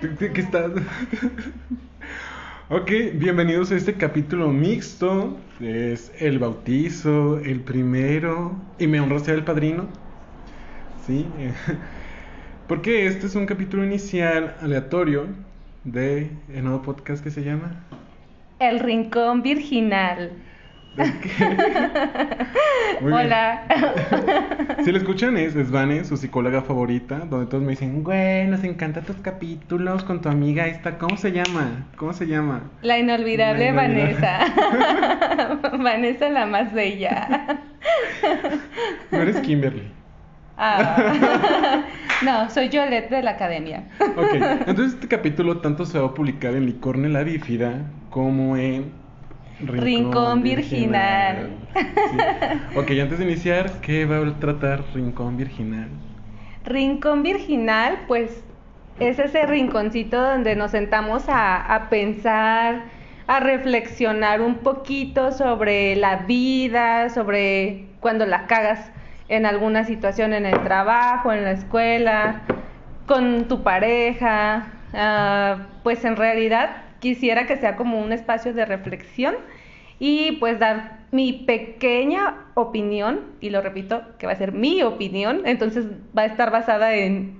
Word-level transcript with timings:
¿Qué 0.00 0.40
estás? 0.40 0.70
ok, 2.70 2.90
bienvenidos 3.14 3.72
a 3.72 3.76
este 3.76 3.94
capítulo 3.94 4.46
mixto. 4.46 5.36
Es 5.60 6.12
el 6.20 6.38
bautizo, 6.38 7.40
el 7.40 7.62
primero. 7.62 8.54
Y 8.78 8.86
me 8.86 9.00
honra 9.00 9.18
ser 9.18 9.34
el 9.34 9.44
padrino. 9.44 9.88
Sí. 11.04 11.26
Porque 12.68 13.08
este 13.08 13.26
es 13.26 13.34
un 13.34 13.46
capítulo 13.46 13.84
inicial 13.84 14.54
aleatorio 14.60 15.26
de 15.82 16.30
el 16.54 16.62
nuevo 16.62 16.82
podcast 16.82 17.24
que 17.24 17.32
se 17.32 17.42
llama 17.42 17.84
El 18.60 18.78
Rincón 18.78 19.42
Virginal. 19.42 20.30
Hola. 23.02 23.62
si 24.84 24.90
lo 24.90 24.98
escuchan, 24.98 25.36
es, 25.36 25.54
es 25.54 25.70
Vane, 25.70 26.04
su 26.04 26.16
psicóloga 26.16 26.62
favorita, 26.62 27.20
donde 27.20 27.46
todos 27.46 27.62
me 27.62 27.70
dicen, 27.70 28.02
güey, 28.02 28.46
nos 28.46 28.64
encantan 28.64 29.04
tus 29.04 29.16
capítulos 29.16 30.02
con 30.04 30.20
tu 30.20 30.28
amiga 30.28 30.66
esta. 30.66 30.98
¿Cómo 30.98 31.16
se 31.16 31.32
llama? 31.32 31.86
¿Cómo 31.96 32.12
se 32.12 32.26
llama? 32.26 32.62
La 32.82 32.98
inolvidable, 32.98 33.72
Vanessa. 33.72 34.40
Vanessa 35.78 36.28
la 36.30 36.46
más 36.46 36.72
bella. 36.72 37.60
no 39.10 39.18
eres 39.18 39.40
Kimberly. 39.40 39.92
Ah. 40.56 41.84
no, 42.24 42.50
soy 42.50 42.68
Yolette 42.68 43.10
de 43.10 43.22
la 43.22 43.32
academia. 43.32 43.84
ok, 44.00 44.34
entonces 44.66 44.94
este 44.94 45.06
capítulo 45.06 45.58
tanto 45.58 45.86
se 45.86 46.00
va 46.00 46.08
a 46.08 46.14
publicar 46.14 46.54
en 46.54 46.66
Licorne 46.66 47.08
la 47.08 47.22
Bífida 47.22 47.84
como 48.10 48.56
en 48.56 48.90
Rincón, 49.60 50.42
Virginal. 50.42 51.50
Ok, 52.76 52.90
antes 53.00 53.18
de 53.18 53.24
iniciar, 53.24 53.80
¿qué 53.80 54.04
va 54.04 54.18
a 54.18 54.38
tratar 54.38 54.84
Rincón 54.94 55.36
Virginal? 55.36 55.88
Rincón 56.64 57.22
Virginal, 57.22 57.98
pues 58.06 58.44
es 59.00 59.18
ese 59.18 59.46
rinconcito 59.46 60.20
donde 60.20 60.56
nos 60.56 60.72
sentamos 60.72 61.28
a, 61.28 61.74
a 61.74 61.88
pensar, 61.88 62.84
a 63.26 63.40
reflexionar 63.40 64.40
un 64.40 64.56
poquito 64.58 65.32
sobre 65.32 65.96
la 65.96 66.16
vida, 66.16 67.08
sobre 67.10 67.86
cuando 68.00 68.26
la 68.26 68.46
cagas 68.46 68.90
en 69.28 69.46
alguna 69.46 69.84
situación 69.84 70.32
en 70.32 70.46
el 70.46 70.62
trabajo, 70.62 71.32
en 71.32 71.44
la 71.44 71.52
escuela, 71.52 72.42
con 73.06 73.46
tu 73.48 73.62
pareja, 73.62 74.66
uh, 74.92 75.62
pues 75.82 76.04
en 76.04 76.16
realidad 76.16 76.87
quisiera 77.00 77.46
que 77.46 77.56
sea 77.56 77.76
como 77.76 78.00
un 78.00 78.12
espacio 78.12 78.52
de 78.52 78.64
reflexión 78.64 79.36
y 79.98 80.32
pues 80.32 80.58
dar 80.58 80.98
mi 81.10 81.32
pequeña 81.32 82.46
opinión, 82.54 83.20
y 83.40 83.50
lo 83.50 83.60
repito, 83.60 84.02
que 84.18 84.26
va 84.26 84.32
a 84.32 84.36
ser 84.36 84.52
mi 84.52 84.82
opinión, 84.82 85.42
entonces 85.44 85.86
va 86.16 86.22
a 86.22 86.26
estar 86.26 86.50
basada 86.50 86.94
en 86.94 87.38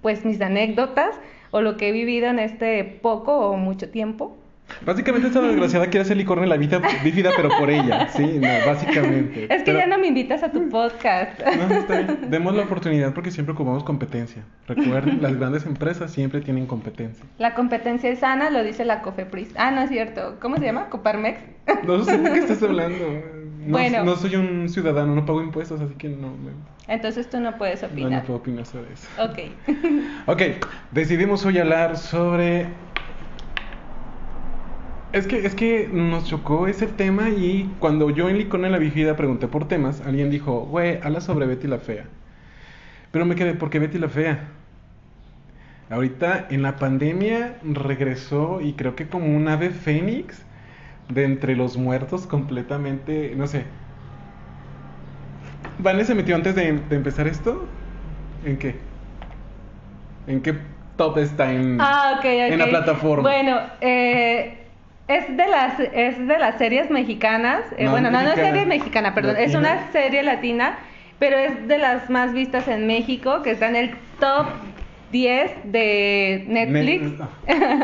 pues 0.00 0.24
mis 0.24 0.40
anécdotas 0.40 1.14
o 1.52 1.60
lo 1.60 1.76
que 1.76 1.88
he 1.88 1.92
vivido 1.92 2.26
en 2.26 2.38
este 2.38 2.82
poco 2.84 3.36
o 3.36 3.56
mucho 3.56 3.90
tiempo 3.90 4.36
Básicamente 4.84 5.28
esta 5.28 5.40
desgraciada 5.40 5.86
quiere 5.86 6.02
hacer 6.02 6.16
licor 6.16 6.38
en 6.38 6.48
la 6.48 6.56
vida 6.56 6.80
bífida, 7.04 7.30
pero 7.36 7.48
por 7.50 7.70
ella, 7.70 8.08
sí, 8.08 8.38
no, 8.40 8.48
básicamente. 8.66 9.52
Es 9.54 9.62
que 9.62 9.72
ya 9.72 9.86
no 9.86 9.98
me 9.98 10.08
invitas 10.08 10.42
a 10.42 10.50
tu 10.50 10.68
podcast. 10.68 11.40
No, 11.40 11.74
está 11.74 12.00
bien. 12.00 12.30
Demos 12.30 12.54
la 12.54 12.62
oportunidad 12.62 13.14
porque 13.14 13.30
siempre 13.30 13.54
ocupamos 13.54 13.84
competencia. 13.84 14.42
Recuerden, 14.66 15.22
las 15.22 15.36
grandes 15.36 15.66
empresas 15.66 16.10
siempre 16.10 16.40
tienen 16.40 16.66
competencia. 16.66 17.24
La 17.38 17.54
competencia 17.54 18.10
es 18.10 18.20
sana, 18.20 18.50
lo 18.50 18.62
dice 18.62 18.84
la 18.84 19.02
COFEPRIS. 19.02 19.54
Ah, 19.56 19.70
no 19.70 19.82
es 19.82 19.90
cierto. 19.90 20.36
¿Cómo 20.40 20.56
se 20.56 20.64
llama? 20.64 20.88
¿Coparmex? 20.88 21.40
No 21.86 22.04
sé 22.04 22.18
de 22.18 22.30
qué 22.32 22.38
estás 22.38 22.62
hablando. 22.62 23.04
No, 23.66 23.78
bueno. 23.78 24.04
no 24.04 24.16
soy 24.16 24.36
un 24.36 24.68
ciudadano, 24.68 25.14
no 25.14 25.24
pago 25.24 25.40
impuestos, 25.40 25.80
así 25.80 25.94
que 25.94 26.08
no. 26.08 26.32
Entonces 26.88 27.30
tú 27.30 27.38
no 27.38 27.56
puedes 27.58 27.82
opinar. 27.82 28.10
No, 28.10 28.16
no 28.18 28.22
puedo 28.24 28.38
opinar 28.40 28.66
sobre 28.66 28.92
eso. 28.92 29.06
Ok. 29.22 29.38
ok, 30.26 30.42
decidimos 30.90 31.44
hoy 31.44 31.58
hablar 31.58 31.96
sobre 31.96 32.66
es 35.12 35.26
que, 35.26 35.46
es 35.46 35.54
que 35.54 35.88
nos 35.92 36.24
chocó 36.24 36.66
ese 36.66 36.86
tema 36.86 37.28
y 37.28 37.70
cuando 37.78 38.10
yo 38.10 38.28
en 38.28 38.38
Licona 38.38 38.66
en 38.66 38.72
la 38.72 38.78
Vigida 38.78 39.14
pregunté 39.14 39.46
por 39.46 39.68
temas, 39.68 40.00
alguien 40.00 40.30
dijo, 40.30 40.60
güey, 40.60 40.98
habla 41.02 41.20
sobre 41.20 41.46
Betty 41.46 41.68
la 41.68 41.78
Fea. 41.78 42.04
Pero 43.10 43.26
me 43.26 43.34
quedé, 43.34 43.52
¿por 43.54 43.68
qué 43.68 43.78
Betty 43.78 43.98
la 43.98 44.08
Fea? 44.08 44.48
Ahorita 45.90 46.46
en 46.48 46.62
la 46.62 46.76
pandemia 46.76 47.58
regresó 47.62 48.62
y 48.62 48.72
creo 48.72 48.96
que 48.96 49.08
como 49.08 49.26
un 49.36 49.48
ave 49.48 49.68
fénix 49.68 50.42
de 51.10 51.24
entre 51.24 51.56
los 51.56 51.76
muertos 51.76 52.26
completamente, 52.26 53.34
no 53.36 53.46
sé. 53.46 53.64
¿Vane 55.78 56.06
se 56.06 56.14
metió 56.14 56.34
antes 56.34 56.54
de, 56.54 56.68
empezar 56.68 57.26
esto? 57.26 57.66
¿En 58.46 58.56
qué? 58.56 58.76
¿En 60.26 60.40
qué 60.40 60.54
top 60.96 61.18
está 61.18 61.52
en, 61.52 61.76
ah, 61.80 62.20
en 62.24 62.58
la 62.58 62.68
plataforma? 62.68 63.22
Bueno, 63.28 63.58
eh, 63.82 64.61
es 65.08 65.36
de 65.36 65.48
las, 65.48 65.80
es 65.80 66.26
de 66.26 66.38
las 66.38 66.58
series 66.58 66.90
mexicanas. 66.90 67.62
Eh, 67.76 67.88
bueno, 67.88 68.10
no, 68.10 68.22
no 68.22 68.30
es 68.30 68.34
serie 68.34 68.66
mexicana, 68.66 69.14
perdón. 69.14 69.36
Es 69.36 69.54
una 69.54 69.90
serie 69.92 70.22
latina, 70.22 70.78
pero 71.18 71.36
es 71.36 71.66
de 71.66 71.78
las 71.78 72.08
más 72.08 72.32
vistas 72.32 72.68
en 72.68 72.86
México, 72.86 73.42
que 73.42 73.52
está 73.52 73.68
en 73.68 73.76
el 73.76 73.90
top 74.20 74.46
10 75.10 75.50
de 75.64 76.44
Netflix. 76.48 77.12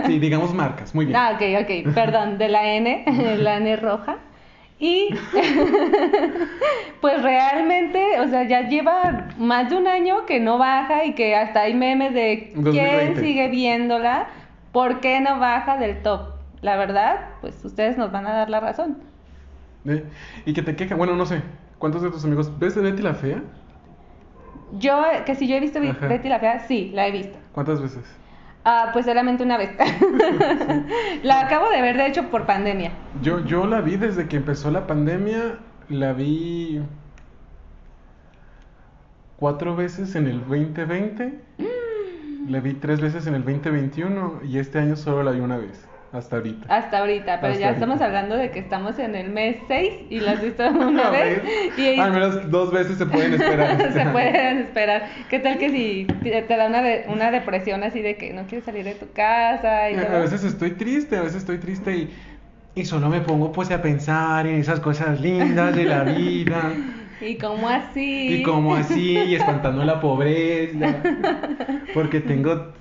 sí, 0.06 0.18
digamos 0.18 0.54
marcas, 0.54 0.94
muy 0.94 1.06
bien. 1.06 1.16
Ah, 1.16 1.32
ok, 1.34 1.62
ok, 1.62 1.94
perdón, 1.94 2.38
de 2.38 2.48
la 2.48 2.74
N, 2.74 3.04
la 3.38 3.56
N 3.56 3.76
roja. 3.76 4.16
Y 4.80 5.08
pues 7.00 7.20
realmente, 7.20 8.20
o 8.20 8.28
sea, 8.28 8.44
ya 8.44 8.68
lleva 8.68 9.26
más 9.36 9.70
de 9.70 9.76
un 9.76 9.88
año 9.88 10.24
que 10.24 10.38
no 10.38 10.56
baja 10.56 11.04
y 11.04 11.14
que 11.14 11.34
hasta 11.34 11.62
hay 11.62 11.74
memes 11.74 12.14
de 12.14 12.52
quién 12.70 13.16
sigue 13.16 13.48
viéndola, 13.48 14.28
por 14.70 15.00
qué 15.00 15.20
no 15.20 15.40
baja 15.40 15.78
del 15.78 16.00
top 16.02 16.38
la 16.62 16.76
verdad, 16.76 17.30
pues 17.41 17.64
ustedes 17.64 17.96
nos 17.96 18.12
van 18.12 18.26
a 18.26 18.32
dar 18.32 18.50
la 18.50 18.60
razón. 18.60 18.98
Y 20.44 20.52
que 20.52 20.62
te 20.62 20.76
quejan, 20.76 20.98
bueno, 20.98 21.16
no 21.16 21.24
sé, 21.24 21.42
¿cuántos 21.78 22.02
de 22.02 22.10
tus 22.10 22.24
amigos 22.24 22.52
ves 22.58 22.74
de 22.74 22.82
Betty 22.82 23.02
la 23.02 23.14
Fea? 23.14 23.42
Yo, 24.72 25.02
que 25.24 25.34
si 25.34 25.48
yo 25.48 25.56
he 25.56 25.60
visto 25.60 25.80
Betty 25.80 26.28
la 26.28 26.38
Fea, 26.38 26.60
sí, 26.60 26.91
la 26.92 27.06
he 27.06 27.12
visto. 27.12 27.38
¿Cuántas 27.52 27.80
veces? 27.80 28.04
Ah, 28.64 28.91
pues 28.92 29.06
solamente 29.06 29.42
una 29.42 29.56
vez. 29.56 29.70
la 31.22 31.41
acabo 31.41 31.70
de 31.70 31.80
ver, 31.80 31.97
de 31.97 32.06
hecho, 32.06 32.28
por 32.30 32.44
pandemia. 32.44 32.92
Yo, 33.22 33.44
yo 33.47 33.66
la 33.66 33.80
vi 33.80 33.97
desde 33.97 34.28
que 34.28 34.36
empezó 34.36 34.70
la 34.70 34.86
pandemia, 34.86 35.58
la 35.88 36.12
vi 36.12 36.82
cuatro 39.38 39.74
veces 39.74 40.14
en 40.16 40.26
el 40.26 40.41
2020, 40.41 41.41
mm. 41.58 42.50
la 42.50 42.60
vi 42.60 42.74
tres 42.74 43.00
veces 43.00 43.26
en 43.26 43.36
el 43.36 43.44
2021 43.44 44.41
y 44.44 44.58
este 44.58 44.80
año 44.80 44.97
solo 44.97 45.22
la 45.22 45.30
vi 45.30 45.41
una 45.41 45.56
vez. 45.56 45.88
Hasta 46.10 46.36
ahorita. 46.36 46.74
Hasta 46.74 46.98
ahorita, 46.98 47.41
pero 47.41 47.58
ya 47.58 47.70
estamos 47.70 48.00
hablando 48.00 48.34
de 48.34 48.50
que 48.50 48.60
estamos 48.60 48.98
en 48.98 49.14
el 49.14 49.28
mes 49.28 49.56
6 49.69 49.92
y 50.08 50.20
las 50.20 50.36
has 50.36 50.42
visto 50.44 50.66
una 50.66 51.10
vez. 51.10 51.42
Y 51.76 51.98
Al 51.98 52.12
menos 52.12 52.50
dos 52.50 52.72
veces 52.72 52.96
se 52.96 53.04
pueden 53.04 53.34
esperar. 53.34 53.92
se 53.92 54.06
pueden 54.06 54.58
esperar. 54.58 55.08
¿Qué 55.28 55.38
tal 55.38 55.58
que 55.58 55.68
si 55.68 56.06
te 56.22 56.56
da 56.56 56.66
una, 56.66 56.82
una 57.08 57.30
depresión 57.30 57.82
así 57.82 58.00
de 58.00 58.16
que 58.16 58.32
no 58.32 58.47
quieres 58.47 58.64
salir 58.64 58.84
de 58.84 58.94
tu 58.94 59.12
casa? 59.12 59.91
Y 59.91 59.97
a, 59.97 60.18
veces 60.18 60.44
estoy 60.44 60.72
triste, 60.72 61.16
a 61.18 61.22
veces 61.22 61.38
estoy 61.38 61.58
triste 61.58 61.94
y, 61.94 62.14
y 62.74 62.84
solo 62.86 63.10
me 63.10 63.20
pongo 63.20 63.52
pues 63.52 63.70
a 63.70 63.82
pensar 63.82 64.47
en 64.47 64.60
esas 64.60 64.80
cosas 64.80 65.20
lindas 65.20 65.76
de 65.76 65.84
la 65.84 66.04
vida. 66.04 66.72
¿Y 67.20 67.36
cómo 67.36 67.68
así? 67.68 68.36
Y 68.36 68.42
cómo 68.44 68.76
así, 68.76 69.18
y 69.18 69.34
espantando 69.34 69.84
la 69.84 70.00
pobreza. 70.00 71.02
Porque 71.92 72.20
tengo 72.20 72.72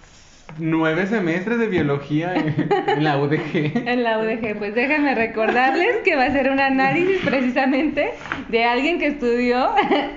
nueve 0.59 1.05
semestres 1.07 1.59
de 1.59 1.67
biología 1.67 2.33
en, 2.35 3.03
la 3.03 3.17
UDG. 3.17 3.87
En 3.87 4.03
la 4.03 4.19
UDG, 4.19 4.57
pues 4.57 4.73
déjenme 4.75 5.15
recordarles 5.15 5.97
que 6.03 6.15
va 6.15 6.25
a 6.25 6.31
ser 6.31 6.49
un 6.49 6.59
análisis 6.59 7.19
precisamente 7.23 8.11
de 8.49 8.63
alguien 8.63 8.99
que 8.99 9.07
estudió 9.07 9.69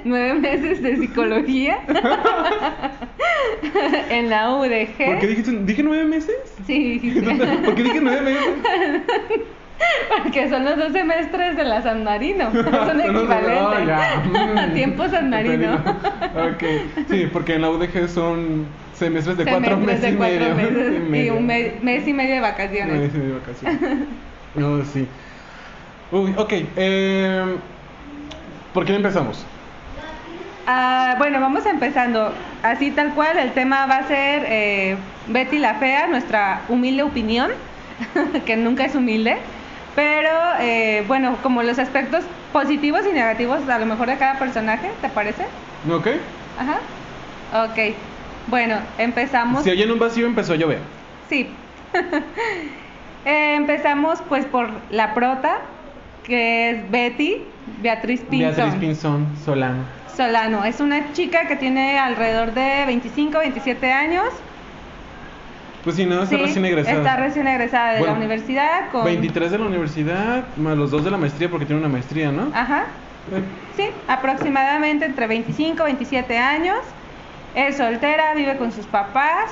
nueve 0.04 0.34
meses 0.34 0.82
de 0.82 0.96
psicología 0.96 1.80
en 4.10 4.30
la 4.30 4.54
UDG. 4.54 5.06
¿Por 5.06 5.18
qué 5.18 5.26
dijiste, 5.26 5.52
dije 5.64 5.82
nueve 5.82 6.04
meses? 6.04 6.36
Sí. 6.66 7.00
¿Por 7.64 7.74
qué 7.74 7.82
dije 7.82 8.00
nueve 8.00 8.22
meses? 8.22 9.50
Porque 10.22 10.48
son 10.48 10.64
los 10.64 10.76
dos 10.76 10.92
semestres 10.92 11.56
de 11.56 11.64
la 11.64 11.82
San 11.82 12.04
Marino. 12.04 12.50
Son 12.52 13.00
equivalentes. 13.00 13.96
Oh, 14.30 14.72
Tiempo 14.74 15.08
San 15.08 15.30
Marino. 15.30 15.74
ok. 15.74 16.64
Sí, 17.08 17.28
porque 17.32 17.54
en 17.54 17.62
la 17.62 17.70
UDG 17.70 18.08
son 18.08 18.66
semestres 18.94 19.36
de 19.38 19.44
cuatro 19.44 19.76
meses 19.78 20.12
y 20.12 20.16
medio. 20.16 21.24
y 21.24 21.30
un 21.30 21.46
mes, 21.46 22.06
y 22.06 22.12
medio 22.12 22.34
de 22.34 22.40
vacaciones. 22.40 22.94
Un 22.94 23.00
mes 23.00 23.14
y 23.14 23.18
medio 23.18 23.34
de 23.34 23.40
vacaciones. 23.40 24.08
no, 24.54 24.84
sí. 24.84 25.06
Uy, 26.12 26.34
ok. 26.36 26.52
Eh, 26.76 27.56
¿Por 28.74 28.84
quién 28.84 28.96
empezamos? 28.96 29.44
Ah, 30.66 31.14
bueno, 31.18 31.40
vamos 31.40 31.66
empezando. 31.66 32.32
Así 32.62 32.90
tal 32.90 33.14
cual, 33.14 33.38
el 33.38 33.52
tema 33.52 33.86
va 33.86 33.96
a 33.96 34.08
ser 34.08 34.44
eh, 34.46 34.96
Betty 35.28 35.58
la 35.58 35.74
Fea, 35.74 36.06
nuestra 36.06 36.62
humilde 36.68 37.02
opinión, 37.02 37.50
que 38.46 38.56
nunca 38.56 38.84
es 38.84 38.94
humilde. 38.94 39.38
Pero 40.00 40.30
eh, 40.60 41.04
bueno, 41.06 41.36
como 41.42 41.62
los 41.62 41.78
aspectos 41.78 42.24
positivos 42.54 43.02
y 43.06 43.12
negativos 43.12 43.68
a 43.68 43.78
lo 43.78 43.84
mejor 43.84 44.08
de 44.08 44.16
cada 44.16 44.38
personaje, 44.38 44.90
¿te 45.02 45.10
parece? 45.10 45.44
Ok. 45.92 46.06
Ajá. 46.58 47.66
Ok. 47.66 47.94
Bueno, 48.46 48.76
empezamos. 48.96 49.62
Si 49.62 49.68
oyen 49.68 49.90
un 49.90 49.98
vacío, 49.98 50.26
empezó 50.26 50.54
a 50.54 50.56
llover. 50.56 50.78
Sí. 51.28 51.48
Eh, 53.26 53.54
empezamos 53.54 54.18
pues 54.30 54.46
por 54.46 54.70
la 54.90 55.12
prota, 55.12 55.58
que 56.24 56.70
es 56.70 56.90
Betty, 56.90 57.42
Beatriz 57.82 58.22
Pinzón. 58.22 58.56
Beatriz 58.56 58.80
Pinzón 58.80 59.36
Solano. 59.44 59.84
Solano. 60.16 60.64
Es 60.64 60.80
una 60.80 61.12
chica 61.12 61.46
que 61.46 61.56
tiene 61.56 61.98
alrededor 61.98 62.54
de 62.54 62.86
25, 62.86 63.40
27 63.40 63.92
años. 63.92 64.24
Pues 65.84 65.96
sí, 65.96 66.04
no, 66.04 66.22
está 66.22 66.36
Sí, 66.36 66.42
recién 66.42 66.64
egresada. 66.66 66.98
Está 66.98 67.16
recién 67.16 67.48
egresada 67.48 67.92
de 67.92 67.98
Bueno, 68.00 68.12
la 68.14 68.18
universidad 68.18 68.90
con... 68.92 69.04
23 69.04 69.50
de 69.50 69.58
la 69.58 69.64
universidad, 69.66 70.44
más 70.56 70.76
los 70.76 70.90
dos 70.90 71.04
de 71.04 71.10
la 71.10 71.16
maestría, 71.16 71.48
porque 71.48 71.64
tiene 71.66 71.80
una 71.80 71.88
maestría, 71.88 72.30
¿no? 72.30 72.50
Ajá. 72.54 72.84
Eh, 73.32 73.42
Sí, 73.76 73.84
aproximadamente 74.08 75.06
entre 75.06 75.26
25 75.26 75.82
y 75.82 75.86
27 75.86 76.36
años. 76.38 76.78
Es 77.54 77.78
soltera, 77.78 78.34
vive 78.34 78.56
con 78.58 78.72
sus 78.72 78.86
papás. 78.86 79.50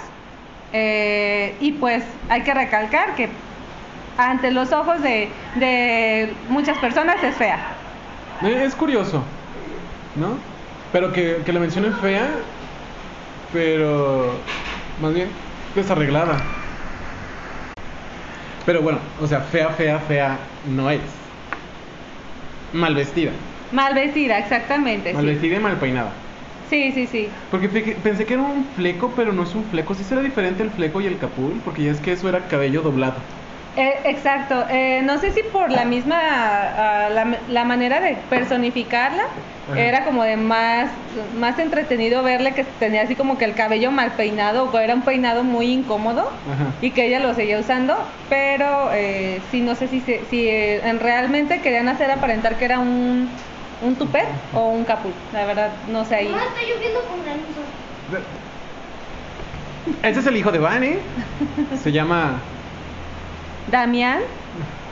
eh, 0.72 1.54
y 1.60 1.72
pues 1.72 2.04
hay 2.28 2.42
que 2.42 2.52
recalcar 2.52 3.14
que 3.14 3.30
ante 4.18 4.50
los 4.50 4.70
ojos 4.72 5.00
de, 5.00 5.30
de 5.54 6.34
muchas 6.50 6.76
personas 6.76 7.22
es 7.22 7.34
fea. 7.36 7.58
Eh, 8.42 8.64
Es 8.66 8.74
curioso, 8.74 9.24
¿no? 10.16 10.36
Pero 10.92 11.10
que, 11.12 11.42
que 11.46 11.52
la 11.54 11.60
mencionen 11.60 11.94
fea, 11.94 12.28
pero 13.52 14.32
más 15.00 15.14
bien 15.14 15.28
desarreglada. 15.74 16.36
Pero 18.66 18.82
bueno, 18.82 18.98
o 19.20 19.26
sea, 19.26 19.40
fea, 19.40 19.70
fea, 19.70 19.98
fea 20.00 20.38
no 20.66 20.90
es. 20.90 21.00
Mal 22.72 22.94
vestida. 22.94 23.30
Mal 23.72 23.94
vestida, 23.94 24.38
exactamente. 24.38 25.12
Mal 25.14 25.22
sí. 25.22 25.28
vestida 25.30 25.56
y 25.56 25.60
mal 25.60 25.78
peinada. 25.78 26.12
Sí, 26.68 26.92
sí, 26.92 27.06
sí. 27.06 27.28
Porque 27.50 27.68
pe- 27.68 27.96
pensé 28.02 28.26
que 28.26 28.34
era 28.34 28.42
un 28.42 28.66
fleco, 28.76 29.12
pero 29.16 29.32
no 29.32 29.42
es 29.44 29.54
un 29.54 29.64
fleco. 29.64 29.94
Sí 29.94 30.04
será 30.04 30.20
diferente 30.20 30.62
el 30.62 30.70
fleco 30.70 31.00
y 31.00 31.06
el 31.06 31.16
capul, 31.18 31.60
porque 31.64 31.82
ya 31.84 31.92
es 31.92 32.00
que 32.00 32.12
eso 32.12 32.28
era 32.28 32.46
cabello 32.46 32.82
doblado. 32.82 33.16
Eh, 33.80 34.00
exacto. 34.06 34.64
Eh, 34.68 35.02
no 35.04 35.18
sé 35.18 35.30
si 35.30 35.42
por 35.44 35.70
la 35.70 35.84
misma, 35.84 36.18
ah, 36.20 37.08
la, 37.10 37.36
la 37.48 37.64
manera 37.64 38.00
de 38.00 38.16
personificarla, 38.28 39.22
Ajá. 39.70 39.78
era 39.80 40.04
como 40.04 40.24
de 40.24 40.36
más, 40.36 40.90
más 41.38 41.58
entretenido 41.60 42.24
verle 42.24 42.54
que 42.54 42.64
tenía 42.64 43.02
así 43.02 43.14
como 43.14 43.38
que 43.38 43.44
el 43.44 43.54
cabello 43.54 43.92
mal 43.92 44.10
peinado 44.12 44.64
o 44.64 44.78
era 44.80 44.94
un 44.94 45.02
peinado 45.02 45.44
muy 45.44 45.70
incómodo 45.72 46.22
Ajá. 46.22 46.72
y 46.80 46.90
que 46.90 47.06
ella 47.06 47.20
lo 47.20 47.34
seguía 47.34 47.60
usando, 47.60 47.96
pero 48.28 48.90
eh, 48.94 49.40
sí, 49.52 49.60
no 49.60 49.76
sé 49.76 49.86
si, 49.86 50.00
se- 50.00 50.24
si 50.28 50.48
eh, 50.48 50.80
en 50.84 50.98
realmente 50.98 51.60
querían 51.60 51.88
hacer 51.88 52.10
aparentar 52.10 52.56
que 52.56 52.64
era 52.64 52.80
un, 52.80 53.30
un 53.82 53.94
tupé 53.94 54.24
o 54.54 54.70
un 54.70 54.84
capul. 54.84 55.12
La 55.32 55.44
verdad, 55.44 55.70
no 55.88 56.04
sé 56.04 56.16
ahí. 56.16 56.28
Mamá, 56.28 56.42
está 56.42 56.62
lloviendo 56.62 57.00
con 57.04 57.22
granizo. 57.22 57.60
Ese 60.02 60.20
es 60.20 60.26
el 60.26 60.36
hijo 60.36 60.50
de 60.50 60.58
Vane. 60.58 60.98
Se 61.80 61.92
llama. 61.92 62.40
Damián 63.70 64.20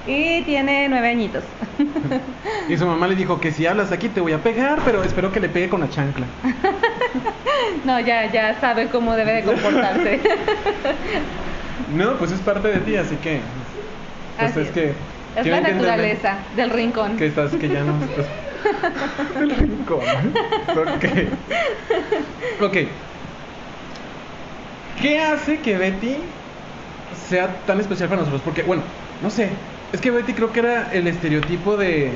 y 0.07 0.43
tiene 0.43 0.89
nueve 0.89 1.09
añitos. 1.09 1.45
Y 2.69 2.77
su 2.77 2.87
mamá 2.87 3.07
le 3.07 3.15
dijo 3.15 3.41
que 3.41 3.53
si 3.53 3.67
hablas 3.67 3.93
aquí 3.93 4.09
te 4.09 4.21
voy 4.21 4.33
a 4.33 4.39
pegar, 4.39 4.81
pero 4.85 5.05
espero 5.05 5.31
que 5.31 5.39
le 5.39 5.49
pegue 5.49 5.69
con 5.69 5.81
la 5.81 5.89
chancla. 5.89 6.27
no, 7.85 8.01
ya, 8.01 8.31
ya 8.33 8.61
sabe 8.61 8.89
cómo 8.89 9.15
debe 9.15 9.35
de 9.35 9.43
comportarse. 9.43 10.21
No, 11.95 12.15
pues 12.15 12.33
es 12.33 12.41
parte 12.41 12.69
de 12.69 12.79
ti, 12.79 12.97
así 12.97 13.15
que. 13.17 13.41
Pues 14.39 14.51
Así 14.51 14.61
es 14.61 14.67
es. 14.69 14.73
que. 14.73 14.95
Es 15.37 15.47
la 15.47 15.61
naturaleza 15.61 16.39
del 16.57 16.71
rincón. 16.71 17.17
Que 17.17 17.27
estás, 17.27 17.53
que 17.53 17.69
ya 17.69 17.83
no 17.85 17.95
estás. 18.05 18.27
El 19.39 19.51
rincón. 19.51 20.01
Ok. 20.71 21.05
Ok. 22.63 22.77
¿Qué 25.01 25.21
hace 25.21 25.61
que 25.61 25.77
Betty 25.77 26.17
sea 27.29 27.49
tan 27.67 27.81
especial 27.81 28.09
para 28.09 28.21
nosotros? 28.21 28.43
Porque, 28.45 28.63
bueno, 28.63 28.83
no 29.23 29.31
sé. 29.31 29.51
Es 29.93 30.01
que 30.01 30.11
Betty 30.11 30.33
creo 30.35 30.53
que 30.53 30.61
era 30.61 30.93
el 30.93 31.07
estereotipo 31.07 31.77
de. 31.77 32.13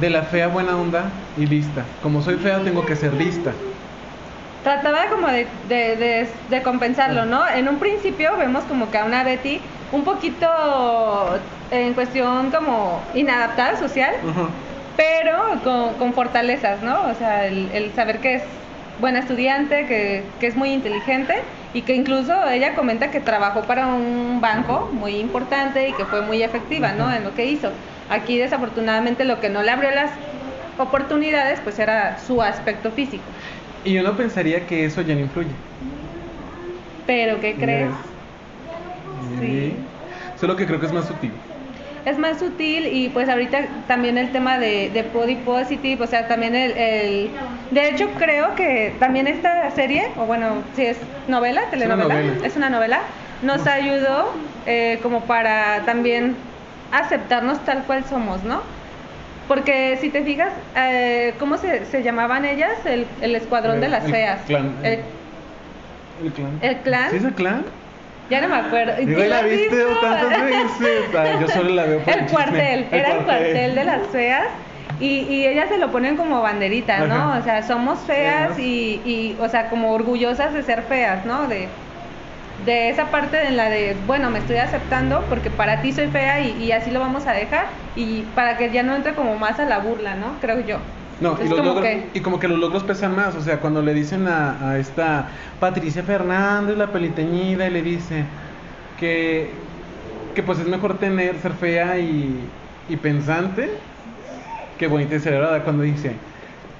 De 0.00 0.10
la 0.10 0.22
fea 0.22 0.48
buena 0.48 0.76
onda 0.76 1.10
y 1.36 1.46
lista. 1.46 1.84
Como 2.02 2.22
soy 2.22 2.36
fea, 2.36 2.60
tengo 2.64 2.84
que 2.86 2.96
ser 2.96 3.12
lista. 3.14 3.52
Trataba 4.64 5.06
como 5.10 5.28
de, 5.28 5.46
de, 5.68 5.96
de- 5.96 6.28
de 6.50 6.62
compensarlo, 6.62 7.24
¿no? 7.26 7.46
En 7.48 7.68
un 7.68 7.78
principio 7.78 8.36
vemos 8.36 8.64
como 8.64 8.90
que 8.90 8.98
a 8.98 9.04
una 9.04 9.22
Betty 9.24 9.60
un 9.92 10.04
poquito 10.04 10.46
en 11.70 11.94
cuestión 11.94 12.50
como 12.50 13.02
inadaptada 13.14 13.76
social, 13.78 14.14
pero 14.96 15.38
con, 15.62 15.94
con 15.94 16.12
fortalezas, 16.12 16.82
¿no? 16.82 17.02
O 17.08 17.14
sea, 17.14 17.46
el, 17.46 17.70
el 17.72 17.92
saber 17.94 18.18
que 18.18 18.36
es 18.36 18.42
buena 19.00 19.20
estudiante, 19.20 19.86
que, 19.86 20.24
que 20.40 20.46
es 20.48 20.56
muy 20.56 20.70
inteligente 20.72 21.34
y 21.72 21.82
que 21.82 21.94
incluso 21.94 22.48
ella 22.48 22.74
comenta 22.74 23.10
que 23.10 23.20
trabajó 23.20 23.66
para 23.66 23.86
un 23.88 24.40
banco 24.40 24.90
muy 24.92 25.16
importante 25.18 25.88
y 25.88 25.94
que 25.94 26.06
fue 26.06 26.22
muy 26.22 26.42
efectiva, 26.42 26.92
¿no? 26.92 27.12
En 27.12 27.24
lo 27.24 27.34
que 27.34 27.46
hizo. 27.46 27.72
Aquí 28.08 28.38
desafortunadamente 28.38 29.24
lo 29.24 29.40
que 29.40 29.50
no 29.50 29.62
le 29.62 29.70
abrió 29.70 29.90
las 29.90 30.12
oportunidades 30.76 31.60
pues 31.60 31.78
era 31.78 32.18
su 32.18 32.42
aspecto 32.42 32.92
físico. 32.92 33.32
Y 33.82 33.98
uno 33.98 34.16
pensaría 34.16 34.66
que 34.66 34.84
eso 34.84 35.02
ya 35.02 35.14
no 35.14 35.20
influye. 35.20 35.64
Pero 37.06 37.40
¿qué 37.40 37.58
crees? 37.58 37.96
Sí. 39.38 39.38
Sí. 39.38 39.88
Solo 40.34 40.56
que 40.56 40.66
creo 40.66 40.80
que 40.80 40.86
es 40.86 40.92
más 40.92 41.06
sutil. 41.06 41.32
Es 42.04 42.18
más 42.18 42.38
sutil 42.38 42.86
y 42.86 43.10
pues 43.10 43.28
ahorita 43.28 43.84
también 43.86 44.18
el 44.18 44.32
tema 44.32 44.58
de, 44.58 44.90
de 44.90 45.02
body 45.02 45.36
positive, 45.36 46.02
o 46.02 46.06
sea, 46.06 46.26
también 46.28 46.54
el, 46.54 46.72
el- 46.72 47.30
De 47.70 47.88
hecho 47.90 48.08
creo 48.18 48.54
que 48.54 48.94
también 48.98 49.26
esta 49.26 49.70
serie, 49.72 50.08
o 50.16 50.24
bueno, 50.24 50.62
si 50.74 50.86
es 50.86 50.98
novela, 51.26 51.62
telenovela, 51.70 52.14
novela. 52.14 52.46
es 52.46 52.56
una 52.56 52.70
novela, 52.70 53.00
nos 53.42 53.66
ayudó 53.66 54.32
eh, 54.66 54.98
como 55.02 55.22
para 55.24 55.82
también 55.84 56.36
aceptarnos 56.92 57.62
tal 57.64 57.84
cual 57.84 58.04
somos, 58.06 58.42
¿no? 58.42 58.62
Porque 59.46 59.98
si 60.00 60.08
te 60.10 60.22
fijas, 60.24 60.52
eh, 60.76 61.34
¿cómo 61.38 61.56
se, 61.58 61.84
se 61.86 62.02
llamaban 62.02 62.44
ellas? 62.44 62.72
El, 62.84 63.06
el 63.20 63.34
escuadrón 63.34 63.76
El- 63.76 63.80
de 63.82 63.88
las 63.88 64.04
el 64.04 64.10
feas. 64.12 64.40
clan, 64.46 64.74
El- 64.82 64.92
el- 64.92 65.00
¿El 66.24 66.32
clan? 66.32 66.58
¿El 66.62 66.76
clan? 66.78 67.10
¿Sí 67.10 67.16
es 67.16 67.24
el 67.24 67.34
clan? 67.34 67.64
ya 68.30 68.42
no 68.42 68.48
me 68.48 68.56
acuerdo. 68.56 68.94
Digo, 68.96 69.22
¿Sí 69.22 69.28
la 69.28 69.40
viste 69.42 69.84
tantas 70.02 70.42
veces. 70.42 71.40
Yo 71.40 71.48
solo 71.48 71.70
la 71.70 71.84
veo 71.84 72.00
por 72.00 72.12
el, 72.12 72.20
chisme. 72.20 72.30
cuartel, 72.34 72.86
era 72.92 73.12
el 73.12 73.24
cuartel 73.24 73.74
de 73.74 73.84
las 73.84 74.06
feas 74.08 74.44
y, 74.98 75.20
y 75.20 75.46
ellas 75.46 75.68
se 75.68 75.78
lo 75.78 75.90
ponen 75.92 76.16
como 76.16 76.42
banderita, 76.42 77.02
¿no? 77.02 77.14
Ajá. 77.14 77.38
O 77.38 77.42
sea, 77.42 77.62
somos 77.62 78.00
feas 78.00 78.58
y, 78.58 79.02
y, 79.04 79.36
o 79.40 79.48
sea, 79.48 79.68
como 79.70 79.92
orgullosas 79.92 80.52
de 80.54 80.62
ser 80.62 80.82
feas, 80.84 81.24
¿no? 81.24 81.46
De, 81.48 81.68
de 82.56 82.88
esa 82.90 83.10
parte 83.10 83.46
en 83.46 83.56
la 83.56 83.70
de, 83.70 83.94
bueno, 84.06 84.30
me 84.30 84.40
estoy 84.40 84.56
aceptando 84.56 85.28
porque 85.28 85.50
para 85.50 85.80
ti 85.80 85.92
soy 85.92 86.08
fea 86.08 86.40
y, 86.40 86.62
y 86.62 86.72
así 86.72 86.90
lo 86.90 87.00
vamos 87.00 87.26
a 87.26 87.32
dejar 87.32 87.66
y 87.94 88.22
para 88.34 88.56
que 88.56 88.72
ya 88.72 88.82
no 88.82 88.96
entre 88.96 89.14
como 89.14 89.36
más 89.36 89.60
a 89.60 89.64
la 89.66 89.78
burla, 89.78 90.16
¿no? 90.16 90.40
Creo 90.40 90.60
yo. 90.60 90.78
No, 91.20 91.36
y, 91.42 91.48
los 91.48 91.58
como 91.58 91.74
logros, 91.74 91.84
que- 91.84 92.10
y 92.14 92.20
como 92.22 92.38
que 92.38 92.48
los 92.48 92.58
logros 92.58 92.84
pesan 92.84 93.14
más. 93.14 93.34
O 93.34 93.40
sea, 93.40 93.60
cuando 93.60 93.82
le 93.82 93.94
dicen 93.94 94.26
a, 94.28 94.70
a 94.70 94.78
esta 94.78 95.30
Patricia 95.58 96.02
Fernández, 96.04 96.76
la 96.76 96.92
peliteñida, 96.92 97.66
y 97.66 97.70
le 97.70 97.82
dice 97.82 98.30
que, 98.96 99.68
que 100.34 100.42
pues 100.42 100.58
es 100.58 100.66
mejor 100.66 100.98
tener, 100.98 101.40
ser 101.40 101.54
fea 101.54 101.98
y, 101.98 102.56
y 102.86 102.96
pensante 102.98 103.84
que 104.78 104.86
bonita 104.86 105.16
y 105.16 105.20
celebrada. 105.20 105.62
Cuando 105.62 105.82
dice 105.82 106.12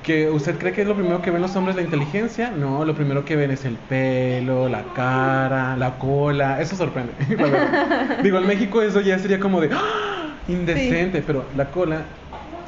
que 0.03 0.31
usted 0.31 0.57
cree 0.59 0.73
que 0.73 0.83
es 0.83 0.89
lo 0.89 0.95
primero 0.95 1.21
que 1.21 1.31
ven 1.31 1.43
los 1.43 1.55
hombres 1.57 1.77
la 1.77 1.83
inteligencia, 1.83 2.51
no, 2.51 2.85
lo 2.85 2.95
primero 2.95 3.25
que 3.25 3.37
ven 3.37 3.51
es 3.51 3.65
el 3.65 3.75
pelo, 3.75 4.69
la 4.69 4.83
cara, 4.95 5.77
la 5.77 5.99
cola. 5.99 6.61
Eso 6.61 6.77
sorprende. 6.77 7.13
Digo, 8.23 8.39
en 8.39 8.47
México 8.47 8.81
eso 8.81 9.01
ya 9.01 9.19
sería 9.19 9.39
como 9.39 9.61
de 9.61 9.71
¡ah! 9.73 10.37
indecente, 10.49 11.23
pero 11.27 11.45
la 11.57 11.67
cola. 11.71 12.03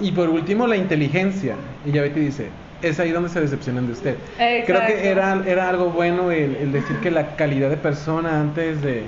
Y 0.00 0.12
por 0.12 0.28
último, 0.28 0.66
la 0.66 0.76
inteligencia. 0.76 1.56
Y 1.84 1.92
ya 1.92 2.02
Betty 2.02 2.20
dice, 2.20 2.48
es 2.82 2.98
ahí 3.00 3.10
donde 3.10 3.28
se 3.28 3.40
decepcionan 3.40 3.86
de 3.86 3.92
usted. 3.92 4.16
Creo 4.36 4.86
que 4.86 5.08
era, 5.08 5.42
era 5.46 5.68
algo 5.68 5.90
bueno 5.90 6.30
el, 6.30 6.56
el 6.56 6.72
decir 6.72 6.96
que 6.98 7.10
la 7.10 7.36
calidad 7.36 7.70
de 7.70 7.76
persona 7.76 8.40
antes 8.40 8.82
de, 8.82 9.04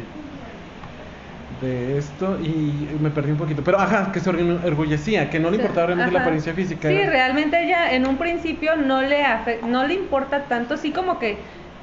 de 1.63 1.97
esto, 1.99 2.39
y 2.41 2.89
me 3.01 3.11
perdí 3.11 3.31
un 3.33 3.39
poquito. 3.39 3.63
Pero 3.65 3.79
ajá, 3.79 4.11
que 4.13 4.21
se 4.21 4.31
orgullecía, 4.31 5.31
que 5.31 5.41
no 5.41 5.51
le 5.51 5.57
importaba 5.57 5.87
realmente 5.87 6.13
la 6.13 6.21
apariencia 6.21 6.55
física. 6.55 6.89
Sí, 6.89 6.95
realmente 7.07 7.63
ella 7.65 7.93
en 7.95 8.07
un 8.07 8.17
principio 8.19 8.77
no 8.77 9.03
le 9.03 9.23
no 9.67 9.87
le 9.87 9.95
importa 9.95 10.45
tanto, 10.49 10.77
sí 10.77 10.93
como 10.93 11.19
que 11.19 11.37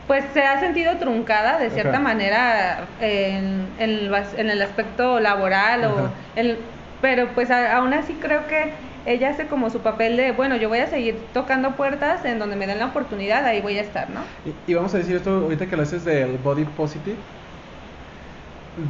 pues 0.07 0.25
se 0.33 0.41
ha 0.41 0.59
sentido 0.59 0.97
truncada 0.97 1.59
de 1.59 1.69
cierta 1.69 1.91
Ajá. 1.91 1.99
manera 1.99 2.87
en, 2.99 3.67
en 3.77 3.89
el, 3.89 4.09
bas- 4.11 4.33
en 4.37 4.49
el 4.49 4.61
aspecto 4.61 5.19
laboral 5.19 5.85
o 5.85 6.11
el 6.35 6.57
pero 7.01 7.29
pues 7.33 7.51
a- 7.51 7.77
aún 7.77 7.93
así 7.93 8.13
creo 8.15 8.47
que 8.47 8.73
ella 9.05 9.29
hace 9.29 9.47
como 9.47 9.69
su 9.69 9.81
papel 9.81 10.17
de 10.17 10.31
bueno 10.31 10.55
yo 10.57 10.67
voy 10.67 10.79
a 10.79 10.87
seguir 10.87 11.27
tocando 11.31 11.75
puertas 11.75 12.25
en 12.25 12.39
donde 12.39 12.55
me 12.55 12.67
den 12.67 12.79
la 12.79 12.87
oportunidad 12.87 13.45
ahí 13.45 13.61
voy 13.61 13.77
a 13.77 13.81
estar 13.81 14.09
no 14.09 14.21
Y, 14.43 14.71
y 14.71 14.73
vamos 14.73 14.93
a 14.95 14.97
decir 14.97 15.15
esto 15.15 15.31
ahorita 15.31 15.67
que 15.67 15.75
lo 15.75 15.83
haces 15.83 16.03
del 16.05 16.37
body 16.37 16.65
positive, 16.65 17.17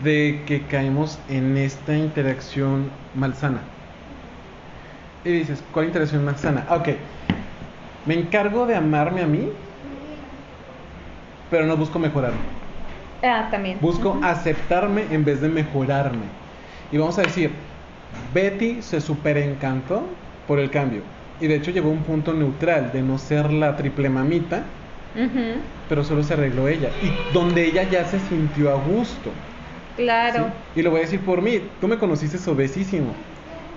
de 0.04 0.42
que 0.46 0.62
caemos 0.62 1.20
en 1.30 1.58
esta 1.58 1.96
interacción 1.96 2.90
malsana. 3.16 3.60
Y 5.26 5.32
dices, 5.32 5.64
¿cuál 5.74 5.88
interacción 5.88 6.24
malsana? 6.26 6.66
Ah, 6.70 6.76
Ok, 6.78 6.90
me 8.06 8.14
encargo 8.16 8.66
de 8.66 8.76
amarme 8.76 9.22
a 9.22 9.28
mí, 9.28 9.50
pero 11.52 11.66
no 11.66 11.76
busco 11.78 12.00
mejorarme. 12.00 12.38
Ah, 13.24 13.48
también. 13.52 13.78
Busco 13.82 14.18
aceptarme 14.24 15.04
en 15.12 15.26
vez 15.26 15.42
de 15.42 15.50
mejorarme. 15.50 16.26
Y 16.92 16.98
vamos 16.98 17.18
a 17.20 17.24
decir, 17.24 17.52
Betty 18.34 18.82
se 18.82 19.02
super 19.02 19.38
encantó 19.38 20.04
por 20.48 20.60
el 20.60 20.70
cambio. 20.70 21.02
Y 21.42 21.48
de 21.48 21.56
hecho 21.56 21.72
llegó 21.72 21.90
a 21.90 21.94
un 21.94 22.04
punto 22.04 22.34
neutral 22.34 22.92
de 22.92 23.02
no 23.02 23.18
ser 23.18 23.52
la 23.52 23.76
triple 23.78 24.10
mamita, 24.10 24.64
pero 25.88 26.04
solo 26.04 26.24
se 26.24 26.34
arregló 26.34 26.68
ella. 26.68 26.90
Y 27.02 27.34
donde 27.34 27.66
ella 27.66 27.84
ya 27.84 28.06
se 28.06 28.20
sintió 28.20 28.72
a 28.72 28.76
gusto. 28.76 29.32
Claro. 30.04 30.46
¿sí? 30.74 30.80
Y 30.80 30.84
lo 30.84 30.92
voy 30.92 31.00
a 31.02 31.04
decir 31.04 31.20
por 31.22 31.42
mí, 31.42 31.62
tú 31.80 31.88
me 31.88 31.98
conociste 31.98 32.38
obesísimo. 32.50 33.14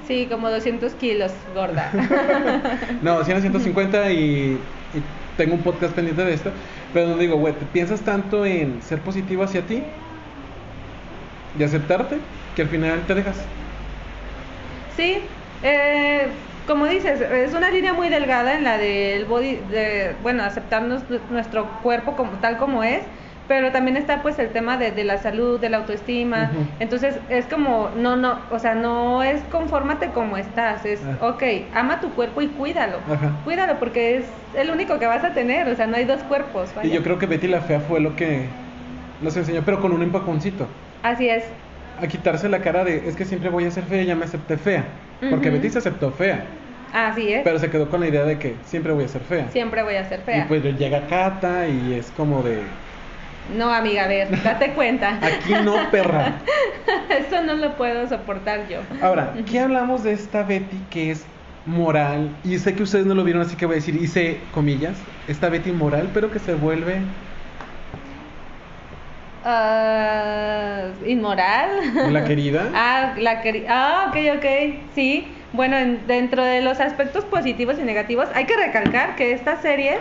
Sí, 0.06 0.26
como 0.30 0.50
200 0.50 0.92
kilos, 0.94 1.32
gorda. 1.54 1.90
No, 3.02 3.24
100 3.24 3.36
a 3.36 3.40
150 3.40 4.12
y, 4.12 4.58
y 4.94 5.02
tengo 5.36 5.54
un 5.54 5.62
podcast 5.62 5.94
pendiente 5.94 6.24
de 6.24 6.34
esto. 6.34 6.50
Pero 6.92 7.08
no 7.08 7.16
digo, 7.16 7.36
güey, 7.36 7.54
¿te 7.54 7.64
piensas 7.66 8.00
tanto 8.02 8.44
en 8.44 8.82
ser 8.82 9.00
positivo 9.00 9.42
hacia 9.42 9.62
ti 9.62 9.82
y 11.58 11.62
aceptarte 11.62 12.18
que 12.54 12.62
al 12.62 12.68
final 12.68 13.06
te 13.06 13.14
dejas? 13.14 13.36
Sí, 14.96 15.18
eh, 15.62 16.26
como 16.66 16.86
dices, 16.86 17.20
es 17.20 17.54
una 17.54 17.70
línea 17.70 17.92
muy 17.92 18.08
delgada 18.08 18.54
en 18.54 18.64
la 18.64 18.78
del 18.78 19.24
body, 19.24 19.56
de, 19.70 20.14
bueno, 20.22 20.42
aceptarnos 20.44 21.02
nu- 21.08 21.18
nuestro 21.30 21.66
cuerpo 21.82 22.14
como 22.16 22.32
tal 22.40 22.58
como 22.58 22.84
es, 22.84 23.00
pero 23.48 23.72
también 23.72 23.96
está 23.96 24.22
pues 24.22 24.38
el 24.38 24.48
tema 24.50 24.76
de, 24.76 24.92
de 24.92 25.04
la 25.04 25.18
salud, 25.18 25.60
de 25.60 25.68
la 25.68 25.78
autoestima, 25.78 26.50
entonces 26.80 27.16
es 27.28 27.44
como, 27.46 27.90
no, 27.96 28.16
no, 28.16 28.38
o 28.50 28.58
sea, 28.58 28.74
no 28.74 29.22
es 29.22 29.40
confórmate 29.50 30.08
como 30.08 30.36
estás, 30.36 30.84
es, 30.84 31.00
Ah. 31.20 31.28
ok, 31.28 31.42
ama 31.74 32.00
tu 32.00 32.10
cuerpo 32.10 32.40
y 32.40 32.48
cuídalo, 32.48 32.98
Ajá. 33.10 33.32
cuídalo 33.44 33.78
porque 33.78 34.16
es 34.18 34.24
el 34.56 34.70
único 34.70 34.98
que 34.98 35.06
vas 35.06 35.24
a 35.24 35.34
tener, 35.34 35.68
o 35.68 35.74
sea, 35.74 35.86
no 35.86 35.96
hay 35.96 36.04
dos 36.04 36.22
cuerpos, 36.24 36.70
Y 36.82 36.90
yo 36.90 37.02
creo 37.02 37.18
que 37.18 37.26
Betty 37.26 37.48
la 37.48 37.60
Fea 37.60 37.80
fue 37.80 38.00
lo 38.00 38.14
que 38.16 38.46
nos 39.20 39.36
enseñó, 39.36 39.62
pero 39.64 39.80
con 39.80 39.92
un 39.92 40.02
empaconcito. 40.02 40.66
Así 41.02 41.28
es, 41.28 41.44
A 42.00 42.06
quitarse 42.06 42.48
la 42.48 42.60
cara 42.60 42.84
de, 42.84 43.08
es 43.08 43.16
que 43.16 43.24
siempre 43.24 43.50
voy 43.50 43.64
a 43.64 43.70
ser 43.70 43.84
fea 43.84 44.02
y 44.02 44.06
ya 44.06 44.14
me 44.16 44.24
acepté 44.24 44.56
fea. 44.56 44.84
Porque. 45.30 45.50
Betty 45.50 45.70
se 45.70 45.78
aceptó 45.78 46.10
fea, 46.10 46.44
así 46.92 47.32
es, 47.32 47.42
pero 47.44 47.58
se 47.58 47.70
quedó 47.70 47.88
con 47.88 48.00
la 48.00 48.08
idea 48.08 48.24
de 48.24 48.38
que 48.38 48.56
siempre 48.64 48.92
voy 48.92 49.04
a 49.04 49.08
ser 49.08 49.22
fea. 49.22 49.48
siempre 49.50 49.82
voy 49.82 49.94
a 49.96 50.04
ser 50.08 50.20
fea. 50.20 50.38
Y 50.38 50.48
pues 50.48 50.62
llega 50.78 51.06
Cata 51.06 51.68
y 51.68 51.94
es 51.94 52.10
como 52.10 52.42
de, 52.42 52.62
No, 53.48 53.70
amiga, 53.72 54.04
a 54.04 54.08
ver, 54.08 54.42
date 54.42 54.72
cuenta. 54.74 55.18
aquí 55.22 55.52
no, 55.64 55.90
perra. 55.90 56.42
Eso 57.18 57.42
no 57.42 57.54
lo 57.54 57.76
puedo 57.76 58.06
soportar 58.08 58.68
yo. 58.68 58.80
Ahora, 59.02 59.34
¿qué 59.46 59.60
hablamos 59.60 60.02
de 60.02 60.12
esta 60.12 60.42
Betty 60.44 60.86
que 60.88 61.10
es 61.10 61.26
moral? 61.64 62.38
Y 62.42 62.58
sé 62.58 62.74
que 62.74 62.82
ustedes 62.82 63.06
no 63.06 63.14
lo 63.14 63.24
vieron, 63.24 63.42
así 63.42 63.56
que 63.56 63.66
voy 63.66 63.74
a 63.74 63.76
decir, 63.76 63.96
hice 63.96 64.50
comillas, 64.50 65.06
esta 65.26 65.48
Betty 65.48 65.72
moral, 65.72 66.10
pero 66.12 66.30
que 66.30 66.38
se 66.38 66.54
vuelve... 66.54 67.08
Ah, 69.44 70.92
inmoral. 71.04 71.68
La 72.12 72.24
querida. 72.24 72.70
ah, 72.74 73.14
la 73.18 73.40
querida. 73.42 73.66
Ah, 73.70 74.06
ok, 74.08 74.16
ok. 74.38 74.46
Sí. 74.94 75.36
Bueno, 75.52 75.76
en- 75.76 76.06
dentro 76.06 76.44
de 76.44 76.60
los 76.62 76.80
aspectos 76.80 77.24
positivos 77.24 77.78
y 77.78 77.82
negativos, 77.82 78.28
hay 78.34 78.44
que 78.46 78.56
recalcar 78.56 79.16
que 79.16 79.32
esta 79.32 79.60
serie. 79.60 79.98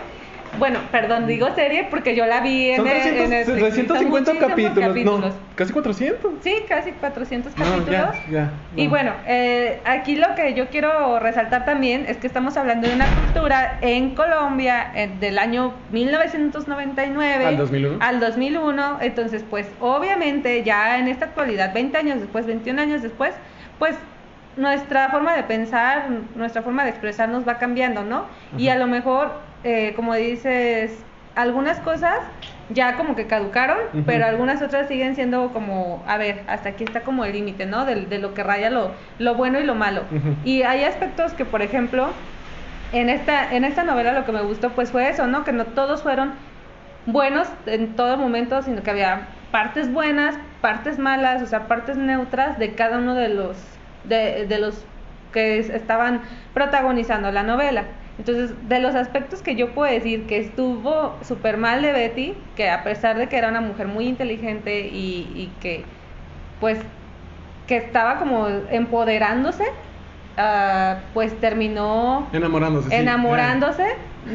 Bueno, 0.58 0.80
perdón, 0.90 1.26
digo 1.26 1.54
serie 1.54 1.86
porque 1.90 2.14
yo 2.14 2.26
la 2.26 2.40
vi 2.40 2.70
en, 2.70 2.76
Son 2.76 2.86
el- 2.86 2.92
300, 3.02 3.32
en. 3.32 3.46
Son 3.46 3.54
350 3.58 4.32
muchísimos 4.34 4.50
capítulos, 4.50 4.88
capítulos. 4.88 5.20
no, 5.34 5.40
casi 5.54 5.72
400. 5.72 6.32
Sí, 6.42 6.54
casi 6.68 6.92
400 6.92 7.56
No, 7.56 7.64
capítulos. 7.64 7.90
ya, 7.90 8.14
ya, 8.30 8.52
Y 8.76 8.84
no. 8.84 8.90
bueno, 8.90 9.12
eh, 9.26 9.80
aquí 9.84 10.14
lo 10.16 10.34
que 10.34 10.52
yo 10.54 10.68
quiero 10.68 11.18
resaltar 11.18 11.64
también 11.64 12.04
es 12.06 12.18
que 12.18 12.26
estamos 12.26 12.56
hablando 12.56 12.86
de 12.86 12.94
una 12.94 13.06
cultura 13.06 13.78
en 13.80 14.14
Colombia 14.14 14.92
eh, 14.94 15.10
del 15.18 15.38
año 15.38 15.74
1999 15.90 17.46
Al 17.46 17.56
2001. 17.56 17.98
al 18.00 18.20
2001. 18.20 18.98
Entonces, 19.00 19.44
pues 19.48 19.66
obviamente 19.80 20.62
ya 20.64 20.98
en 20.98 21.08
esta 21.08 21.26
actualidad, 21.26 21.72
20 21.72 21.96
años 21.98 22.20
después, 22.20 22.46
21 22.46 22.80
años 22.80 23.02
después, 23.02 23.32
pues 23.78 23.96
nuestra 24.56 25.08
forma 25.08 25.34
de 25.34 25.42
pensar, 25.44 26.08
nuestra 26.34 26.62
forma 26.62 26.84
de 26.84 26.90
expresarnos 26.90 27.46
va 27.46 27.58
cambiando, 27.58 28.04
¿no? 28.04 28.26
Y 28.56 28.68
a 28.68 28.76
lo 28.76 28.86
mejor, 28.86 29.32
eh, 29.64 29.92
como 29.96 30.14
dices, 30.14 31.04
algunas 31.34 31.80
cosas 31.80 32.18
ya 32.68 32.96
como 32.96 33.14
que 33.16 33.26
caducaron, 33.26 33.78
pero 34.06 34.26
algunas 34.26 34.62
otras 34.62 34.88
siguen 34.88 35.14
siendo 35.14 35.52
como, 35.52 36.02
a 36.06 36.16
ver, 36.16 36.42
hasta 36.46 36.70
aquí 36.70 36.84
está 36.84 37.00
como 37.00 37.24
el 37.24 37.32
límite, 37.32 37.66
¿no? 37.66 37.84
De, 37.84 38.06
de 38.06 38.18
lo 38.18 38.34
que 38.34 38.42
raya 38.42 38.70
lo, 38.70 38.92
lo 39.18 39.34
bueno 39.34 39.60
y 39.60 39.64
lo 39.64 39.74
malo. 39.74 40.02
Y 40.44 40.62
hay 40.62 40.84
aspectos 40.84 41.32
que, 41.32 41.44
por 41.44 41.62
ejemplo, 41.62 42.08
en 42.92 43.08
esta, 43.08 43.54
en 43.54 43.64
esta 43.64 43.84
novela 43.84 44.12
lo 44.12 44.24
que 44.24 44.32
me 44.32 44.42
gustó 44.42 44.70
pues 44.70 44.90
fue 44.90 45.08
eso, 45.08 45.26
¿no? 45.26 45.44
Que 45.44 45.52
no 45.52 45.64
todos 45.64 46.02
fueron 46.02 46.32
buenos 47.06 47.48
en 47.66 47.96
todo 47.96 48.16
momento, 48.16 48.62
sino 48.62 48.82
que 48.82 48.90
había 48.90 49.28
partes 49.50 49.92
buenas, 49.92 50.36
partes 50.60 50.98
malas, 50.98 51.42
o 51.42 51.46
sea, 51.46 51.68
partes 51.68 51.96
neutras 51.96 52.58
de 52.58 52.74
cada 52.74 52.98
uno 52.98 53.14
de 53.14 53.28
los 53.28 53.56
de, 54.04 54.46
de 54.46 54.58
los 54.58 54.84
que 55.32 55.58
es- 55.58 55.70
estaban 55.70 56.22
protagonizando 56.54 57.30
la 57.32 57.42
novela. 57.42 57.84
Entonces, 58.18 58.52
de 58.68 58.78
los 58.78 58.94
aspectos 58.94 59.40
que 59.42 59.56
yo 59.56 59.70
puedo 59.74 59.90
decir 59.90 60.26
que 60.26 60.38
estuvo 60.38 61.16
súper 61.22 61.56
mal 61.56 61.80
de 61.82 61.92
Betty, 61.92 62.34
que 62.56 62.68
a 62.70 62.84
pesar 62.84 63.16
de 63.16 63.28
que 63.28 63.36
era 63.38 63.48
una 63.48 63.60
mujer 63.62 63.88
muy 63.88 64.06
inteligente 64.06 64.80
y, 64.88 65.32
y 65.34 65.50
que, 65.60 65.84
pues, 66.60 66.78
que 67.66 67.76
estaba 67.76 68.18
como 68.18 68.46
empoderándose, 68.70 69.64
ah, 70.36 70.96
pues 71.14 71.38
terminó 71.40 72.28
Enamorándose. 72.32 72.90
sí. 72.90 72.94
enamorándose 72.96 73.86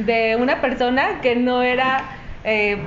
de 0.05 0.35
una 0.39 0.59
persona 0.59 1.21
que 1.21 1.35
no 1.35 1.61
era 1.61 1.99
eh, 2.43 2.77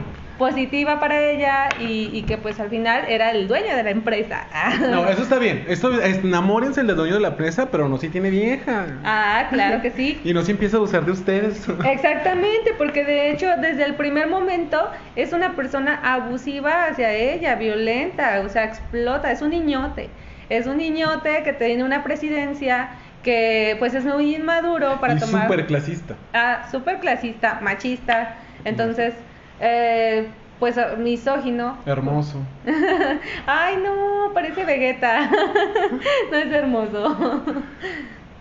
positiva 0.41 0.99
para 0.99 1.21
ella 1.21 1.69
y, 1.79 2.09
y 2.15 2.23
que 2.23 2.39
pues 2.39 2.59
al 2.59 2.71
final 2.71 3.05
era 3.09 3.31
el 3.31 3.47
dueño 3.47 3.77
de 3.77 3.83
la 3.83 3.91
empresa. 3.91 4.47
No, 4.91 5.07
eso 5.11 5.23
está 5.23 5.39
bien. 5.39 5.67
Esto 5.69 6.01
es, 6.01 6.25
enamórense 6.25 6.83
del 6.83 6.97
dueño 6.97 7.15
de 7.15 7.21
la 7.21 7.29
empresa, 7.29 7.69
pero 7.71 7.91
no 7.91 7.99
si 7.99 8.09
tiene 8.09 8.31
vieja. 8.31 8.87
Ah, 9.05 9.49
claro 9.51 9.83
que 9.83 9.91
sí. 9.91 10.19
Y 10.25 10.33
no 10.33 10.43
si 10.43 10.53
empieza 10.53 10.77
a 10.77 10.79
abusar 10.79 11.05
de 11.05 11.13
ustedes. 11.13 11.69
Exactamente, 11.85 12.73
porque 12.79 13.05
de 13.05 13.31
hecho 13.31 13.49
desde 13.61 13.85
el 13.85 13.97
primer 13.97 14.29
momento 14.29 14.91
es 15.15 15.35
una 15.35 15.55
persona 15.55 16.01
abusiva 16.03 16.87
hacia 16.87 17.13
ella, 17.13 17.57
violenta, 17.57 18.41
o 18.43 18.49
sea, 18.49 18.65
explota, 18.65 19.31
es 19.31 19.43
un 19.43 19.51
niñote. 19.51 20.09
Es 20.49 20.67
un 20.67 20.79
niñote 20.79 21.43
que 21.45 21.53
tiene 21.53 21.85
una 21.85 22.03
presidencia 22.03 22.93
que 23.23 23.77
pues 23.79 23.93
es 23.93 24.07
muy 24.07 24.37
inmaduro 24.37 24.99
para 25.01 25.17
y 25.17 25.19
tomar... 25.19 25.43
súper 25.43 25.67
clasista. 25.67 26.17
Ah, 26.33 26.67
súper 26.73 26.99
clasista, 26.99 27.61
machista, 27.61 28.37
entonces, 28.65 29.15
eh, 29.61 30.27
pues 30.59 30.77
ah, 30.79 30.97
misógino. 30.99 31.79
Hermoso. 31.87 32.39
Ay, 33.47 33.77
no, 33.83 34.33
parece 34.35 34.65
Vegeta. 34.65 35.31
no 36.31 36.37
es 36.37 36.53
hermoso. 36.53 37.17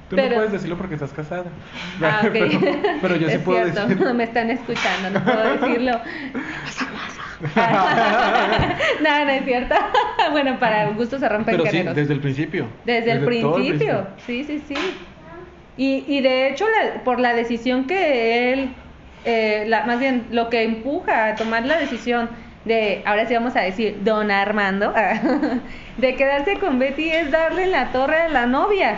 Tú 0.10 0.16
Pero- 0.16 0.30
no 0.30 0.36
puedes 0.36 0.52
decirlo 0.52 0.76
porque 0.78 0.96
estás 0.96 1.14
casada. 1.14 1.46
Ah, 2.02 2.22
ok. 2.26 2.30
pero, 2.32 2.50
pero 3.02 3.16
yo 3.16 3.28
sí 3.30 3.36
Es 3.36 3.42
puedo 3.42 3.64
cierto, 3.64 3.88
decir. 3.88 4.14
Me 4.14 4.24
están 4.24 4.50
escuchando, 4.50 5.12
no 5.20 5.24
puedo 5.24 5.58
decirlo. 5.58 6.00
no, 9.02 9.26
no 9.26 9.30
es 9.32 9.46
cierto. 9.46 9.76
bueno, 10.32 10.60
para 10.60 10.88
gusto 10.92 11.20
se 11.20 11.30
rompen 11.30 11.56
Pero 11.56 11.66
sí, 11.70 11.78
géneros. 11.78 11.96
desde 11.96 12.14
el 12.14 12.20
principio. 12.20 12.66
Desde, 12.86 13.12
el 13.12 13.20
todo 13.20 13.56
principio, 13.56 14.08
sí, 14.26 14.44
sí, 14.44 14.62
sí. 14.68 14.76
Y, 15.78 16.04
y 16.08 16.22
de 16.22 16.50
hecho, 16.50 16.66
la- 16.68 17.04
por 17.04 17.20
la 17.20 17.34
decisión 17.34 17.86
que 17.88 18.52
él, 18.54 18.74
eh, 19.26 19.66
la, 19.68 19.86
más 19.86 20.00
bien 20.00 20.26
lo 20.32 20.50
que 20.50 20.64
empuja 20.64 21.28
a 21.28 21.36
tomar 21.36 21.66
la 21.66 21.78
decisión 21.78 22.30
de, 22.66 23.02
ahora 23.06 23.26
sí 23.26 23.34
vamos 23.34 23.56
a 23.56 23.62
decir, 23.62 24.00
don 24.04 24.32
Armando, 24.32 24.94
de 25.98 26.16
quedarse 26.16 26.60
con 26.60 26.80
Betty 26.80 27.10
es 27.10 27.32
darle 27.32 27.68
la 27.68 27.92
torre 27.92 28.22
a 28.24 28.30
la 28.30 28.46
novia. 28.46 28.96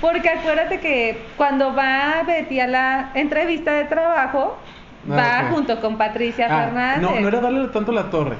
Porque 0.00 0.28
acuérdate 0.28 0.80
que 0.80 1.18
cuando 1.36 1.74
va 1.74 2.22
Betty 2.26 2.60
a 2.60 2.66
la 2.66 3.10
entrevista 3.14 3.72
de 3.72 3.84
trabajo, 3.84 4.58
Ah, 5.10 5.42
va 5.44 5.50
junto 5.50 5.80
con 5.82 5.98
Patricia 5.98 6.46
Ah, 6.50 6.64
Fernández. 6.64 7.02
no, 7.02 7.20
no 7.20 7.28
era 7.28 7.40
darle 7.40 7.68
tanto 7.68 7.92
la 7.92 8.08
torre, 8.08 8.36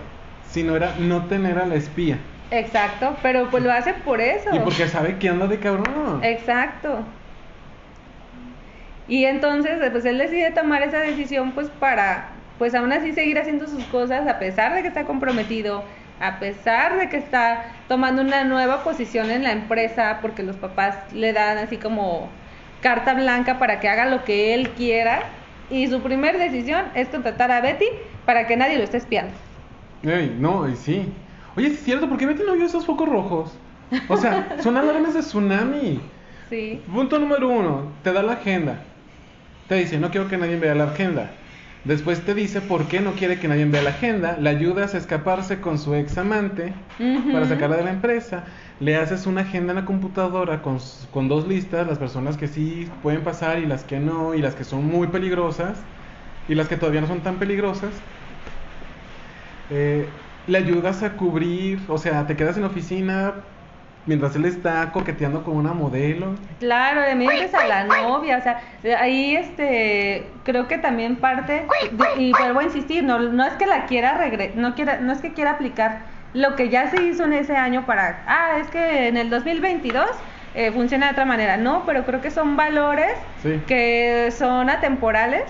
sino 0.48 0.74
era 0.74 0.94
no 0.98 1.24
tener 1.26 1.58
a 1.58 1.66
la 1.66 1.74
espía. 1.74 2.18
Exacto, 2.50 3.16
pero 3.22 3.50
pues 3.50 3.62
lo 3.62 3.70
hace 3.70 3.92
por 3.92 4.20
eso. 4.20 4.48
Y 4.54 4.58
porque 4.60 4.88
sabe 4.88 5.18
que 5.18 5.28
anda 5.28 5.46
de 5.46 5.58
cabrón. 5.58 6.20
Exacto. 6.22 7.00
Y 9.08 9.24
entonces, 9.24 9.82
eh, 9.82 9.90
pues 9.90 10.04
él 10.04 10.18
decide 10.18 10.50
tomar 10.50 10.82
esa 10.82 10.98
decisión, 10.98 11.52
pues 11.52 11.68
para, 11.68 12.28
pues 12.58 12.74
aún 12.74 12.92
así 12.92 13.12
seguir 13.12 13.38
haciendo 13.38 13.66
sus 13.66 13.84
cosas, 13.84 14.26
a 14.26 14.38
pesar 14.38 14.74
de 14.74 14.82
que 14.82 14.88
está 14.88 15.04
comprometido, 15.04 15.84
a 16.20 16.38
pesar 16.38 16.96
de 16.98 17.08
que 17.08 17.16
está 17.16 17.64
tomando 17.88 18.22
una 18.22 18.44
nueva 18.44 18.82
posición 18.82 19.30
en 19.30 19.42
la 19.42 19.52
empresa, 19.52 20.18
porque 20.22 20.42
los 20.42 20.56
papás 20.56 20.96
le 21.12 21.32
dan 21.32 21.58
así 21.58 21.76
como 21.76 22.28
carta 22.80 23.14
blanca 23.14 23.58
para 23.58 23.80
que 23.80 23.88
haga 23.88 24.06
lo 24.06 24.24
que 24.24 24.54
él 24.54 24.70
quiera. 24.70 25.22
Y 25.70 25.86
su 25.88 26.00
primera 26.00 26.38
decisión 26.38 26.84
es 26.94 27.08
contratar 27.08 27.50
a 27.50 27.60
Betty 27.60 27.86
para 28.26 28.46
que 28.46 28.56
nadie 28.56 28.76
lo 28.76 28.84
esté 28.84 28.98
espiando. 28.98 29.32
Ey, 30.02 30.36
no, 30.38 30.68
y 30.68 30.76
sí. 30.76 31.12
Oye, 31.56 31.68
es 31.68 31.82
cierto, 31.82 32.08
¿por 32.08 32.18
qué 32.18 32.26
Betty 32.26 32.42
no 32.46 32.54
vio 32.54 32.66
esos 32.66 32.84
focos 32.84 33.08
rojos? 33.08 33.58
O 34.08 34.16
sea, 34.16 34.56
son 34.60 34.76
alarmas 34.76 35.14
de 35.14 35.20
tsunami. 35.20 36.00
Sí. 36.50 36.82
Punto 36.92 37.18
número 37.18 37.48
uno, 37.48 37.92
te 38.02 38.12
da 38.12 38.22
la 38.22 38.34
agenda. 38.34 38.82
Te 39.66 39.76
dice, 39.76 39.98
no 39.98 40.10
quiero 40.10 40.28
que 40.28 40.36
nadie 40.36 40.56
vea 40.58 40.74
la 40.74 40.84
agenda. 40.84 41.42
Después 41.84 42.24
te 42.24 42.34
dice 42.34 42.62
por 42.62 42.88
qué 42.88 43.00
no 43.00 43.14
quiere 43.14 43.38
que 43.38 43.48
nadie 43.48 43.66
vea 43.66 43.82
la 43.82 43.90
agenda, 43.90 44.36
le 44.38 44.48
ayudas 44.50 44.94
a 44.94 44.98
escaparse 44.98 45.60
con 45.60 45.78
su 45.78 45.94
ex 45.94 46.16
amante 46.18 46.86
para 47.30 47.46
sacarla 47.46 47.76
de 47.76 47.84
la 47.84 47.90
empresa, 47.90 48.46
le 48.78 48.96
haces 48.96 49.26
una 49.26 49.42
agenda 49.42 49.72
en 49.72 49.76
la 49.80 49.84
computadora 49.84 50.62
con, 50.62 50.78
con 51.10 51.28
dos 51.28 51.46
listas, 51.46 51.86
las 51.86 51.98
personas 51.98 52.36
que 52.38 52.48
sí 52.48 52.98
pueden 53.02 53.22
pasar 53.22 53.58
y 53.58 53.66
las 53.66 53.84
que 53.84 54.00
no, 54.00 54.34
y 54.34 54.40
las 54.42 54.54
que 54.54 54.64
son 54.64 54.84
muy 54.86 55.08
peligrosas, 55.08 55.86
y 56.46 56.54
las 56.54 56.68
que 56.68 56.76
todavía 56.78 57.00
no 57.02 57.06
son 57.06 57.22
tan 57.22 57.38
peligrosas. 57.38 58.04
Eh, 59.68 60.24
le 60.46 60.58
ayudas 60.58 61.02
a 61.02 61.16
cubrir, 61.16 61.84
o 61.88 61.98
sea, 61.98 62.26
te 62.26 62.36
quedas 62.36 62.56
en 62.56 62.62
la 62.62 62.68
oficina 62.68 63.44
mientras 64.06 64.36
él 64.36 64.44
está 64.44 64.92
coqueteando 64.92 65.42
con 65.44 65.56
una 65.56 65.72
modelo. 65.72 66.34
Claro, 66.60 67.00
le 67.02 67.14
mientes 67.14 67.54
a 67.54 67.66
la 67.66 67.84
novia, 67.84 68.38
o 68.38 68.42
sea, 68.42 68.60
de 68.82 68.94
ahí 68.94 69.36
este, 69.36 70.26
creo 70.44 70.68
que 70.68 70.78
también 70.78 71.16
parte, 71.16 71.66
de- 71.92 72.22
y 72.22 72.32
vuelvo 72.32 72.60
a 72.60 72.64
insistir, 72.64 73.02
no, 73.04 73.18
no 73.18 73.44
es 73.44 73.54
que 73.54 73.66
la 73.66 73.86
quiera 73.86 74.16
regre, 74.18 74.52
no 74.54 74.74
quiera, 74.74 74.98
no 75.00 75.12
es 75.12 75.20
que 75.20 75.32
quiera 75.32 75.52
aplicar 75.52 76.00
lo 76.34 76.56
que 76.56 76.68
ya 76.68 76.90
se 76.90 77.02
hizo 77.02 77.24
en 77.24 77.32
ese 77.32 77.56
año 77.56 77.86
para, 77.86 78.22
ah, 78.26 78.58
es 78.60 78.68
que 78.68 79.08
en 79.08 79.16
el 79.16 79.30
2022 79.30 80.04
eh, 80.56 80.70
funciona 80.72 81.06
de 81.06 81.12
otra 81.12 81.24
manera, 81.24 81.56
no, 81.56 81.84
pero 81.86 82.04
creo 82.04 82.20
que 82.20 82.30
son 82.30 82.56
valores 82.56 83.12
Sí. 83.42 83.60
que 83.66 84.30
son 84.36 84.68
atemporales 84.70 85.42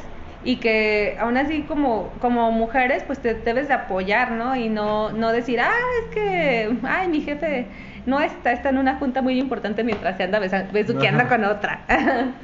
y 0.45 0.57
que 0.57 1.17
aún 1.19 1.37
así 1.37 1.63
como, 1.63 2.13
como 2.21 2.53
mujeres 2.53 3.03
pues 3.05 3.19
te 3.21 3.35
debes 3.35 3.69
de 3.69 3.75
apoyar, 3.75 4.33
¿no? 4.33 4.55
Y 4.55 4.69
no, 4.69 5.11
no 5.13 5.33
decir, 5.33 5.61
ah, 5.61 5.73
es 6.03 6.15
que, 6.15 6.77
ay, 6.83 7.09
mi 7.09 7.23
jefe 7.23 7.67
no 8.07 8.21
está, 8.21 8.53
está 8.53 8.69
en 8.69 8.79
una 8.79 8.97
junta 8.97 9.23
muy 9.23 9.39
importante 9.39 9.83
mientras 9.83 10.17
se 10.19 10.25
anda 10.25 10.39
besuqueando 10.39 11.23
Ajá. 11.23 11.29
con 11.29 11.45
otra. 11.45 11.81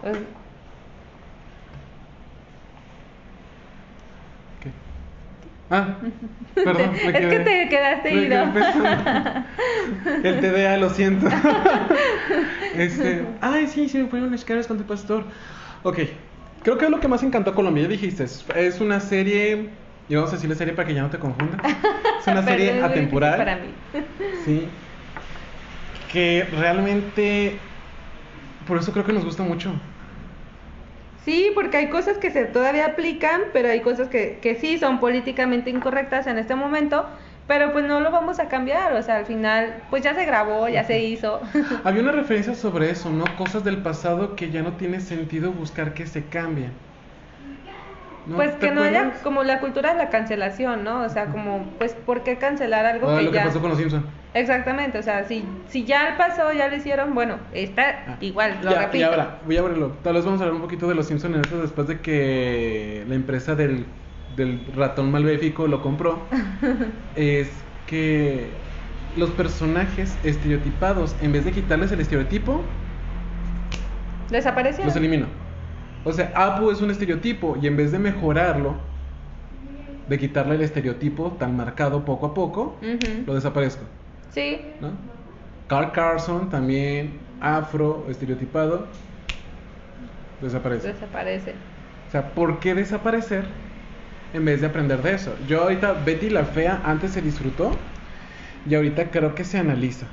Pues, 0.00 0.18
¿Qué? 4.60 4.72
Ah, 5.70 5.96
perdón. 6.56 6.90
me 7.04 7.10
es 7.20 7.26
que 7.26 7.38
te 7.38 7.68
quedaste 7.68 8.12
ido. 8.12 8.42
El 10.24 10.40
TDA, 10.40 10.76
lo 10.78 10.90
siento. 10.90 11.28
Este, 12.74 13.24
ay, 13.40 13.68
sí, 13.68 13.88
sí 13.88 13.98
me 13.98 14.06
ponen 14.06 14.24
unas 14.26 14.44
caras 14.44 14.66
con 14.66 14.78
tu 14.78 14.84
pastor. 14.84 15.24
Ok, 15.84 15.98
creo 16.62 16.78
que 16.78 16.84
es 16.84 16.90
lo 16.90 17.00
que 17.00 17.08
más 17.08 17.22
encantó 17.22 17.50
a 17.50 17.54
Colombia. 17.54 17.84
Ya 17.84 17.88
dijiste, 17.88 18.24
es, 18.24 18.80
una 18.80 19.00
serie, 19.00 19.70
y 20.08 20.14
vamos 20.14 20.30
a 20.30 20.34
decirle 20.34 20.54
serie 20.54 20.74
para 20.74 20.86
que 20.86 20.94
ya 20.94 21.02
no 21.02 21.10
te 21.10 21.18
confundas. 21.18 21.60
Es 22.20 22.26
una 22.26 22.42
serie 22.44 22.78
es 22.78 22.84
atemporal. 22.84 23.36
Para 23.36 23.56
mí. 23.56 23.68
Sí. 24.44 24.68
Que 26.12 26.46
realmente, 26.58 27.58
por 28.66 28.78
eso 28.78 28.92
creo 28.92 29.04
que 29.04 29.12
nos 29.12 29.24
gusta 29.24 29.42
mucho. 29.42 29.72
Sí, 31.24 31.50
porque 31.54 31.76
hay 31.76 31.88
cosas 31.88 32.18
que 32.18 32.30
se 32.30 32.44
todavía 32.46 32.86
aplican, 32.86 33.42
pero 33.52 33.68
hay 33.68 33.80
cosas 33.80 34.08
que, 34.08 34.38
que 34.42 34.56
sí 34.56 34.78
son 34.78 34.98
políticamente 34.98 35.70
incorrectas 35.70 36.26
en 36.26 36.38
este 36.38 36.56
momento, 36.56 37.06
pero 37.46 37.72
pues 37.72 37.84
no 37.84 38.00
lo 38.00 38.10
vamos 38.10 38.38
a 38.38 38.48
cambiar, 38.48 38.92
o 38.94 39.02
sea, 39.02 39.16
al 39.16 39.26
final 39.26 39.82
pues 39.90 40.02
ya 40.02 40.14
se 40.14 40.24
grabó, 40.24 40.68
ya 40.68 40.84
se 40.84 41.00
hizo. 41.00 41.40
Había 41.84 42.02
una 42.02 42.12
referencia 42.12 42.54
sobre 42.54 42.90
eso, 42.90 43.10
¿no? 43.10 43.24
Cosas 43.36 43.64
del 43.64 43.78
pasado 43.78 44.36
que 44.36 44.50
ya 44.50 44.62
no 44.62 44.72
tiene 44.72 45.00
sentido 45.00 45.52
buscar 45.52 45.94
que 45.94 46.06
se 46.06 46.24
cambien. 46.26 46.72
¿No? 48.24 48.36
pues 48.36 48.56
¿Te 48.60 48.68
que 48.68 48.72
no 48.72 48.82
haya 48.82 49.14
como 49.24 49.42
la 49.42 49.58
cultura 49.58 49.92
de 49.92 49.98
la 49.98 50.08
cancelación, 50.08 50.84
¿no? 50.84 51.02
O 51.02 51.08
sea, 51.08 51.26
como 51.26 51.66
pues 51.78 51.94
¿por 51.94 52.22
qué 52.22 52.38
cancelar 52.38 52.86
algo 52.86 53.10
Ah, 53.10 53.18
que 53.18 53.24
lo 53.24 53.32
ya 53.32 53.40
que 53.42 53.48
pasó 53.48 53.60
con 53.60 53.70
los 53.70 53.78
Simpsons. 53.78 54.04
Exactamente, 54.32 54.96
o 54.98 55.02
sea, 55.02 55.24
si 55.24 55.44
si 55.66 55.84
ya 55.84 56.14
pasó, 56.16 56.52
ya 56.52 56.68
lo 56.68 56.76
hicieron, 56.76 57.14
bueno, 57.14 57.38
está 57.52 58.04
Ah, 58.06 58.16
igual, 58.20 58.60
lo 58.62 58.70
ya, 58.70 58.78
repito. 58.82 58.98
Y 58.98 59.02
ahora, 59.02 59.40
voy 59.44 59.56
a 59.56 59.60
abrirlo. 59.60 59.88
Tal 60.04 60.14
vez 60.14 60.24
vamos 60.24 60.40
a 60.40 60.44
hablar 60.44 60.54
un 60.54 60.62
poquito 60.62 60.88
de 60.88 60.94
los 60.94 61.06
Simpsons 61.08 61.34
en 61.34 61.40
esto 61.42 61.60
después 61.60 61.88
de 61.88 62.00
que 62.00 63.04
la 63.08 63.14
empresa 63.16 63.56
del, 63.56 63.86
del 64.36 64.60
ratón 64.74 65.10
malvéfico 65.10 65.66
lo 65.66 65.82
compró. 65.82 66.18
es 67.16 67.50
que 67.86 68.48
los 69.16 69.30
personajes 69.30 70.16
estereotipados, 70.24 71.14
en 71.20 71.32
vez 71.32 71.44
de 71.44 71.52
quitarles 71.52 71.92
el 71.92 72.00
estereotipo, 72.00 72.62
Desaparecieron. 74.30 74.86
los 74.86 74.96
elimino. 74.96 75.26
O 76.04 76.12
sea, 76.12 76.32
Apu 76.34 76.70
es 76.70 76.80
un 76.80 76.90
estereotipo 76.90 77.56
y 77.60 77.66
en 77.66 77.76
vez 77.76 77.92
de 77.92 77.98
mejorarlo, 77.98 78.74
de 80.08 80.18
quitarle 80.18 80.54
el 80.56 80.62
estereotipo 80.62 81.32
tan 81.38 81.56
marcado 81.56 82.04
poco 82.04 82.26
a 82.26 82.34
poco, 82.34 82.76
lo 83.26 83.34
desaparezco. 83.34 83.84
Sí, 84.30 84.58
¿no? 84.80 84.90
Carl 85.68 85.92
Carson 85.92 86.50
también 86.50 87.18
afro 87.40 88.06
estereotipado 88.08 88.86
desaparece. 90.40 90.88
desaparece. 90.92 91.54
O 92.08 92.10
sea, 92.10 92.30
¿por 92.30 92.58
qué 92.58 92.74
desaparecer 92.74 93.44
en 94.32 94.44
vez 94.44 94.60
de 94.60 94.66
aprender 94.66 95.02
de 95.02 95.14
eso? 95.14 95.34
Yo 95.48 95.62
ahorita 95.62 95.92
Betty 96.04 96.30
la 96.30 96.44
fea 96.44 96.80
antes 96.84 97.12
se 97.12 97.22
disfrutó 97.22 97.76
y 98.68 98.74
ahorita 98.74 99.10
creo 99.10 99.34
que 99.34 99.44
se 99.44 99.58
analiza, 99.58 100.06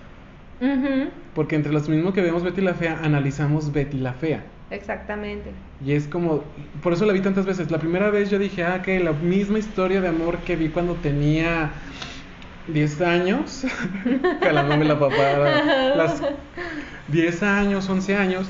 porque 1.35 1.55
entre 1.55 1.71
los 1.71 1.87
mismos 1.87 2.13
que 2.13 2.21
vemos 2.21 2.43
Betty 2.43 2.61
la 2.61 2.73
fea 2.73 2.99
analizamos 3.03 3.71
Betty 3.71 3.97
la 3.97 4.13
fea. 4.13 4.43
Exactamente. 4.71 5.49
Y 5.83 5.93
es 5.93 6.07
como, 6.07 6.43
por 6.83 6.93
eso 6.93 7.05
la 7.05 7.13
vi 7.13 7.21
tantas 7.21 7.45
veces. 7.45 7.71
La 7.71 7.79
primera 7.79 8.11
vez 8.11 8.29
yo 8.29 8.37
dije, 8.37 8.63
ah, 8.63 8.81
que 8.83 8.99
la 8.99 9.13
misma 9.13 9.57
historia 9.57 9.99
de 10.01 10.09
amor 10.09 10.37
que 10.39 10.55
vi 10.55 10.69
cuando 10.69 10.95
tenía 10.95 11.71
10 12.67 13.01
años, 13.01 13.65
jalándome 14.43 14.85
la 14.85 14.99
papada, 14.99 15.95
las 15.95 16.21
10 17.07 17.43
años, 17.43 17.89
11 17.89 18.15
años, 18.15 18.47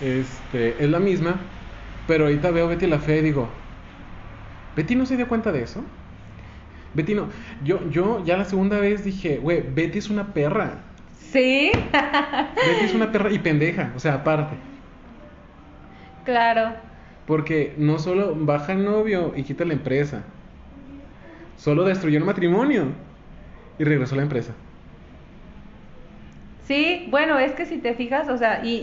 este, 0.00 0.82
es 0.82 0.90
la 0.90 0.98
misma. 0.98 1.36
Pero 2.08 2.24
ahorita 2.24 2.50
veo 2.50 2.66
Betty 2.66 2.88
la 2.88 2.98
Fea 2.98 3.18
y 3.18 3.22
digo, 3.22 3.48
¿Betty 4.74 4.94
no 4.96 5.06
se 5.06 5.16
dio 5.16 5.28
cuenta 5.28 5.52
de 5.52 5.62
eso? 5.62 5.86
Betty 6.94 7.14
no, 7.14 7.30
yo, 7.60 7.88
yo 7.90 8.24
ya 8.24 8.36
la 8.36 8.44
segunda 8.44 8.78
vez 8.78 9.04
dije, 9.04 9.38
güey, 9.38 9.62
Betty 9.62 9.98
es 9.98 10.10
una 10.10 10.32
perra. 10.34 10.94
Sí, 11.32 11.72
Betty 12.60 12.84
es 12.86 12.94
una 12.94 13.12
perra 13.12 13.30
y 13.30 13.38
pendeja, 13.40 13.92
o 13.94 13.98
sea, 14.00 14.14
aparte. 14.14 14.62
claro. 16.24 16.76
Porque 17.24 17.74
no 17.78 17.98
solo 17.98 18.34
baja 18.36 18.72
el 18.74 18.84
novio 18.84 19.32
y 19.36 19.42
quita 19.44 19.64
la 19.64 19.72
empresa, 19.74 20.32
solo 21.56 21.84
destruyó 21.84 22.18
el 22.18 22.24
matrimonio 22.24 22.96
y 23.78 23.84
regresó 23.84 24.14
a 24.14 24.18
la 24.18 24.22
empresa. 24.24 24.56
Sí, 26.58 27.08
bueno, 27.10 27.38
es 27.38 27.54
que 27.54 27.66
si 27.66 27.80
te 27.82 27.94
fijas, 27.94 28.28
o 28.28 28.38
sea, 28.38 28.60
y, 28.64 28.78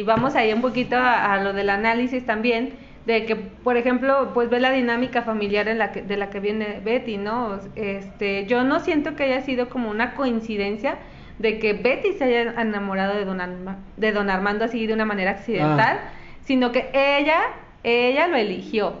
y 0.00 0.02
vamos 0.02 0.34
ahí 0.34 0.52
un 0.52 0.60
poquito 0.60 0.96
a, 0.96 1.32
a 1.34 1.42
lo 1.42 1.52
del 1.52 1.70
análisis 1.70 2.26
también, 2.26 2.76
de 3.06 3.26
que, 3.26 3.36
por 3.36 3.76
ejemplo, 3.76 4.30
pues 4.32 4.48
ve 4.48 4.60
la 4.60 4.70
dinámica 4.70 5.22
familiar 5.22 5.68
en 5.68 5.78
la 5.78 5.92
que, 5.92 6.02
de 6.02 6.16
la 6.16 6.30
que 6.30 6.40
viene 6.40 6.80
Betty, 6.82 7.18
¿no? 7.18 7.58
Este, 7.76 8.46
yo 8.46 8.64
no 8.64 8.80
siento 8.80 9.14
que 9.14 9.24
haya 9.24 9.42
sido 9.42 9.68
como 9.68 9.90
una 9.90 10.14
coincidencia 10.14 10.96
de 11.38 11.58
que 11.58 11.74
Betty 11.74 12.12
se 12.14 12.24
haya 12.24 12.54
enamorado 12.60 13.14
de 13.14 13.24
don, 13.24 13.40
Arma- 13.40 13.76
de 13.96 14.12
don 14.12 14.30
Armando 14.30 14.64
así 14.64 14.86
de 14.86 14.94
una 14.94 15.04
manera 15.04 15.32
accidental, 15.32 15.98
Ah. 16.00 16.08
sino 16.44 16.72
que 16.72 16.88
ella, 16.94 17.40
ella 17.82 18.26
lo 18.28 18.36
eligió. 18.36 18.94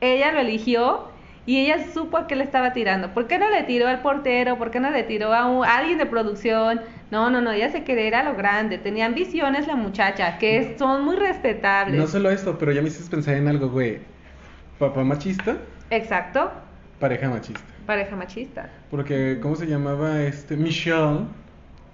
Ella 0.00 0.32
lo 0.32 0.40
eligió 0.40 1.08
y 1.46 1.58
ella 1.64 1.78
supo 1.92 2.18
a 2.18 2.26
qué 2.26 2.36
le 2.36 2.44
estaba 2.44 2.72
tirando. 2.72 3.14
¿Por 3.14 3.26
qué 3.26 3.38
no 3.38 3.48
le 3.50 3.62
tiró 3.62 3.88
al 3.88 4.00
portero? 4.00 4.58
¿Por 4.58 4.70
qué 4.70 4.80
no 4.80 4.90
le 4.90 5.02
tiró 5.02 5.32
a, 5.32 5.46
un- 5.46 5.64
a 5.64 5.78
alguien 5.78 5.96
de 5.98 6.06
producción? 6.06 6.80
No, 7.10 7.30
no, 7.30 7.40
no, 7.40 7.52
ella 7.52 7.70
se 7.70 7.84
quería 7.84 8.06
ir 8.06 8.14
a 8.14 8.22
lo 8.22 8.36
grande. 8.36 8.78
Tenía 8.78 9.06
ambiciones 9.06 9.66
la 9.66 9.76
muchacha, 9.76 10.38
que 10.38 10.58
es- 10.58 10.78
son 10.78 11.04
muy 11.04 11.16
respetables. 11.16 11.96
No 11.98 12.06
solo 12.06 12.30
esto, 12.30 12.58
pero 12.58 12.72
ya 12.72 12.82
me 12.82 12.88
hiciste 12.88 13.10
pensar 13.10 13.34
en 13.36 13.48
algo, 13.48 13.68
güey. 13.70 13.98
Papá 14.78 15.02
machista, 15.04 15.56
Exacto, 15.90 16.52
pareja 17.00 17.28
machista. 17.28 17.60
pareja 17.86 18.14
machista. 18.14 18.70
Porque, 18.90 19.38
¿cómo 19.40 19.56
se 19.56 19.66
llamaba 19.66 20.22
este? 20.22 20.56
Michelle. 20.56 21.20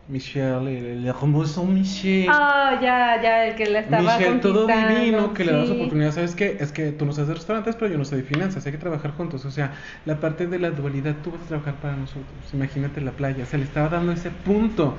Michelle, 0.06 0.92
el, 0.92 1.06
hermoso 1.06 1.64
Michelle. 1.64 2.28
Ah, 2.28 2.78
ya, 2.82 3.22
ya, 3.22 3.46
el 3.46 3.54
que 3.54 3.66
la 3.66 3.80
estaba 3.80 4.18
Michelle, 4.18 4.38
todo 4.38 4.66
divino, 4.66 5.32
que 5.32 5.44
le 5.44 5.52
das 5.52 5.70
oportunidad. 5.70 6.12
¿Sabes 6.12 6.34
qué? 6.34 6.58
Es 6.60 6.72
que 6.72 6.92
tú 6.92 7.06
no 7.06 7.12
sabes 7.12 7.28
de 7.28 7.34
restaurantes, 7.34 7.74
pero 7.76 7.90
yo 7.90 7.96
no 7.96 8.04
sé 8.04 8.16
de 8.16 8.22
finanzas. 8.22 8.66
Hay 8.66 8.72
que 8.72 8.78
trabajar 8.78 9.12
juntos. 9.12 9.46
O 9.46 9.50
sea, 9.50 9.72
la 10.04 10.20
parte 10.20 10.46
de 10.46 10.58
la 10.58 10.70
dualidad, 10.70 11.16
tú 11.24 11.30
vas 11.30 11.40
a 11.42 11.46
trabajar 11.46 11.76
para 11.76 11.96
nosotros. 11.96 12.26
Imagínate 12.52 13.00
la 13.00 13.12
playa. 13.12 13.46
Se 13.46 13.56
le 13.56 13.64
estaba 13.64 13.88
dando 13.88 14.12
ese 14.12 14.30
punto. 14.30 14.96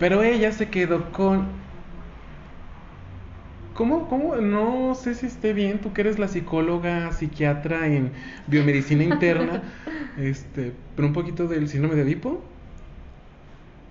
Pero 0.00 0.24
ella 0.24 0.50
se 0.50 0.68
quedó 0.68 1.12
con. 1.12 1.46
¿Cómo, 3.74 4.08
¿Cómo? 4.08 4.36
No 4.36 4.96
sé 4.96 5.14
si 5.14 5.26
esté 5.26 5.52
bien. 5.52 5.78
Tú 5.78 5.92
que 5.92 6.00
eres 6.00 6.18
la 6.18 6.26
psicóloga, 6.26 7.12
psiquiatra 7.12 7.86
en 7.86 8.10
biomedicina 8.48 9.04
interna. 9.14 9.62
este, 10.18 10.72
pero 10.96 11.06
un 11.06 11.14
poquito 11.14 11.46
del 11.46 11.68
síndrome 11.68 11.94
de 11.94 12.02
Edipo. 12.02 12.42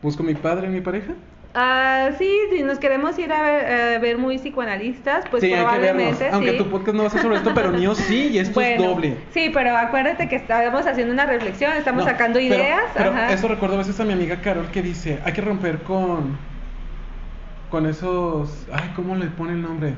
Busco 0.01 0.23
mi 0.23 0.33
padre, 0.33 0.67
mi 0.67 0.81
pareja. 0.81 1.13
Ah, 1.53 2.11
sí, 2.17 2.31
si 2.49 2.63
nos 2.63 2.79
queremos 2.79 3.19
ir 3.19 3.31
a 3.33 3.41
ver, 3.41 3.95
a 3.95 3.99
ver 3.99 4.17
muy 4.17 4.37
psicoanalistas, 4.37 5.25
pues 5.29 5.43
sí, 5.43 5.51
probablemente 5.51 6.29
Aunque 6.29 6.51
sí. 6.51 6.57
tu 6.57 6.69
podcast 6.69 6.95
no 6.95 7.01
va 7.03 7.07
a 7.09 7.11
ser 7.11 7.21
sobre 7.21 7.35
esto, 7.37 7.51
pero 7.53 7.71
mío 7.73 7.93
sí, 7.93 8.29
y 8.31 8.37
esto 8.37 8.53
Bueno, 8.53 8.83
es 8.85 8.89
doble. 8.89 9.17
Sí, 9.33 9.51
pero 9.53 9.75
acuérdate 9.75 10.29
que 10.29 10.37
estamos 10.37 10.87
haciendo 10.87 11.13
una 11.13 11.25
reflexión, 11.25 11.73
estamos 11.73 12.05
No, 12.05 12.09
sacando 12.09 12.39
pero- 12.39 12.55
ideas. 12.55 12.83
Pero, 12.93 13.09
ajá. 13.09 13.33
eso 13.33 13.49
recuerdo 13.49 13.75
a 13.75 13.79
veces 13.79 13.99
a 13.99 14.05
mi 14.05 14.13
amiga 14.13 14.39
Carol 14.41 14.67
que 14.71 14.81
dice, 14.81 15.19
hay 15.25 15.33
que 15.33 15.41
romper 15.41 15.79
con 15.83 16.37
con 17.69 17.85
esos, 17.85 18.65
ay, 18.73 18.91
¿cómo 18.97 19.15
le 19.15 19.27
pone 19.27 19.53
el 19.53 19.61
nombre? 19.61 19.93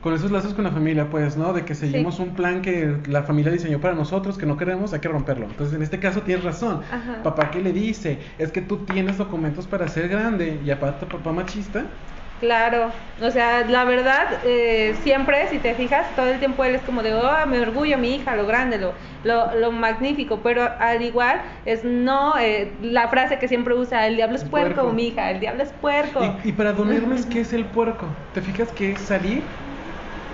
Con 0.00 0.14
esos 0.14 0.30
lazos 0.30 0.54
con 0.54 0.64
la 0.64 0.70
familia, 0.70 1.10
pues, 1.10 1.36
¿no? 1.36 1.52
De 1.52 1.64
que 1.64 1.74
seguimos 1.74 2.20
un 2.20 2.34
plan 2.36 2.62
que 2.62 2.98
la 3.06 3.24
familia 3.24 3.50
diseñó 3.52 3.80
para 3.80 3.94
nosotros, 3.94 4.38
que 4.38 4.46
no 4.46 4.56
queremos, 4.56 4.92
hay 4.92 5.00
que 5.00 5.08
romperlo. 5.08 5.46
Entonces, 5.46 5.74
en 5.74 5.82
este 5.82 5.98
caso 5.98 6.22
tienes 6.22 6.44
razón. 6.44 6.84
Ajá. 6.90 7.22
Papá, 7.22 7.50
¿qué 7.50 7.60
le 7.60 7.72
dice? 7.72 8.20
Es 8.38 8.52
que 8.52 8.62
tú 8.62 8.86
tienes 8.86 9.18
documentos 9.18 9.66
para 9.66 9.88
ser 9.88 10.08
grande 10.08 10.60
y 10.64 10.70
aparte 10.70 11.06
papá 11.06 11.32
machista. 11.32 11.98
Claro, 12.40 12.94
o 13.20 13.30
sea, 13.32 13.64
la 13.66 13.84
verdad, 13.84 14.40
eh, 14.44 14.94
siempre, 15.02 15.48
si 15.48 15.58
te 15.58 15.74
fijas, 15.74 16.14
todo 16.14 16.28
el 16.28 16.38
tiempo 16.38 16.62
él 16.64 16.76
es 16.76 16.84
como 16.84 17.02
de, 17.02 17.12
oh, 17.12 17.46
me 17.48 17.60
orgullo 17.60 17.98
mi 17.98 18.14
hija, 18.14 18.36
lo 18.36 18.46
grande, 18.46 18.78
lo, 18.78 18.96
lo, 19.24 19.56
lo 19.56 19.72
magnífico, 19.72 20.40
pero 20.40 20.62
al 20.78 21.02
igual 21.02 21.42
es 21.64 21.82
no, 21.82 22.38
eh, 22.38 22.78
la 22.80 23.08
frase 23.08 23.40
que 23.40 23.48
siempre 23.48 23.74
usa, 23.74 24.06
el 24.06 24.14
diablo 24.14 24.36
es 24.36 24.44
puerco, 24.44 24.82
puerco. 24.82 24.92
mi 24.92 25.08
hija, 25.08 25.32
el 25.32 25.40
diablo 25.40 25.64
es 25.64 25.72
puerco. 25.72 26.22
Y, 26.22 26.50
y 26.50 26.52
para 26.52 26.74
Don 26.74 26.92
Hermes, 26.92 27.26
¿qué 27.30 27.40
es 27.40 27.52
el 27.52 27.70
puerco? 27.70 28.16
¿Te 28.32 28.40
fijas 28.40 28.70
que 28.72 28.92
es 28.92 29.02
salir, 29.02 29.50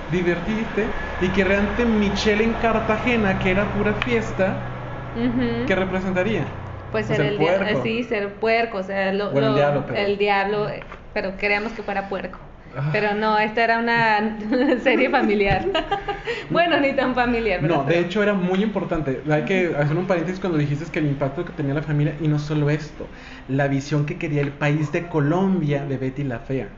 divertirte 0.08 0.94
y 1.20 1.30
que 1.30 1.44
realmente 1.44 1.84
Michelle 1.86 2.44
en 2.44 2.54
Cartagena, 2.54 3.38
que 3.38 3.50
era 3.50 3.72
pura 3.72 3.94
fiesta, 3.94 4.70
Ujú. 5.14 5.66
¿qué 5.66 5.74
representaría? 5.74 6.44
Pues 6.90 7.06
Pues 7.06 7.18
ser 7.18 7.20
el 7.20 7.32
el, 7.34 7.38
dia- 7.38 7.58
puerco. 7.58 7.82
sí, 7.82 8.02
ser 8.04 8.34
puerco, 8.34 8.78
o 8.78 8.82
sea, 8.82 9.12
lo, 9.12 9.32
Bueno, 9.32 9.48
el 9.48 9.52
lo- 9.54 9.58
diablo, 9.58 9.84
pero- 9.86 9.98
el 9.98 10.18
diablo, 10.18 10.68
eh, 10.68 10.84
pero 11.12 11.36
queríamos 11.36 11.72
que 11.72 11.82
fuera 11.82 12.08
puerco. 12.08 12.38
Ah. 12.76 12.90
Pero 12.92 13.14
no, 13.14 13.38
esta 13.38 13.62
era 13.64 13.78
una 13.78 14.38
serie 14.82 15.08
familiar. 15.10 15.64
bueno, 16.50 16.80
ni 16.80 16.92
tan 16.92 17.14
familiar, 17.14 17.62
¿verdad? 17.62 17.78
No, 17.78 17.84
de 17.84 18.00
hecho 18.00 18.22
era 18.22 18.34
muy 18.34 18.62
importante. 18.62 19.22
Hay 19.30 19.44
que 19.44 19.74
hacer 19.76 19.96
un 19.96 20.06
paréntesis 20.06 20.40
cuando 20.40 20.58
dijiste 20.58 20.90
que 20.90 20.98
el 20.98 21.06
impacto 21.06 21.44
que 21.44 21.52
tenía 21.52 21.74
la 21.74 21.82
familia, 21.82 22.16
y 22.20 22.28
no 22.28 22.38
solo 22.38 22.70
esto, 22.70 23.10
la 23.48 23.68
visión 23.68 24.06
que 24.06 24.18
quería 24.18 24.40
el 24.42 24.52
país 24.52 24.90
de 24.92 25.08
Colombia 25.08 25.84
de 25.86 25.98
Betty 25.98 26.24
la 26.24 26.40
Fea. 26.40 26.68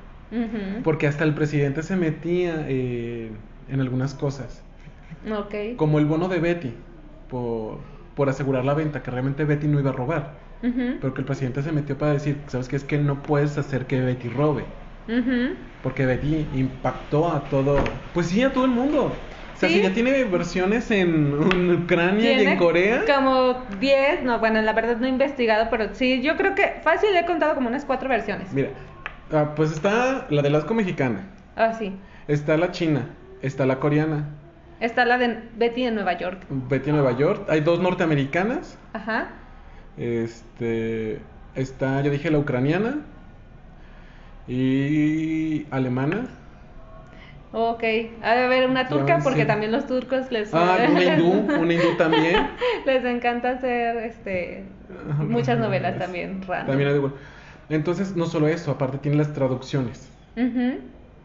Porque 0.83 1.07
hasta 1.07 1.25
el 1.25 1.35
presidente 1.35 1.83
se 1.83 1.97
metía 1.97 2.65
eh, 2.69 3.31
en 3.69 3.81
algunas 3.81 4.15
cosas. 4.15 4.63
Como 5.77 5.99
el 5.99 6.07
bono 6.07 6.29
de 6.29 6.39
Betty, 6.41 6.73
por, 7.29 7.79
por 8.15 8.29
asegurar 8.29 8.65
la 8.65 8.75
venta, 8.75 9.03
que 9.03 9.11
realmente 9.11 9.45
Betty 9.45 9.67
no 9.69 9.79
iba 9.81 9.91
a 9.91 9.95
robar. 9.95 10.35
Pero 11.01 11.15
que 11.15 11.21
el 11.21 11.27
presidente 11.27 11.63
se 11.63 11.71
metió 11.73 11.97
para 11.97 12.13
decir, 12.13 12.39
¿sabes 12.49 12.69
qué? 12.69 12.77
Es 12.77 12.85
que 12.85 12.99
no 12.99 13.23
puedes 13.23 13.57
hacer 13.59 13.87
que 13.87 14.01
Betty 14.01 14.29
robe. 14.29 14.65
Porque 15.83 16.07
Betty 16.07 16.47
impactó 16.55 17.31
a 17.33 17.49
todo, 17.49 17.79
pues 18.13 18.27
sí, 18.27 18.43
a 18.43 18.53
todo 18.53 18.65
el 18.65 18.71
mundo. 18.73 19.05
O 19.55 19.59
sea, 19.59 19.69
Sí. 19.69 19.77
si 19.77 19.83
ya 19.83 19.95
tiene 19.95 20.25
versiones 20.25 20.91
en, 20.91 21.35
en 21.53 21.83
Ucrania 21.85 22.33
y 22.43 22.47
en 22.47 22.59
Corea. 22.59 23.05
Como 23.07 23.65
10, 23.81 24.23
no, 24.25 24.39
bueno, 24.39 24.61
la 24.61 24.73
verdad 24.75 24.99
no 24.99 25.07
he 25.07 25.09
investigado, 25.09 25.69
pero 25.71 25.95
sí, 25.95 26.21
yo 26.23 26.37
creo 26.37 26.55
que 26.55 26.75
fácil 26.83 27.09
he 27.17 27.25
contado 27.25 27.55
como 27.55 27.69
unas 27.69 27.85
cuatro 27.85 28.09
versiones. 28.09 28.53
Mira, 28.53 28.71
ah, 29.33 29.53
pues 29.57 29.73
está 29.73 30.27
la 30.31 30.43
de 30.43 30.51
Lasco 30.51 30.75
mexicana, 30.75 31.27
Ah, 31.57 31.73
sí. 31.75 31.93
está 32.29 32.57
la 32.57 32.71
china, 32.73 33.09
está 33.43 33.67
la 33.67 33.79
coreana, 33.81 34.29
Está 34.79 35.07
la 35.07 35.17
de 35.17 35.39
Betty 35.57 35.85
de 35.85 35.91
Nueva 35.91 36.19
York. 36.19 36.43
Betty 36.51 36.91
en 36.91 36.97
Nueva 36.97 37.13
York, 37.17 37.47
hay 37.49 37.61
dos 37.63 37.81
norteamericanas, 37.81 38.77
Ajá. 38.93 39.29
este, 39.97 41.19
está, 41.55 42.03
yo 42.03 42.11
dije 42.11 42.31
la 42.31 42.39
ucraniana 42.39 42.99
y 44.49 45.67
alemana. 45.71 46.27
Ok. 47.53 47.83
Ha 48.23 48.35
de 48.35 48.45
haber 48.45 48.69
una 48.69 48.87
turca 48.89 49.19
porque 49.23 49.43
sí. 49.43 49.47
también 49.47 49.73
los 49.73 49.87
turcos 49.87 50.31
les 50.31 50.53
Ah, 50.53 50.77
una 50.91 51.03
hindú, 51.05 51.31
una 51.59 51.73
hindú 51.73 51.97
también. 51.97 52.49
les 52.87 53.05
encanta 53.05 53.51
hacer 53.53 53.97
este 53.99 54.65
muchas 55.21 55.59
novelas 55.59 55.99
también 55.99 56.43
random. 56.47 56.67
También 56.67 56.89
hay 56.91 56.95
de- 57.01 57.11
Entonces, 57.69 58.17
no 58.17 58.27
solo 58.27 58.49
eso, 58.49 58.71
aparte 58.73 58.99
tiene 58.99 59.19
las 59.19 59.33
traducciones. 59.33 60.11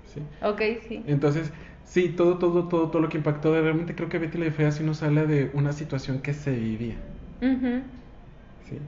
¿sí? 0.03 0.21
Ok, 0.41 0.61
sí. 0.87 1.05
Entonces, 1.05 1.51
sí, 1.83 2.09
todo, 2.09 2.39
todo, 2.39 2.67
todo, 2.69 2.91
todo 2.91 3.01
lo 3.01 3.09
que 3.09 3.17
impactó, 3.17 3.53
realmente 3.61 3.95
creo 3.95 4.09
que 4.09 4.19
Betty 4.19 4.37
la 4.37 4.51
Fea 4.51 4.71
sí 4.71 4.83
nos 4.83 5.03
habla 5.03 5.25
de 5.25 5.51
una 5.53 5.73
situación 5.73 6.21
que 6.21 6.33
se 6.33 6.51
vivía. 6.51 6.97
¿sí? 8.59 8.79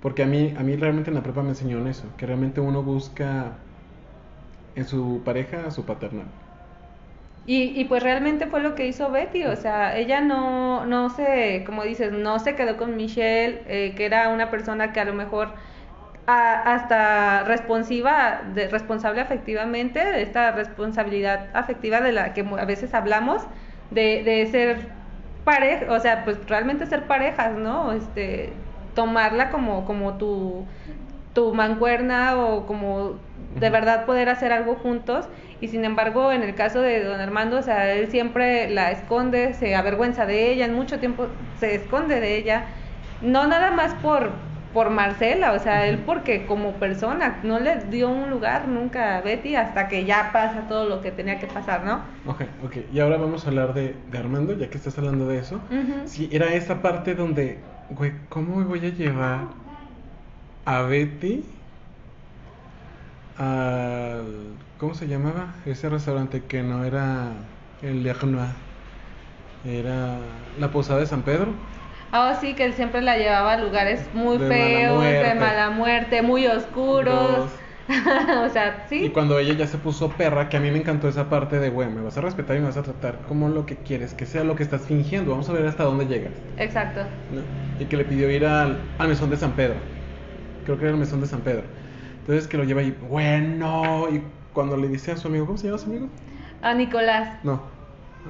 Porque 0.00 0.22
a 0.22 0.26
mí, 0.26 0.54
a 0.56 0.62
mí 0.62 0.76
realmente 0.76 1.10
en 1.10 1.14
la 1.16 1.22
prepa 1.22 1.42
me 1.42 1.50
enseñaron 1.50 1.88
eso, 1.88 2.16
que 2.16 2.26
realmente 2.26 2.60
uno 2.60 2.82
busca 2.82 3.58
en 4.74 4.86
su 4.86 5.22
pareja 5.24 5.66
a 5.66 5.70
su 5.72 5.84
paternal. 5.86 6.30
Y, 7.46 7.78
y 7.78 7.84
pues 7.84 8.02
realmente 8.02 8.46
fue 8.46 8.60
lo 8.60 8.74
que 8.74 8.86
hizo 8.86 9.10
Betty, 9.10 9.44
o 9.44 9.54
sea, 9.56 9.98
ella 9.98 10.22
no, 10.22 10.86
no 10.86 11.10
se, 11.10 11.62
como 11.66 11.84
dices, 11.84 12.10
no 12.10 12.38
se 12.38 12.54
quedó 12.56 12.78
con 12.78 12.96
Michelle, 12.96 13.62
eh, 13.66 13.94
que 13.94 14.06
era 14.06 14.30
una 14.30 14.50
persona 14.50 14.92
que 14.94 15.00
a 15.00 15.04
lo 15.04 15.12
mejor 15.12 15.54
a- 16.26 16.74
hasta 16.74 17.44
responsiva, 17.44 18.42
de, 18.54 18.68
responsable 18.68 19.20
afectivamente, 19.20 19.98
de 20.04 20.22
esta 20.22 20.52
responsabilidad 20.52 21.48
afectiva 21.54 22.00
de 22.00 22.12
la 22.12 22.32
que 22.34 22.42
a 22.58 22.64
veces 22.64 22.94
hablamos, 22.94 23.42
de, 23.90 24.22
de 24.24 24.46
ser 24.50 24.88
pareja, 25.44 25.92
o 25.92 26.00
sea, 26.00 26.24
pues 26.24 26.38
realmente 26.48 26.86
ser 26.86 27.06
parejas, 27.06 27.52
¿no? 27.56 27.92
Este, 27.92 28.52
tomarla 28.94 29.50
como, 29.50 29.84
como 29.84 30.16
tu, 30.16 30.66
tu 31.32 31.52
mancuerna 31.54 32.36
o 32.36 32.66
como 32.66 33.20
de 33.56 33.70
verdad 33.70 34.06
poder 34.06 34.28
hacer 34.28 34.52
algo 34.52 34.76
juntos. 34.76 35.28
Y 35.60 35.68
sin 35.68 35.84
embargo 35.84 36.32
en 36.32 36.42
el 36.42 36.54
caso 36.54 36.80
de 36.80 37.02
don 37.04 37.20
Armando, 37.20 37.58
o 37.58 37.62
sea, 37.62 37.92
él 37.92 38.10
siempre 38.10 38.68
la 38.70 38.90
esconde, 38.90 39.54
se 39.54 39.74
avergüenza 39.76 40.26
de 40.26 40.50
ella, 40.52 40.66
en 40.66 40.74
mucho 40.74 40.98
tiempo 41.00 41.28
se 41.56 41.74
esconde 41.74 42.20
de 42.20 42.36
ella, 42.36 42.66
no 43.20 43.46
nada 43.46 43.70
más 43.70 43.94
por 43.94 44.53
por 44.74 44.90
Marcela, 44.90 45.52
o 45.54 45.58
sea, 45.60 45.88
él 45.88 46.04
porque 46.04 46.46
como 46.46 46.78
persona 46.78 47.40
no 47.44 47.60
le 47.60 47.76
dio 47.86 48.10
un 48.10 48.30
lugar 48.30 48.68
nunca 48.68 49.16
a 49.18 49.22
Betty 49.22 49.56
hasta 49.56 49.88
que 49.88 50.04
ya 50.04 50.30
pasa 50.34 50.68
todo 50.68 50.86
lo 50.86 51.00
que 51.02 51.12
tenía 51.12 51.38
que 51.40 51.48
pasar, 51.48 51.84
¿no? 51.84 52.04
Ok, 52.24 52.42
ok. 52.60 52.76
Y 52.90 53.00
ahora 53.00 53.18
vamos 53.18 53.44
a 53.46 53.48
hablar 53.50 53.74
de, 53.74 53.94
de 54.08 54.18
Armando, 54.18 54.54
ya 54.54 54.70
que 54.70 54.78
estás 54.78 54.96
hablando 54.98 55.26
de 55.28 55.38
eso. 55.38 55.68
Ujú. 55.70 56.00
Sí, 56.04 56.28
era 56.32 56.54
esa 56.54 56.80
parte 56.82 57.14
donde, 57.14 57.76
güey, 57.88 58.26
¿cómo 58.28 58.56
me 58.56 58.64
voy 58.64 58.84
a 58.86 58.90
llevar 58.90 59.50
a 60.66 60.82
Betty 60.88 61.32
al... 63.34 64.58
¿Cómo 64.76 64.94
se 64.94 65.08
llamaba? 65.08 65.62
Ese 65.64 65.88
restaurante 65.88 66.46
que 66.46 66.62
no 66.62 66.84
era 66.84 67.58
el 67.80 68.02
Le 68.02 68.12
Renoir, 68.14 68.56
era 69.62 70.52
la 70.56 70.70
Posada 70.70 71.00
de 71.00 71.06
San 71.06 71.24
Pedro. 71.24 71.58
Ah, 72.16 72.38
sí, 72.40 72.54
que 72.54 72.64
él 72.64 72.74
siempre 72.74 73.02
la 73.02 73.18
llevaba 73.18 73.54
a 73.54 73.56
lugares 73.56 74.08
muy 74.14 74.38
De 74.38 74.48
mala 74.48 74.54
feos, 74.54 75.02
de 75.02 75.34
mala 75.34 75.70
muerte, 75.70 76.22
muy 76.22 76.46
oscuros. 76.46 77.50
o 77.88 78.48
sea, 78.50 78.86
sí. 78.88 79.06
Y 79.06 79.08
cuando 79.08 79.36
ella 79.36 79.54
ya 79.54 79.66
se 79.66 79.78
puso 79.78 80.08
perra, 80.10 80.48
que 80.48 80.56
a 80.56 80.60
mí 80.60 80.70
me 80.70 80.78
encantó 80.78 81.08
esa 81.08 81.28
parte 81.28 81.58
de, 81.58 81.70
güey, 81.70 81.88
me 81.88 82.00
vas 82.02 82.16
a 82.16 82.20
respetar 82.20 82.56
y 82.56 82.60
me 82.60 82.66
vas 82.66 82.76
a 82.76 82.84
tratar 82.84 83.18
como 83.26 83.48
lo 83.48 83.66
que 83.66 83.74
quieres, 83.76 84.14
que 84.14 84.26
sea 84.26 84.44
lo 84.44 84.54
que 84.54 84.62
estás 84.62 84.82
fingiendo, 84.82 85.32
vamos 85.32 85.48
a 85.48 85.52
ver 85.54 85.66
hasta 85.66 85.82
dónde 85.82 86.06
llegas. 86.06 86.32
Exacto. 86.56 87.00
¿no? 87.32 87.42
Y 87.80 87.86
que 87.86 87.96
le 87.96 88.04
pidió 88.04 88.30
ir 88.30 88.46
al, 88.46 88.78
al 88.96 89.08
mesón 89.08 89.28
de 89.30 89.36
San 89.36 89.52
Pedro. 89.52 89.74
Creo 90.64 90.78
que 90.78 90.84
era 90.84 90.92
el 90.92 91.00
mesón 91.00 91.20
de 91.20 91.26
San 91.26 91.40
Pedro. 91.40 91.64
Entonces 92.20 92.46
que 92.46 92.56
lo 92.56 92.64
lleva 92.64 92.80
ahí, 92.80 92.96
bueno, 93.10 94.06
y 94.10 94.22
cuando 94.52 94.76
le 94.76 94.88
dice 94.88 95.12
a 95.12 95.16
su 95.16 95.28
amigo, 95.28 95.46
¿cómo 95.46 95.58
se 95.58 95.66
llama 95.66 95.78
su 95.78 95.90
amigo? 95.90 96.08
A 96.62 96.74
Nicolás. 96.74 97.40
No, 97.42 97.60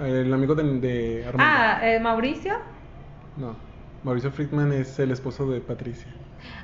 el 0.02 0.32
amigo 0.32 0.54
de, 0.54 0.64
de 0.80 1.24
Armando. 1.26 1.54
Ah, 1.54 1.80
eh, 1.82 2.00
Mauricio. 2.00 2.54
No, 3.36 3.54
Mauricio 4.04 4.30
Friedman 4.30 4.72
es 4.72 4.98
el 4.98 5.10
esposo 5.10 5.50
de 5.50 5.60
Patricia. 5.60 6.06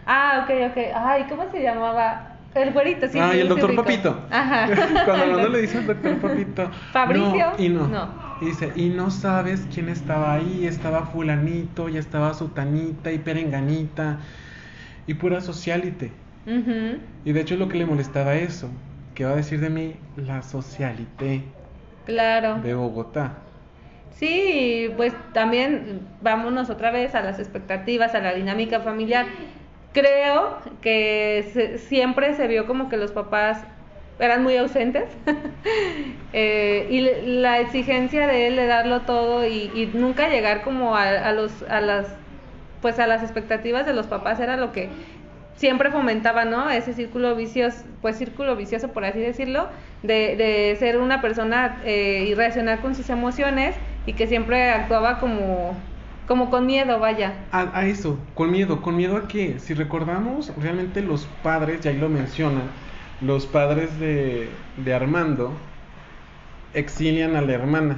Ah, 0.07 0.45
ok, 0.45 0.71
ok. 0.71 0.79
Ay, 0.95 1.25
¿cómo 1.29 1.51
se 1.51 1.63
llamaba? 1.63 2.37
El 2.55 2.73
güerito, 2.73 3.09
sí. 3.09 3.19
ah, 3.19 3.31
sí, 3.33 3.39
y 3.39 3.41
el 3.41 3.49
doctor. 3.49 3.75
Papito. 3.77 4.27
Ajá. 4.31 4.67
Cuando 5.05 5.25
Armando 5.25 5.49
le 5.49 5.61
dice 5.63 5.79
al 5.79 5.87
doctor 5.87 6.19
Papito. 6.19 6.71
¿Fabricio? 6.93 7.53
No, 7.57 7.65
y 7.65 7.69
no. 7.69 7.87
No. 7.89 8.09
Y 8.43 8.47
dice, 8.47 8.73
y 8.75 8.89
no 8.89 9.11
sabes 9.11 9.67
quién 9.73 9.89
estaba 9.89 10.35
ahí, 10.35 10.67
estaba 10.67 11.07
fulanito, 11.07 11.89
y 11.89 11.97
estaba 11.97 12.35
sutanita 12.35 13.13
y 13.13 13.19
perenganita, 13.19 14.19
y 15.07 15.15
pura 15.15 15.41
socialite. 15.41 16.11
Ujú. 16.47 16.99
Y 17.25 17.33
de 17.33 17.41
hecho 17.41 17.55
es 17.55 17.61
lo 17.61 17.69
que 17.69 17.79
le 17.79 17.87
molestaba 17.87 18.35
eso, 18.35 18.69
que 19.15 19.25
va 19.25 19.33
a 19.33 19.37
decir 19.37 19.61
de 19.61 19.71
mí 19.71 19.95
la 20.17 20.43
socialité 20.43 21.43
Claro. 22.07 22.61
de 22.61 22.75
Bogotá. 22.75 23.35
Sí, 24.11 24.93
pues 24.97 25.15
también 25.33 26.17
vámonos 26.21 26.69
otra 26.69 26.91
vez 26.91 27.15
a 27.15 27.23
las 27.23 27.39
expectativas, 27.39 28.15
a 28.15 28.21
la 28.21 28.35
dinámica 28.35 28.81
familiar. 28.81 29.27
Creo 29.93 30.59
que 30.81 31.51
se- 31.53 31.79
siempre 31.79 32.35
se 32.35 32.47
vio 32.49 32.67
como 32.67 32.89
que 32.89 32.97
los 32.97 33.13
papás 33.13 33.65
eran 34.19 34.43
muy 34.43 34.57
ausentes 34.57 35.17
Eh, 36.33 36.87
y 36.91 37.01
la 37.41 37.59
exigencia 37.61 38.27
de 38.29 38.47
él 38.47 38.57
de 38.57 38.67
darlo 38.67 39.03
todo 39.05 39.45
y, 39.47 39.91
nunca 39.95 40.29
llegar 40.29 40.63
como 40.63 40.97
a, 40.97 41.33
los 41.33 41.63
a 41.65 41.81
las 41.81 42.19
pues 42.81 42.99
a 42.99 43.07
las 43.07 43.23
expectativas 43.23 43.85
de 43.87 43.93
los 43.93 44.07
papás 44.07 44.41
era 44.41 44.57
lo 44.57 44.73
que 44.73 44.91
siempre 45.55 45.91
fomentaba, 45.91 46.45
¿no? 46.47 46.71
Ese 46.71 46.95
círculo 46.95 47.35
vicioso, 47.37 47.85
pues 48.01 48.17
círculo 48.17 48.57
vicioso 48.57 48.93
por 48.93 49.05
así 49.05 49.21
decirlo, 49.21 49.69
de, 50.03 50.37
de 50.37 50.77
ser 50.79 50.99
una 50.99 51.21
persona 51.21 51.81
eh, 51.85 52.25
y 52.29 52.35
reaccionar 52.35 52.81
con 52.81 52.95
sus 52.95 53.11
emociones 53.11 53.77
y 54.11 54.15
que 54.15 54.27
siempre 54.27 54.71
actuaba 54.71 55.21
como, 55.21 55.77
como 56.27 56.51
con 56.51 56.67
miedo, 56.67 56.99
vaya. 56.99 57.35
A, 57.53 57.79
a 57.79 57.87
eso, 57.87 58.19
con 58.35 58.51
miedo, 58.51 58.83
con 58.83 58.97
miedo 58.97 59.17
a 59.17 59.29
que, 59.29 59.61
si 59.61 59.75
recordamos, 59.75 60.53
realmente 60.57 61.01
los 61.01 61.27
padres, 61.27 61.81
ya 61.81 61.91
ahí 61.91 61.99
lo 61.99 62.09
mencionan, 62.09 62.73
los 63.21 63.47
padres 63.47 63.99
de, 64.01 64.49
de 64.77 64.95
Armando, 64.95 65.53
exilian 66.75 67.37
a 67.37 67.41
la 67.43 67.53
hermana 67.53 67.97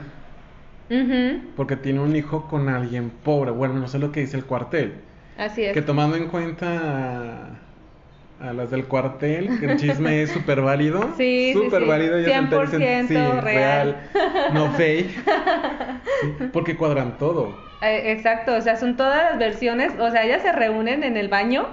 porque 1.57 1.77
tiene 1.77 2.01
un 2.01 2.17
hijo 2.17 2.49
con 2.49 2.69
alguien 2.69 3.11
pobre. 3.11 3.51
Bueno, 3.51 3.75
no 3.75 3.89
sé 3.89 3.99
lo 3.99 4.13
que 4.13 4.21
dice 4.21 4.37
el 4.37 4.45
cuartel. 4.45 4.95
Así 5.39 5.65
es. 5.65 5.75
Que 5.75 5.83
tomando 5.83 6.17
en 6.17 6.29
cuenta 6.29 7.61
a, 8.43 8.53
las 8.53 8.71
del 8.71 8.85
cuartel, 8.87 9.59
que 9.61 9.67
el 9.67 9.79
chisme 9.79 10.23
es 10.23 10.31
súper 10.31 10.61
válido. 10.61 11.01
Sí, 11.17 11.53
sí, 11.53 11.53
Súper 11.55 11.83
sí. 11.83 11.89
válido. 11.89 12.17
ellas 12.19 12.33
enteras 12.39 12.71
dicen, 12.73 13.09
100% 13.09 13.41
real. 13.41 13.97
no 14.55 14.71
fake. 14.73 15.11
Sí, 16.21 16.35
porque 16.53 16.77
cuadran 16.77 17.19
todo. 17.19 17.71
Eh, 17.83 18.13
exacto, 18.13 18.55
o 18.55 18.61
sea, 18.61 18.77
son 18.77 18.97
todas 18.97 19.25
las 19.31 19.39
versiones, 19.41 19.93
o 19.99 20.09
sea, 20.13 20.23
ellas 20.25 20.43
se 20.43 20.53
reúnen 20.53 21.03
en 21.03 21.17
el 21.17 21.27
baño 21.29 21.67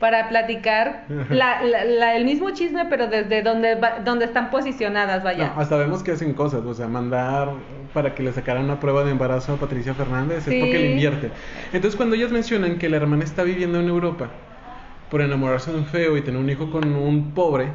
para 0.00 0.28
platicar 0.28 1.04
la, 1.30 1.62
la- 1.62 1.84
la- 1.84 2.16
el 2.16 2.24
mismo 2.24 2.50
chisme, 2.50 2.86
pero 2.90 3.06
desde 3.06 3.42
donde, 3.42 3.78
donde 4.04 4.24
están 4.24 4.50
posicionadas, 4.50 5.22
vaya. 5.22 5.52
No, 5.54 5.60
hasta 5.60 5.76
vemos 5.76 6.02
que 6.02 6.10
hacen 6.10 6.34
cosas, 6.34 6.64
o 6.64 6.74
sea, 6.74 6.88
mandar 6.88 7.50
para 7.94 8.12
que 8.12 8.24
le 8.24 8.32
sacaran 8.32 8.64
una 8.64 8.80
prueba 8.80 9.04
de 9.04 9.12
embarazo 9.12 9.52
a 9.52 9.56
Patricia 9.56 9.94
Fernández 9.94 10.38
es 10.48 10.54
porque 10.60 10.78
le 10.80 10.86
Sí. 10.86 10.92
invierte. 10.94 11.30
Entonces, 11.72 11.94
cuando 11.96 12.16
ellas 12.16 12.32
mencionan 12.32 12.78
que 12.78 12.88
la 12.88 12.96
hermana 12.96 13.22
está 13.22 13.44
viviendo 13.44 13.78
en 13.78 13.88
Europa 13.88 14.30
por 15.12 15.20
enamorarse 15.20 15.70
de 15.70 15.76
un 15.76 15.84
feo 15.84 16.16
y 16.16 16.22
tener 16.22 16.40
un 16.40 16.48
hijo 16.48 16.70
con 16.70 16.90
un 16.90 17.32
pobre 17.32 17.68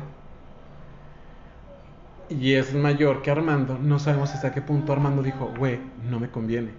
y 2.31 2.53
es 2.53 2.73
mayor 2.73 3.21
que 3.21 3.29
Armando, 3.29 3.77
no 3.77 3.99
sabemos 3.99 4.33
hasta 4.33 4.51
qué 4.51 4.63
punto 4.63 4.91
Armando 4.91 5.21
dijo, 5.21 5.53
güey, 5.55 5.77
no 6.09 6.19
me 6.19 6.31
conviene. 6.31 6.71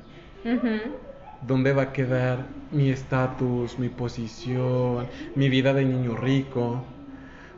¿Dónde 1.47 1.73
va 1.73 1.83
a 1.83 1.93
quedar 1.93 2.49
mi 2.73 2.91
estatus, 2.91 3.79
mi 3.79 3.89
posición, 3.89 5.07
mi 5.37 5.49
vida 5.49 5.73
de 5.75 5.85
niño 5.85 6.17
rico? 6.17 6.83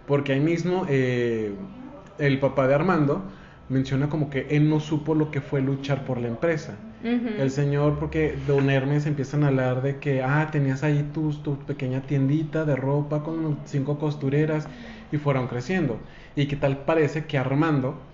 Porque 0.06 0.34
ahí 0.34 0.40
mismo 0.40 0.84
eh, 0.86 1.54
el 2.18 2.38
papá 2.38 2.68
de 2.68 2.74
Armando 2.74 3.22
menciona 3.70 4.10
como 4.10 4.28
que 4.28 4.46
él 4.50 4.68
no 4.68 4.78
supo 4.78 5.14
lo 5.14 5.30
que 5.30 5.40
fue 5.40 5.62
luchar 5.62 6.04
por 6.04 6.18
la 6.18 6.28
empresa. 6.28 6.74
El 7.36 7.50
señor, 7.50 7.98
porque 7.98 8.36
Don 8.36 8.68
Hermes 8.70 9.06
empiezan 9.06 9.44
a 9.44 9.48
hablar 9.48 9.82
de 9.82 9.98
que, 10.00 10.22
ah, 10.22 10.50
tenías 10.52 10.82
ahí 10.82 11.10
tu, 11.12 11.32
tu 11.42 11.64
pequeña 11.64 12.06
tiendita 12.06 12.64
de 12.64 12.76
ropa 12.76 13.22
con 13.22 13.66
cinco 13.66 13.98
costureras 13.98 14.68
y 15.10 15.16
fueron 15.18 15.48
creciendo. 15.48 16.06
Y 16.34 16.46
que 16.48 16.56
tal 16.56 16.84
parece 16.84 17.26
que 17.26 17.38
Armando 17.38 18.12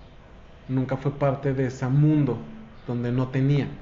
nunca 0.67 0.97
fue 0.97 1.19
parte 1.19 1.53
de 1.53 1.67
ese 1.67 1.87
mundo 1.89 2.53
donde 2.85 3.11
no 3.11 3.31
tenía. 3.31 3.79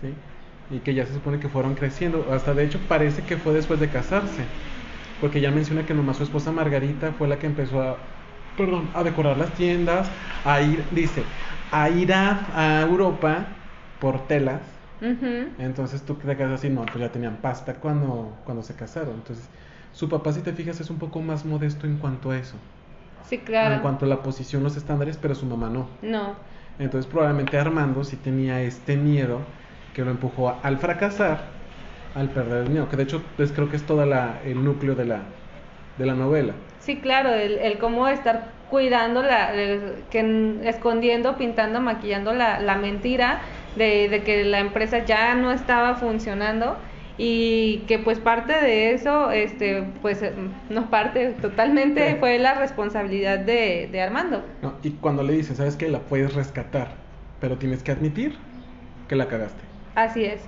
¿sí? 0.00 0.22
Y 0.68 0.80
que 0.80 0.94
ya 0.94 1.06
se 1.06 1.14
supone 1.14 1.38
que 1.40 1.48
fueron 1.48 1.74
creciendo. 1.74 2.30
Hasta 2.32 2.54
de 2.54 2.64
hecho 2.64 2.86
parece 2.88 3.24
que 3.24 3.38
fue 3.38 3.54
después 3.54 3.80
de 3.80 3.90
casarse. 3.90 4.52
Porque 5.18 5.40
ya 5.40 5.50
menciona 5.50 5.86
que 5.86 5.94
nomás 5.94 6.18
su 6.18 6.24
esposa 6.24 6.52
Margarita 6.52 7.12
fue 7.14 7.28
la 7.28 7.38
que 7.38 7.46
empezó 7.46 7.82
a, 7.82 8.16
perdón, 8.56 8.90
a 8.94 9.04
decorar 9.04 9.38
las 9.38 9.54
tiendas, 9.54 10.12
a 10.44 10.60
ir, 10.62 10.88
dice, 10.90 11.32
a 11.70 11.90
ir 11.90 12.12
a, 12.12 12.78
a 12.80 12.82
Europa 12.82 13.65
por 13.98 14.26
telas. 14.26 14.62
Ujú. 15.00 15.50
Entonces 15.58 16.02
tú 16.02 16.14
te 16.14 16.36
quedas 16.36 16.52
así, 16.52 16.70
no, 16.70 16.84
pues 16.86 16.98
ya 16.98 17.10
tenían 17.12 17.36
pasta 17.36 17.74
cuando, 17.74 18.36
cuando 18.44 18.62
se 18.62 18.74
casaron. 18.74 19.14
Entonces, 19.14 19.48
su 19.92 20.08
papá, 20.08 20.32
si 20.32 20.40
te 20.40 20.52
fijas, 20.52 20.80
es 20.80 20.90
un 20.90 20.98
poco 20.98 21.20
más 21.20 21.44
modesto 21.44 21.86
en 21.86 21.98
cuanto 21.98 22.30
a 22.30 22.38
eso. 22.38 22.56
Sí, 23.28 23.38
claro. 23.38 23.74
En 23.74 23.80
cuanto 23.80 24.04
a 24.04 24.08
la 24.08 24.22
posición, 24.22 24.62
los 24.62 24.76
estándares, 24.76 25.16
pero 25.16 25.34
su 25.34 25.46
mamá 25.46 25.68
no. 25.68 25.88
No. 26.02 26.34
Entonces 26.78 27.10
probablemente 27.10 27.58
Armando 27.58 28.04
sí 28.04 28.16
tenía 28.16 28.60
este 28.62 28.96
miedo 28.96 29.40
que 29.94 30.04
lo 30.04 30.10
empujó 30.10 30.50
a- 30.50 30.60
al 30.62 30.76
fracasar, 30.78 31.40
al 32.14 32.30
perder 32.30 32.64
el 32.64 32.70
miedo, 32.70 32.88
que 32.88 32.96
de 32.96 33.04
hecho 33.04 33.22
pues, 33.36 33.50
creo 33.52 33.68
que 33.70 33.76
es 33.76 33.86
todo 33.86 34.02
el 34.02 34.62
núcleo 34.64 34.94
de 34.94 35.06
la, 35.06 35.22
de 35.96 36.06
la 36.06 36.14
novela. 36.14 36.54
Sí, 36.78 37.00
claro, 37.00 37.30
el, 37.30 37.58
el 37.58 37.78
cómo 37.78 38.08
estar 38.08 38.52
cuidando, 38.70 39.22
la, 39.22 39.54
el- 39.54 40.04
que 40.10 40.20
n- 40.20 40.68
escondiendo, 40.68 41.36
pintando, 41.36 41.80
maquillando 41.80 42.32
la, 42.34 42.60
la 42.60 42.76
mentira 42.76 43.40
de, 43.76 44.08
de 44.08 44.24
que 44.24 44.44
la 44.44 44.60
empresa 44.60 45.04
ya 45.04 45.34
no 45.34 45.52
estaba 45.52 45.94
funcionando 45.96 46.78
y 47.18 47.86
que 47.86 47.98
pues 47.98 48.18
parte 48.20 48.52
de 48.52 48.92
eso, 48.92 49.30
este, 49.30 49.82
pues 50.02 50.22
eh, 50.22 50.34
no 50.68 50.90
parte, 50.90 51.32
totalmente 51.34 52.12
Sí. 52.12 52.16
fue 52.20 52.38
la 52.38 52.54
responsabilidad 52.54 53.38
de, 53.38 53.88
de 53.90 54.02
Armando. 54.02 54.44
¿no? 54.62 54.74
Y 54.82 54.92
cuando 54.92 55.22
le 55.22 55.32
dicen, 55.34 55.56
sabes 55.56 55.76
que 55.76 55.88
la 55.88 56.00
puedes 56.06 56.34
rescatar, 56.34 56.88
pero 57.38 57.58
tienes 57.58 57.82
que 57.82 57.92
admitir 57.92 58.38
que 59.08 59.16
la 59.16 59.28
cagaste. 59.28 59.64
Así 59.94 60.24
es. 60.24 60.42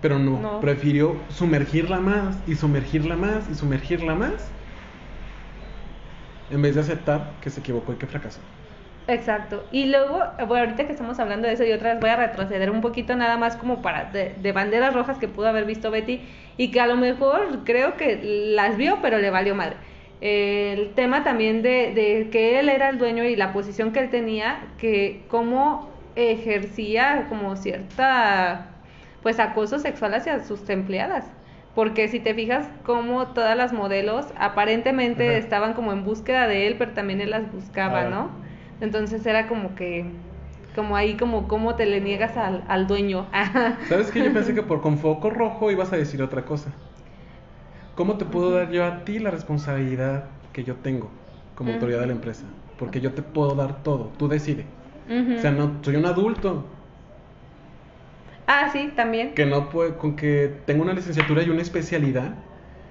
Pero 0.00 0.18
no, 0.18 0.38
No. 0.40 0.60
prefirió 0.60 1.26
sumergirla 1.28 2.00
más 2.00 2.42
y 2.46 2.54
sumergirla 2.56 3.16
más 3.16 3.48
y 3.50 3.54
sumergirla 3.54 4.14
más 4.14 4.54
en 6.50 6.62
vez 6.62 6.74
de 6.74 6.80
aceptar 6.82 7.38
que 7.40 7.50
se 7.50 7.60
equivocó 7.60 7.92
y 7.92 7.96
que 7.98 8.06
fracasó. 8.06 8.40
Exacto. 9.08 9.64
Y 9.72 9.86
luego, 9.86 10.22
bueno, 10.46 10.64
ahorita 10.64 10.86
que 10.86 10.92
estamos 10.92 11.18
hablando 11.18 11.48
de 11.48 11.54
eso 11.54 11.64
y 11.64 11.72
otra 11.72 11.92
vez 11.92 12.00
voy 12.00 12.10
a 12.10 12.16
retroceder 12.16 12.70
un 12.70 12.80
poquito 12.82 13.16
nada 13.16 13.36
más 13.38 13.56
como 13.56 13.80
para 13.82 14.04
de, 14.12 14.34
de 14.40 14.52
banderas 14.52 14.94
rojas 14.94 15.18
que 15.18 15.28
pudo 15.28 15.48
haber 15.48 15.64
visto 15.64 15.90
Betty 15.90 16.20
y 16.58 16.70
que 16.70 16.80
a 16.80 16.86
lo 16.86 16.96
mejor 16.96 17.60
creo 17.64 17.96
que 17.96 18.20
las 18.54 18.76
vio 18.76 18.98
pero 19.02 19.18
le 19.18 19.30
valió 19.30 19.54
madre. 19.54 19.76
Eh, 20.20 20.74
el 20.76 20.94
tema 20.94 21.24
también 21.24 21.62
de, 21.62 21.92
de 21.94 22.28
que 22.30 22.60
él 22.60 22.68
era 22.68 22.90
el 22.90 22.98
dueño 22.98 23.24
y 23.24 23.34
la 23.34 23.52
posición 23.52 23.92
que 23.92 24.00
él 24.00 24.10
tenía, 24.10 24.58
que 24.76 25.22
cómo 25.28 25.88
ejercía 26.16 27.26
como 27.28 27.56
cierta 27.56 28.66
pues 29.22 29.38
acoso 29.40 29.78
sexual 29.78 30.14
hacia 30.14 30.44
sus 30.44 30.68
empleadas. 30.68 31.24
Porque 31.74 32.08
si 32.08 32.18
te 32.18 32.34
fijas 32.34 32.68
como 32.84 33.28
todas 33.28 33.56
las 33.56 33.72
modelos 33.72 34.26
aparentemente 34.36 35.28
Ajá. 35.28 35.38
estaban 35.38 35.74
como 35.74 35.92
en 35.92 36.04
búsqueda 36.04 36.46
de 36.48 36.66
él, 36.66 36.74
pero 36.76 36.92
también 36.92 37.20
él 37.20 37.30
las 37.30 37.50
buscaba, 37.52 38.02
Ah. 38.02 38.08
¿no? 38.10 38.47
Entonces 38.80 39.24
era 39.26 39.48
como 39.48 39.74
que, 39.74 40.04
como 40.74 40.96
ahí, 40.96 41.16
como 41.16 41.48
cómo 41.48 41.74
te 41.74 41.86
le 41.86 42.00
niegas 42.00 42.36
al, 42.36 42.64
al 42.68 42.86
dueño. 42.86 43.26
¿Sabes 43.88 44.10
qué? 44.10 44.22
Yo 44.22 44.32
pensé 44.32 44.54
que 44.54 44.62
por 44.62 44.80
con 44.80 44.98
foco 44.98 45.30
rojo 45.30 45.70
ibas 45.70 45.92
a 45.92 45.96
decir 45.96 46.22
otra 46.22 46.44
cosa. 46.44 46.72
¿Cómo 47.94 48.16
te 48.16 48.24
puedo 48.24 48.52
dar 48.52 48.70
yo 48.70 48.84
a 48.84 49.04
ti 49.04 49.18
la 49.18 49.30
responsabilidad 49.30 50.24
que 50.52 50.62
yo 50.64 50.76
tengo 50.76 51.10
como 51.56 51.72
autoridad 51.72 52.00
de 52.00 52.06
la 52.06 52.12
empresa? 52.12 52.44
Porque 52.78 53.00
yo 53.00 53.12
te 53.12 53.22
puedo 53.22 53.54
dar 53.54 53.82
todo, 53.82 54.12
tú 54.18 54.28
decides. 54.28 54.66
O 55.36 55.40
sea, 55.40 55.50
no, 55.50 55.78
soy 55.82 55.96
un 55.96 56.06
adulto 56.06 56.64
Ah, 58.46 58.70
sí, 58.72 58.90
también. 58.96 59.34
que 59.34 59.44
no 59.44 59.68
puedo, 59.68 59.98
con 59.98 60.16
que 60.16 60.50
tengo 60.66 60.82
una 60.82 60.94
licenciatura 60.94 61.42
y 61.42 61.50
una 61.50 61.60
especialidad, 61.62 62.34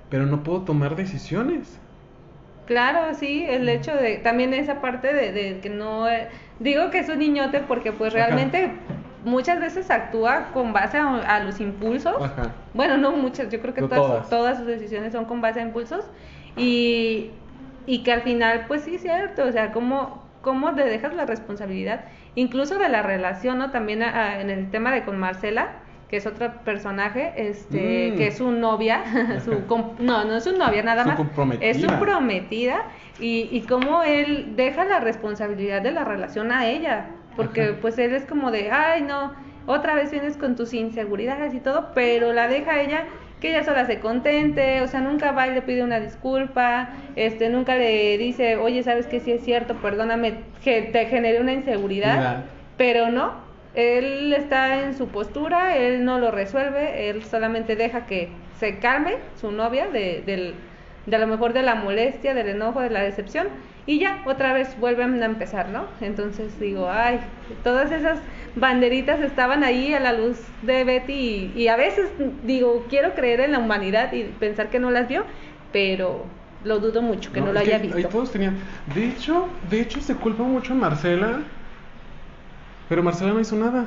pero 0.10 0.26
no 0.26 0.44
puedo 0.44 0.62
tomar 0.62 0.96
decisiones. 0.96 1.80
Claro, 2.68 3.14
sí, 3.16 3.46
el 3.48 3.68
hecho 3.70 3.96
de, 3.96 4.18
también 4.18 4.54
esa 4.54 4.82
parte 4.82 5.14
de, 5.14 5.32
de 5.32 5.60
que 5.62 5.70
no, 5.70 6.08
eh, 6.10 6.28
digo 6.60 6.92
que 6.92 7.00
es 7.00 7.10
un 7.10 7.20
niñote 7.20 7.62
porque 7.62 7.94
pues 7.94 8.14
Ajá. 8.14 8.26
realmente 8.26 8.72
muchas 9.24 9.60
veces 9.60 9.90
actúa 9.90 10.50
con 10.54 10.74
base 10.74 10.98
a, 10.98 11.16
a 11.36 11.40
los 11.44 11.60
impulsos. 11.62 12.16
Ajá. 12.22 12.52
Bueno, 12.74 12.98
no 12.98 13.12
muchas, 13.14 13.50
yo 13.50 13.62
creo 13.62 13.74
que 13.74 13.82
No 13.82 13.88
todas, 13.88 14.02
todas. 14.06 14.30
todas 14.30 14.58
sus 14.58 14.68
decisiones 14.68 15.14
son 15.14 15.26
con 15.26 15.40
base 15.42 15.62
a 15.62 15.64
impulsos 15.64 16.04
y, 16.58 17.32
y 17.86 18.04
que 18.04 18.12
al 18.12 18.22
final, 18.22 18.66
pues 18.68 18.82
sí, 18.84 18.96
es 18.96 19.02
cierto, 19.02 19.46
o 19.46 19.52
sea, 19.52 19.72
cómo, 19.72 20.28
cómo 20.42 20.76
te 20.76 20.84
dejas 20.84 21.14
la 21.14 21.26
responsabilidad, 21.26 22.06
incluso 22.36 22.78
de 22.78 22.90
la 22.90 23.02
relación, 23.02 23.58
¿no? 23.60 23.72
También 23.72 24.04
a- 24.04 24.42
en 24.42 24.50
el 24.50 24.70
tema 24.72 24.92
de 24.92 25.04
con 25.06 25.18
Marcela, 25.18 25.70
que 26.10 26.18
es 26.18 26.26
otro 26.26 26.52
personaje, 26.64 27.34
este, 27.36 28.12
Mm. 28.14 28.18
que 28.18 28.28
es 28.28 28.38
su 28.38 28.52
novia, 28.52 29.04
su 29.44 29.52
no, 30.00 30.24
no 30.26 30.36
es 30.38 30.44
su 30.44 30.58
novia 30.58 30.82
nada 30.84 31.04
Su 31.04 31.08
más, 31.10 31.18
comprometida. 31.18 31.70
es 31.70 31.82
su 31.82 31.88
prometida 32.00 32.84
y, 33.20 33.50
y 33.52 33.62
cómo 33.62 34.04
él 34.04 34.54
deja 34.56 34.86
la 34.86 35.00
responsabilidad 35.00 35.82
de 35.82 35.92
la 35.92 36.04
relación 36.06 36.52
a 36.52 36.68
ella, 36.68 37.08
porque 37.36 37.62
Ajá. 37.64 37.72
pues 37.82 37.98
él 37.98 38.14
es 38.14 38.26
como 38.26 38.52
de, 38.52 38.72
ay 38.72 39.02
no, 39.02 39.34
otra 39.66 39.96
vez 39.96 40.12
vienes 40.12 40.38
con 40.38 40.56
tus 40.56 40.74
inseguridades 40.74 41.54
y 41.54 41.60
todo, 41.60 41.90
pero 41.94 42.32
la 42.32 42.48
deja 42.48 42.72
a 42.72 42.82
ella 42.82 43.04
que 43.42 43.50
ella 43.50 43.64
sola 43.66 43.86
se 43.86 44.00
contente, 44.00 44.82
o 44.82 44.88
sea, 44.88 45.02
nunca 45.02 45.32
va 45.34 45.48
y 45.48 45.54
le 45.54 45.62
pide 45.62 45.84
una 45.84 46.00
disculpa, 46.00 46.90
este, 47.16 47.50
nunca 47.50 47.76
le 47.76 48.18
dice, 48.18 48.56
oye, 48.56 48.82
sabes 48.82 49.06
que 49.08 49.20
sí 49.20 49.32
es 49.32 49.44
cierto, 49.44 49.76
perdóname, 49.76 50.36
que 50.64 50.84
te 50.84 51.06
generé 51.06 51.40
una 51.42 51.52
inseguridad, 51.54 52.18
Mira. 52.18 52.44
pero 52.78 53.10
no, 53.12 53.46
él 53.78 54.34
está 54.34 54.84
en 54.84 54.98
su 54.98 55.08
postura, 55.10 55.78
él 55.78 56.04
no 56.04 56.18
lo 56.18 56.32
resuelve, 56.32 57.12
él 57.12 57.24
solamente 57.24 57.76
deja 57.76 58.08
que 58.08 58.30
se 58.60 58.80
calme 58.80 59.18
su 59.40 59.52
novia 59.52 59.88
de, 59.88 60.24
del, 60.26 60.56
de 61.06 61.16
a 61.16 61.20
lo 61.20 61.28
mejor 61.28 61.54
de 61.54 61.62
la 61.62 61.76
molestia, 61.76 62.34
del 62.34 62.50
enojo, 62.50 62.82
de 62.82 62.90
la 62.90 63.04
decepción, 63.04 63.48
y 63.86 64.00
ya 64.00 64.24
otra 64.26 64.52
vez 64.52 64.80
vuelven 64.80 65.22
a 65.22 65.28
empezar, 65.28 65.70
¿no? 65.70 65.86
Entonces 66.02 66.60
digo, 66.60 66.90
ay, 66.90 67.20
todas 67.64 67.92
esas 67.92 68.18
banderitas 68.56 69.22
estaban 69.22 69.64
ahí 69.64 69.94
a 69.94 70.00
la 70.00 70.12
luz 70.12 70.40
de 70.64 70.84
Betty 70.84 71.14
y, 71.14 71.54
y 71.56 71.68
a 71.68 71.76
veces 71.76 72.10
digo, 72.44 72.84
quiero 72.90 73.14
creer 73.14 73.42
en 73.42 73.52
la 73.52 73.60
humanidad 73.60 74.12
y 74.12 74.24
pensar 74.24 74.72
que 74.72 74.80
no 74.80 74.90
las 74.90 75.08
vio, 75.08 75.24
pero 75.72 76.26
lo 76.64 76.80
dudo 76.80 77.04
mucho 77.04 77.32
que 77.32 77.42
no, 77.42 77.54
lo 77.54 77.62
que 77.62 77.76
haya 77.76 77.78
visto. 77.78 78.10
todos 78.10 78.32
tenían. 78.32 78.58
De 78.96 79.08
hecho, 79.08 79.48
de 79.70 79.82
hecho 79.82 80.02
se 80.02 80.16
culpa 80.16 80.42
mucho 80.42 80.74
a 80.74 80.78
Marcela. 80.78 81.42
Pero 82.90 83.04
Marcela 83.04 83.34
no 83.34 83.40
hizo 83.40 83.56
nada. 83.56 83.86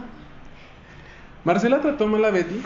Marcela 1.45 1.81
trató 1.81 2.07
mal 2.07 2.25
a 2.25 2.31
Betty, 2.31 2.61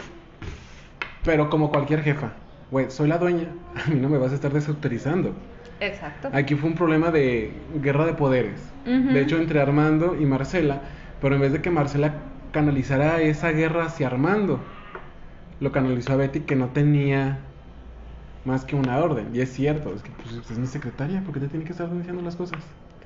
pero 1.25 1.49
como 1.49 1.71
cualquier 1.71 2.03
jefa. 2.03 2.33
güey, 2.71 2.91
soy 2.91 3.09
la 3.09 3.19
dueña, 3.19 3.49
a 3.87 3.91
mí 3.91 4.01
no 4.01 4.09
me 4.09 4.19
vas 4.19 4.33
a 4.33 4.35
estar 4.35 4.53
desautorizando. 4.53 5.35
Exacto. 5.81 6.29
Aquí 6.33 6.55
fue 6.55 6.71
un 6.71 6.75
problema 6.77 7.11
de 7.11 7.53
guerra 7.83 8.07
de 8.07 8.15
poderes. 8.15 8.61
De 8.85 9.21
hecho, 9.23 9.39
entre 9.39 9.61
Armando 9.61 10.15
y 10.21 10.27
Marcela, 10.27 10.83
pero 11.23 11.37
en 11.37 11.41
vez 11.41 11.53
de 11.53 11.63
que 11.63 11.71
Marcela 11.71 12.17
canalizara 12.53 13.23
esa 13.23 13.51
guerra 13.51 13.87
hacia 13.87 14.09
Armando, 14.09 14.61
lo 15.61 15.73
canalizó 15.73 16.13
a 16.13 16.17
Betty 16.17 16.41
que 16.41 16.55
no 16.55 16.69
tenía 16.69 17.39
más 18.45 18.65
que 18.65 18.77
una 18.77 18.99
orden. 18.99 19.31
Y 19.35 19.41
es 19.41 19.53
cierto, 19.53 19.95
es 19.95 20.03
que 20.03 20.11
pues, 20.11 20.51
es 20.51 20.59
mi 20.59 20.67
secretaria, 20.67 21.23
porque 21.25 21.41
te 21.41 21.49
tiene 21.49 21.65
que 21.65 21.73
estar 21.73 21.91
diciendo 21.97 22.21
las 22.23 22.37
cosas. 22.37 22.61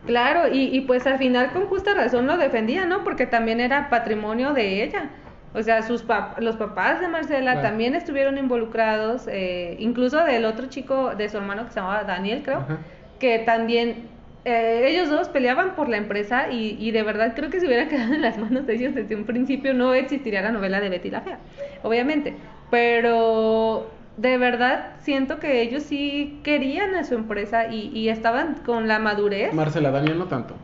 Claro, 0.06 0.48
y, 0.52 0.74
y 0.74 0.80
pues 0.82 1.06
al 1.06 1.18
final 1.18 1.50
con 1.52 1.66
justa 1.66 1.92
razón 1.94 2.26
lo 2.26 2.36
defendía, 2.38 2.86
¿no? 2.86 3.04
Porque 3.04 3.26
también 3.26 3.60
era 3.60 3.90
patrimonio 3.90 4.52
de 4.54 4.82
ella. 4.84 5.10
O 5.54 5.62
sea, 5.62 5.82
sus 5.82 6.06
pap- 6.06 6.38
los 6.38 6.56
papás 6.56 7.00
de 7.00 7.08
Marcela 7.08 7.52
Claro. 7.52 7.68
también 7.68 7.94
estuvieron 7.94 8.38
involucrados, 8.38 9.26
eh, 9.28 9.76
incluso 9.78 10.22
del 10.24 10.44
otro 10.44 10.66
chico 10.66 11.14
de 11.14 11.28
su 11.28 11.38
hermano 11.38 11.64
que 11.64 11.70
se 11.72 11.80
llamaba 11.80 12.04
Daniel, 12.04 12.42
creo, 12.44 12.58
Ajá. 12.58 12.78
que 13.18 13.38
también 13.40 14.08
eh, 14.44 14.84
ellos 14.88 15.08
dos 15.10 15.28
peleaban 15.28 15.74
por 15.74 15.88
la 15.88 15.96
empresa 15.96 16.50
y, 16.50 16.76
y 16.78 16.90
de 16.90 17.02
verdad 17.02 17.32
creo 17.34 17.50
que 17.50 17.60
si 17.60 17.66
hubiera 17.66 17.88
quedado 17.88 18.14
en 18.14 18.22
las 18.22 18.38
manos 18.38 18.66
de 18.66 18.74
ellos 18.74 18.94
desde 18.94 19.16
un 19.16 19.24
principio 19.24 19.74
no 19.74 19.94
existiría 19.94 20.42
la 20.42 20.52
novela 20.52 20.80
de 20.80 20.90
Betty 20.90 21.10
la 21.10 21.22
Fea, 21.22 21.38
obviamente. 21.82 22.34
Pero 22.70 23.90
de 24.18 24.36
verdad 24.36 24.96
siento 25.00 25.38
que 25.38 25.62
ellos 25.62 25.82
sí 25.84 26.40
querían 26.44 26.94
a 26.96 27.04
su 27.04 27.14
empresa 27.14 27.68
y, 27.68 27.88
y 27.96 28.08
estaban 28.10 28.56
con 28.66 28.86
la 28.88 28.98
madurez. 28.98 29.54
Marcela, 29.54 29.90
Daniel 29.90 30.18
no 30.18 30.26
tanto. 30.26 30.54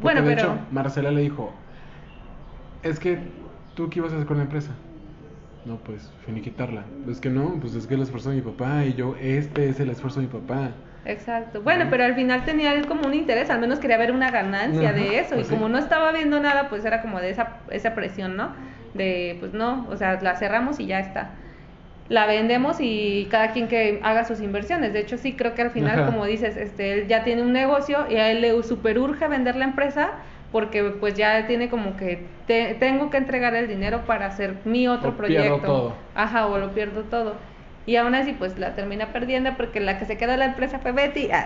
Porque 0.00 0.02
Bueno, 0.02 0.22
de 0.22 0.34
pero- 0.36 0.52
hecho, 0.52 0.58
Marcela 0.70 1.10
le 1.10 1.20
dijo, 1.20 1.52
es 2.82 2.98
que 2.98 3.18
tú 3.74 3.90
qué 3.90 3.98
ibas 3.98 4.12
a 4.12 4.16
hacer 4.16 4.26
con 4.26 4.38
la 4.38 4.44
empresa. 4.44 4.70
No, 5.64 5.76
pues 5.76 6.10
finiquitarla. 6.26 6.84
Es 7.08 7.20
que 7.20 7.30
no, 7.30 7.54
pues 7.60 7.74
es 7.74 7.86
que 7.86 7.94
el 7.94 8.02
esfuerzo 8.02 8.30
de 8.30 8.36
mi 8.36 8.42
papá 8.42 8.84
y 8.84 8.94
yo, 8.94 9.14
este 9.20 9.68
es 9.68 9.78
el 9.78 9.90
esfuerzo 9.90 10.20
de 10.20 10.26
mi 10.26 10.32
papá. 10.32 10.70
Exacto. 11.04 11.62
Bueno, 11.62 11.86
pero 11.90 12.04
al 12.04 12.14
final 12.14 12.44
tenía 12.44 12.72
él 12.74 12.86
como 12.86 13.06
un 13.06 13.14
interés, 13.14 13.50
al 13.50 13.60
menos 13.60 13.78
quería 13.80 13.96
ver 13.96 14.12
una 14.12 14.30
ganancia 14.30 14.90
Ajá, 14.90 14.98
de 14.98 15.18
eso. 15.20 15.34
pues 15.34 15.46
y 15.46 15.50
sí. 15.50 15.54
como 15.54 15.68
no 15.68 15.78
estaba 15.78 16.10
viendo 16.12 16.40
nada, 16.40 16.68
pues 16.68 16.84
era 16.84 17.00
como 17.02 17.20
de 17.20 17.30
esa, 17.30 17.58
esa 17.70 17.94
presión, 17.94 18.36
¿no? 18.36 18.50
De, 18.94 19.36
pues 19.40 19.52
no, 19.52 19.86
o 19.88 19.96
sea, 19.96 20.20
la 20.20 20.36
cerramos 20.36 20.78
y 20.80 20.86
ya 20.86 20.98
está. 21.00 21.30
La 22.08 22.26
vendemos 22.26 22.76
y 22.80 23.26
cada 23.30 23.52
quien 23.52 23.68
que 23.68 24.00
haga 24.02 24.24
sus 24.24 24.40
inversiones. 24.40 24.92
De 24.92 25.00
hecho, 25.00 25.16
sí 25.16 25.34
creo 25.34 25.54
que 25.54 25.62
al 25.62 25.70
final, 25.70 26.00
Ajá. 26.00 26.06
como 26.10 26.26
dices, 26.26 26.56
este, 26.56 26.92
él 26.92 27.08
ya 27.08 27.24
tiene 27.24 27.42
un 27.42 27.52
negocio 27.52 28.06
y 28.10 28.16
a 28.16 28.30
él 28.30 28.40
le 28.42 28.60
super 28.62 28.98
urge 28.98 29.26
vender 29.28 29.56
la 29.56 29.64
empresa 29.64 30.10
porque 30.50 30.82
pues 30.84 31.14
ya 31.14 31.46
tiene 31.46 31.70
como 31.70 31.96
que 31.96 32.26
te- 32.46 32.74
tengo 32.74 33.08
que 33.08 33.16
entregar 33.16 33.54
el 33.54 33.68
dinero 33.68 34.02
para 34.06 34.26
hacer 34.26 34.56
mi 34.66 34.86
otro 34.88 35.10
O 35.10 35.16
pierdo 35.16 35.18
proyecto. 35.58 35.66
todo. 35.66 35.94
Ajá, 36.14 36.46
o 36.48 36.58
lo 36.58 36.72
pierdo 36.72 37.02
todo. 37.04 37.34
Y 37.86 37.96
aún 37.96 38.14
así, 38.14 38.32
pues 38.32 38.58
la 38.58 38.74
termina 38.74 39.06
perdiendo 39.06 39.54
porque 39.56 39.80
la 39.80 39.98
que 39.98 40.04
se 40.04 40.18
quedó 40.18 40.32
en 40.34 40.40
la 40.40 40.44
empresa 40.46 40.78
fue 40.80 40.92
Betty. 40.92 41.28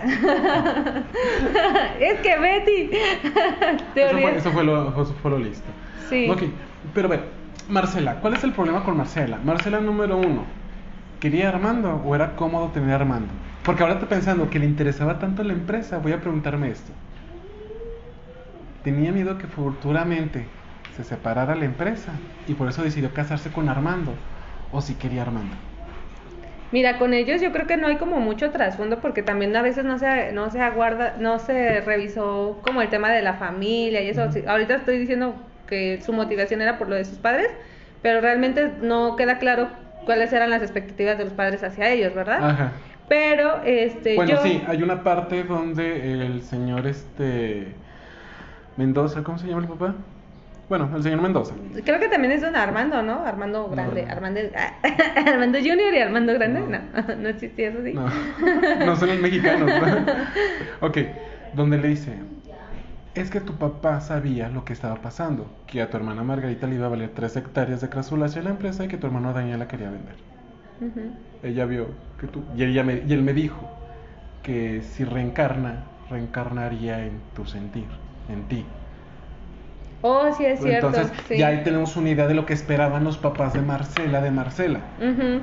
Es 1.99 2.19
que 2.19 2.37
Betty. 2.37 2.89
Eso 3.95 4.17
fue, 4.19 4.37
eso 4.37 4.51
fue 4.51 4.63
lo, 4.63 4.89
eso 5.01 5.15
fue 5.21 5.31
lo 5.31 5.39
listo. 5.39 5.65
Sí. 6.09 6.29
Ok, 6.29 6.43
pero 6.93 7.09
ver, 7.09 7.21
Marcela, 7.67 8.19
¿cuál 8.19 8.33
es 8.33 8.43
el 8.43 8.53
problema 8.53 8.83
con 8.83 8.97
Marcela? 8.97 9.37
Marcela 9.37 9.79
número 9.79 10.17
uno, 10.17 10.47
¿quería 11.19 11.49
Armando 11.49 11.95
o 11.97 12.15
era 12.15 12.35
cómodo 12.35 12.71
tener 12.71 12.91
a 12.91 12.95
Armando? 12.95 13.35
Porque 13.63 13.83
ahora 13.83 13.95
estoy 13.95 14.09
pensando 14.09 14.49
que 14.49 14.59
le 14.59 14.65
interesaba 14.65 15.19
tanto 15.19 15.43
la 15.43 15.53
empresa, 15.53 15.99
voy 15.99 16.13
a 16.13 16.21
preguntarme 16.21 16.69
esto. 16.69 16.93
Tenía 18.81 19.11
miedo 19.11 19.37
que 19.37 19.47
futuramente 19.47 20.49
se 20.89 21.03
separara 21.03 21.55
la 21.55 21.65
empresa 21.65 22.21
y 22.45 22.55
por 22.55 22.67
eso 22.69 22.81
decidió 22.81 23.13
casarse 23.13 23.51
con 23.51 23.69
Armando. 23.69 24.17
O 24.71 24.81
si 24.81 24.95
quería 24.95 25.21
Armando. 25.21 25.57
Mira, 26.71 26.97
con 26.97 27.13
ellos 27.13 27.41
yo 27.41 27.51
creo 27.53 27.65
que 27.67 27.77
no 27.77 27.87
hay 27.87 27.97
como 27.97 28.19
mucho 28.19 28.51
trasfondo 28.51 28.99
porque 28.99 29.23
también 29.23 29.55
a 29.55 29.61
veces 29.61 29.85
no 29.85 29.97
se, 29.99 30.33
no 30.33 30.49
se 30.51 30.59
aguarda, 30.61 31.15
no 31.17 31.39
se 31.39 31.79
revisó 31.81 32.61
como 32.63 32.81
el 32.81 32.89
tema 32.89 33.11
de 33.11 33.21
la 33.21 33.35
familia 33.35 34.01
y 34.01 34.09
eso. 34.09 34.23
Ahorita 34.47 34.75
estoy 34.75 34.97
diciendo 34.99 35.35
que 35.67 36.01
su 36.01 36.13
motivación 36.13 36.61
era 36.61 36.77
por 36.77 36.89
lo 36.89 36.95
de 36.95 37.05
sus 37.05 37.17
padres, 37.19 37.49
pero 38.01 38.21
realmente 38.21 38.71
no 38.81 39.15
queda 39.15 39.37
claro 39.37 39.69
cuáles 40.05 40.31
eran 40.33 40.49
las 40.49 40.61
expectativas 40.61 41.17
de 41.17 41.25
los 41.25 41.33
padres 41.33 41.63
hacia 41.63 41.91
ellos, 41.91 42.15
¿verdad? 42.15 42.49
Ajá. 42.49 42.71
Pero, 43.09 43.61
este, 43.63 44.15
Bueno, 44.15 44.31
yo... 44.31 44.41
sí, 44.43 44.61
hay 44.67 44.83
una 44.83 45.03
parte 45.03 45.43
donde 45.43 46.25
el 46.25 46.41
señor 46.41 46.87
este 46.87 47.67
Mendoza, 48.75 49.23
¿cómo 49.23 49.37
se 49.37 49.47
llama 49.47 49.61
el 49.61 49.67
papá? 49.67 49.95
Bueno, 50.69 50.89
el 50.93 51.01
señor 51.01 51.21
Mendoza. 51.21 51.53
Creo 51.85 51.99
que 51.99 52.09
también 52.09 52.33
es 52.33 52.41
don 52.41 52.55
Armando, 52.55 53.01
¿no? 53.01 53.25
Armando 53.25 53.69
Grande, 53.69 54.03
No. 54.05 54.11
Armando, 54.11 54.41
Armando 55.25 55.57
Junior 55.59 55.93
y 55.93 55.99
Armando 55.99 56.33
Grande, 56.33 56.59
No. 56.59 56.67
no, 56.67 57.15
no, 57.21 57.29
existía 57.29 57.69
eso, 57.69 57.79
sí. 57.83 57.93
No, 57.93 58.05
no 58.85 58.95
son 58.97 59.09
los 59.09 59.19
mexicanos. 59.19 59.69
¿no? 59.69 60.87
ok, 60.87 60.97
donde 61.53 61.77
le 61.77 61.87
dice, 61.87 62.11
es 63.21 63.29
que 63.29 63.41
tu 63.41 63.53
papá 63.57 64.01
sabía 64.01 64.49
lo 64.49 64.63
que 64.65 64.73
estaba 64.73 65.01
pasando, 65.01 65.45
que 65.67 65.81
a 65.81 65.89
tu 65.89 65.97
hermana 65.97 66.23
Margarita 66.23 66.67
le 66.67 66.75
iba 66.75 66.85
a 66.87 66.89
valer 66.89 67.11
tres 67.15 67.35
hectáreas 67.35 67.81
de 67.81 67.89
crasulacia 67.89 68.41
a 68.41 68.43
la 68.45 68.51
empresa 68.51 68.85
y 68.85 68.87
que 68.87 68.97
tu 68.97 69.07
hermano 69.07 69.33
Daniel 69.33 69.59
la 69.59 69.67
quería 69.67 69.89
vender. 69.89 70.15
Ella 71.43 71.65
vio 71.65 71.87
que 72.19 72.27
tú, 72.27 72.43
y, 72.55 72.63
ella 72.63 72.83
me- 72.83 73.03
y 73.07 73.13
él 73.13 73.21
me 73.23 73.33
dijo 73.33 73.69
que 74.43 74.81
si 74.81 75.03
reencarna, 75.03 75.83
reencarnaría 76.09 77.05
en 77.05 77.21
tu 77.35 77.45
sentir, 77.45 77.87
en 78.29 78.47
ti. 78.47 78.65
Oh, 80.01 80.31
sí, 80.37 80.45
es 80.45 80.61
cierto. 80.61 80.87
Entonces, 80.87 81.11
sí. 81.27 81.37
ya 81.37 81.47
ahí 81.47 81.63
tenemos 81.63 81.97
una 81.97 82.09
idea 82.09 82.27
de 82.27 82.33
lo 82.35 82.45
que 82.45 82.53
esperaban 82.53 83.03
los 83.03 83.17
papás 83.17 83.53
de 83.53 83.61
Marcela, 83.61 84.21
de 84.21 84.31
Marcela. 84.31 84.79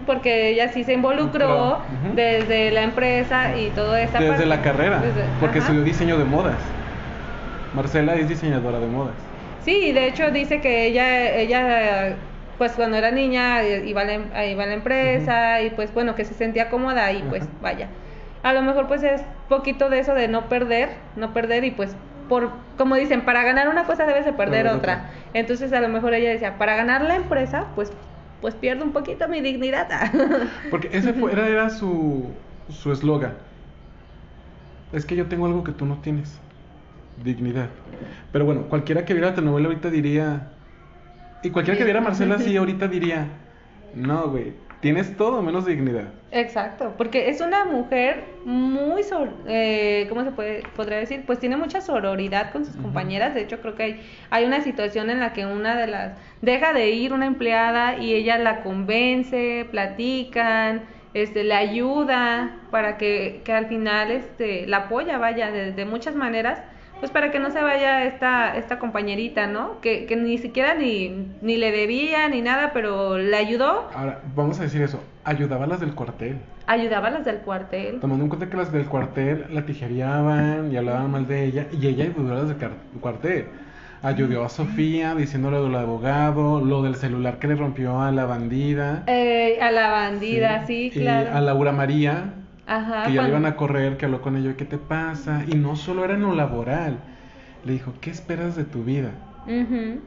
Porque 0.07 0.51
ella 0.51 0.69
sí 0.69 0.85
se 0.85 0.95
involucró 0.95 1.79
desde 2.15 2.71
la 2.71 2.83
empresa 2.83 3.57
y 3.57 3.71
toda 3.71 4.01
esa 4.01 4.19
Desde 4.19 4.31
parte. 4.31 4.47
la 4.47 4.63
carrera, 4.63 5.01
Desde- 5.01 5.25
porque 5.41 5.59
estudió 5.59 5.83
diseño 5.83 6.19
de 6.19 6.25
modas. 6.25 6.63
Marcela 7.75 8.15
es 8.17 8.29
diseñadora 8.29 8.81
de 8.81 8.87
modas. 8.89 9.15
Sí, 9.59 9.93
de 9.93 10.07
hecho 10.09 10.31
dice 10.31 10.61
que 10.61 10.87
ella, 10.87 11.35
ella, 11.37 12.17
pues 12.59 12.73
cuando 12.73 12.97
era 12.97 13.11
niña 13.11 13.63
eh, 13.63 13.85
iba 13.87 14.03
a 14.03 14.05
la, 14.05 14.13
em- 14.15 14.31
iba 14.53 14.65
a 14.65 14.67
la 14.67 14.75
empresa 14.75 15.63
y 15.63 15.71
pues 15.71 15.93
bueno, 15.95 16.15
que 16.15 16.25
se 16.25 16.35
sentía 16.35 16.69
cómoda 16.69 17.13
y 17.13 17.23
pues 17.23 17.49
vaya. 17.61 17.89
A 18.43 18.53
lo 18.53 18.63
mejor 18.63 18.87
pues 18.87 19.03
es 19.03 19.23
poquito 19.49 19.89
de 19.89 20.01
eso 20.01 20.15
de 20.15 20.29
no 20.29 20.49
perder, 20.49 20.91
no 21.17 21.33
perder 21.33 21.65
y 21.65 21.71
pues 21.71 21.97
por, 22.29 22.51
como 22.77 22.97
dicen, 22.97 23.25
para 23.25 23.43
ganar 23.43 23.69
una 23.69 23.85
cosa 23.87 24.07
debes 24.07 24.25
de 24.27 24.33
perder 24.35 24.67
otra. 24.67 24.79
otra. 24.79 25.11
Entonces 25.33 25.73
a 25.73 25.81
lo 25.81 25.89
mejor 25.89 26.13
ella 26.15 26.31
decía, 26.31 26.59
para 26.59 26.77
ganar 26.77 27.03
la 27.03 27.17
empresa, 27.17 27.73
pues 27.75 27.93
pues 28.41 28.55
pierdo 28.55 28.85
un 28.85 28.93
poquito 28.93 29.27
mi 29.29 29.41
dignidad. 29.41 29.89
Porque 30.71 30.91
ese 30.93 31.15
fue, 31.15 31.33
era, 31.33 31.49
era 31.49 31.71
su 31.71 32.43
su 32.69 32.93
eslogan. 32.93 33.39
Es 34.93 35.05
que 35.05 35.15
yo 35.17 35.29
tengo 35.29 35.45
algo 35.47 35.63
que 35.63 35.73
tú 35.73 35.85
no 35.87 36.01
tienes. 36.01 36.41
Dignidad. 37.17 37.71
Pero 38.33 38.45
bueno, 38.45 38.69
cualquiera 38.69 39.05
que 39.05 39.15
viera 39.15 39.29
la 39.31 39.35
telenovela 39.35 39.69
ahorita 39.69 39.91
diría... 39.91 40.51
Y 41.43 41.51
cualquiera 41.51 41.77
que 41.79 41.85
viera 41.85 42.01
a 42.01 42.03
Marcela 42.03 42.37
así 42.37 42.57
ahorita 42.57 42.89
diría... 42.89 43.29
No, 43.93 44.29
güey. 44.31 44.55
Tienes 44.81 45.17
todo 45.17 45.41
menos 45.41 45.65
dignidad. 45.65 46.09
Exacto, 46.31 46.95
porque 46.99 47.31
es 47.31 47.41
una 47.41 47.65
mujer 47.65 48.25
muy, 48.45 49.03
sor- 49.03 49.33
eh, 49.47 50.05
¿cómo 50.11 50.25
se 50.25 50.33
puede, 50.33 50.63
podría 50.77 50.99
decir? 50.99 51.25
Pues 51.25 51.39
tiene 51.39 51.57
mucha 51.57 51.81
sororidad 51.81 52.51
con 52.53 52.67
sus 52.67 52.77
compañeras. 52.77 53.35
De 53.35 53.41
hecho, 53.43 53.61
creo 53.63 53.77
que 53.77 53.83
hay, 53.83 54.01
hay 54.31 54.45
una 54.45 54.61
situación 54.61 55.09
en 55.09 55.21
la 55.21 55.33
que 55.33 55.47
una 55.47 55.75
de 55.77 55.87
las 55.87 56.19
deja 56.43 56.75
de 56.75 56.91
ir 56.91 57.15
una 57.15 57.25
empleada 57.27 57.97
y 57.97 58.13
ella 58.15 58.37
la 58.37 58.63
convence, 58.63 59.67
platican, 59.71 60.83
este, 61.15 61.45
le 61.45 61.55
ayuda 61.55 62.57
para 62.71 62.99
que, 62.99 63.41
que 63.45 63.53
al 63.53 63.67
final, 63.67 64.11
este, 64.11 64.67
la 64.67 64.79
apoya, 64.79 65.17
vaya, 65.19 65.51
de, 65.51 65.73
de 65.73 65.85
muchas 65.87 66.15
maneras. 66.15 66.61
Pues 67.05 67.13
para 67.13 67.31
que 67.31 67.39
no 67.39 67.51
se 67.51 67.61
vaya 67.61 68.07
esta, 68.07 68.57
esta 68.57 68.79
compañerita, 68.79 69.47
¿no? 69.47 69.79
Que, 69.83 70.07
que 70.07 70.17
ni 70.17 70.39
siquiera 70.39 70.73
ni, 70.73 71.27
ni 71.43 71.59
le 71.59 71.71
debía 71.71 72.27
ni 72.31 72.41
nada, 72.41 72.71
pero 72.73 73.19
le 73.19 73.37
ayudó, 73.37 73.91
Ahora, 73.95 74.23
vamos 74.35 74.59
a 74.59 74.63
decir 74.63 74.81
eso. 74.81 75.05
Ayudaba 75.23 75.65
a 75.65 75.67
las 75.67 75.81
del 75.81 75.95
cuartel. 75.95 76.39
ayudaba 76.67 77.09
a 77.09 77.11
las 77.11 77.27
del 77.27 77.41
cuartel. 77.41 78.01
Tomando 78.01 78.25
en 78.25 78.31
cuenta 78.31 78.49
que 78.49 78.57
las 78.57 78.73
del 78.73 78.87
cuartel 78.87 79.45
la 79.51 79.67
tijereaban 79.67 80.73
y 80.73 80.79
hablaban 80.79 81.11
mal 81.11 81.27
de 81.29 81.45
ella, 81.45 81.67
y 81.79 81.87
ella 81.89 82.05
ayudó 82.05 82.33
a 82.33 82.37
las 82.39 82.49
del 82.49 82.71
cuartel. 83.03 83.49
Ayudó 84.03 84.43
a 84.43 84.49
Sofía 84.49 85.15
diciéndole 85.15 85.59
lo 85.59 85.65
del 85.65 85.75
abogado, 85.77 86.63
lo 86.63 86.83
del 86.83 86.95
celular 86.97 87.39
que 87.39 87.49
le 87.49 87.57
rompió 87.57 88.01
a 88.01 88.13
la 88.13 88.25
bandida. 88.25 89.03
Eh, 89.09 89.59
a 89.61 89.71
la 89.71 89.91
bandida, 89.91 90.65
sí, 90.67 90.87
Y 90.95 91.01
claro. 91.01 91.37
a 91.37 91.43
Laura 91.43 91.73
María, 91.73 92.33
Ajá. 92.67 93.05
que 93.05 93.13
ya 93.13 93.23
le 93.23 93.29
iban 93.29 93.47
a 93.47 93.57
correr, 93.57 93.97
que 93.97 94.07
habló 94.07 94.21
con 94.23 94.37
ella, 94.37 94.57
¿qué 94.57 94.65
te 94.65 94.79
pasa? 94.79 95.45
Y 95.47 95.55
no 95.57 95.77
solo 95.77 96.05
era 96.05 96.15
en 96.15 96.23
lo 96.23 96.35
laboral. 96.35 96.99
Le 97.65 97.73
dijo, 97.73 97.95
¿qué 98.01 98.11
esperas 98.11 98.57
de 98.57 98.65
tu 98.65 98.85
vida? 98.85 99.13
Ujú. 99.47 100.01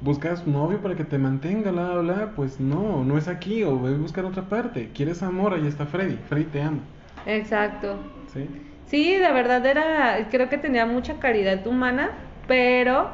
¿Buscas 0.00 0.46
novio 0.46 0.80
para 0.82 0.96
que 0.96 1.04
te 1.04 1.18
mantenga, 1.18 1.70
bla, 1.70 1.92
bla, 1.92 2.00
bla? 2.14 2.34
Pues 2.34 2.58
no, 2.58 3.04
no 3.04 3.18
es 3.18 3.28
aquí, 3.28 3.62
o 3.64 3.76
voy 3.76 3.94
a 3.94 3.96
buscar 3.98 4.24
otra 4.24 4.48
parte. 4.48 4.90
¿Quieres 4.92 5.22
amor? 5.22 5.54
Ahí 5.54 5.66
está 5.66 5.86
Freddy. 5.86 6.16
Freddy 6.16 6.44
te 6.46 6.62
ama. 6.62 6.80
Exacto. 7.24 7.98
¿Sí? 8.32 8.48
Sí, 8.86 9.16
de 9.16 9.32
verdad 9.32 9.64
era, 9.66 10.28
creo 10.30 10.48
que 10.48 10.58
tenía 10.58 10.86
mucha 10.86 11.18
caridad 11.20 11.66
humana, 11.66 12.10
pero 12.48 13.10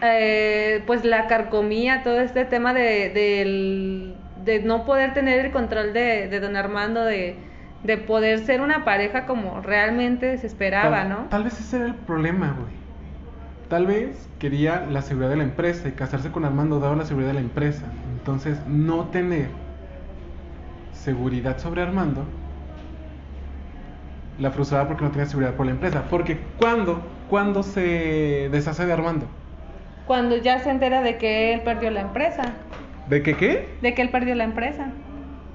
eh, 0.00 0.82
pues 0.86 1.04
la 1.04 1.26
carcomía 1.26 2.02
todo 2.02 2.20
este 2.20 2.44
tema 2.44 2.72
de, 2.72 3.10
del, 3.10 4.16
de 4.48 4.60
no 4.60 4.84
poder 4.84 5.14
tener 5.14 5.44
el 5.44 5.52
control 5.52 5.92
de, 5.92 6.28
de 6.28 6.40
don 6.40 6.56
Armando, 6.56 7.04
de, 7.04 7.36
de 7.84 7.98
poder 7.98 8.40
ser 8.40 8.60
una 8.60 8.84
pareja 8.84 9.26
como 9.26 9.60
realmente 9.60 10.38
se 10.38 10.46
esperaba, 10.46 11.02
tal, 11.02 11.08
¿no? 11.08 11.28
Tal 11.28 11.44
vez 11.44 11.60
ese 11.60 11.76
era 11.76 11.86
el 11.86 11.94
problema, 11.94 12.52
güey. 12.58 12.72
Tal 13.68 13.86
vez 13.86 14.30
quería 14.38 14.86
la 14.86 15.02
seguridad 15.02 15.30
de 15.30 15.36
la 15.36 15.44
empresa 15.44 15.88
y 15.88 15.92
casarse 15.92 16.32
con 16.32 16.44
Armando 16.44 16.80
daba 16.80 16.96
la 16.96 17.04
seguridad 17.04 17.28
de 17.30 17.34
la 17.34 17.40
empresa. 17.40 18.00
Entonces, 18.18 18.66
no 18.66 19.10
tener 19.10 19.50
seguridad 20.92 21.58
sobre 21.58 21.82
Armando 21.82 22.26
la 24.38 24.50
frustraba 24.50 24.88
porque 24.88 25.04
no 25.04 25.10
tenía 25.10 25.26
seguridad 25.26 25.54
por 25.54 25.66
la 25.66 25.72
empresa. 25.72 26.08
Porque 26.08 26.38
cuando, 26.58 27.02
cuando 27.28 27.62
se 27.62 28.48
deshace 28.50 28.86
de 28.86 28.92
Armando. 28.92 29.26
Cuando 30.06 30.36
ya 30.36 30.58
se 30.58 30.70
entera 30.70 31.02
de 31.02 31.18
que 31.18 31.52
él 31.52 31.62
perdió 31.62 31.90
la 31.90 32.00
empresa, 32.00 32.67
¿De 33.08 33.22
qué 33.22 33.34
qué? 33.36 33.68
de 33.80 33.94
que 33.94 34.02
él 34.02 34.10
perdió 34.10 34.34
la 34.34 34.44
empresa. 34.44 34.90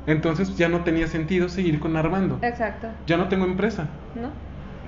Entonces 0.08 0.58
ya 0.58 0.70
no 0.70 0.84
tenía 0.84 1.08
sentido 1.08 1.50
seguir 1.50 1.80
con 1.80 1.96
Armando. 1.96 2.40
Exacto, 2.42 2.88
Ya 3.08 3.18
no 3.18 3.28
tengo 3.30 3.46
empresa. 3.46 3.88
¿no? 4.16 4.32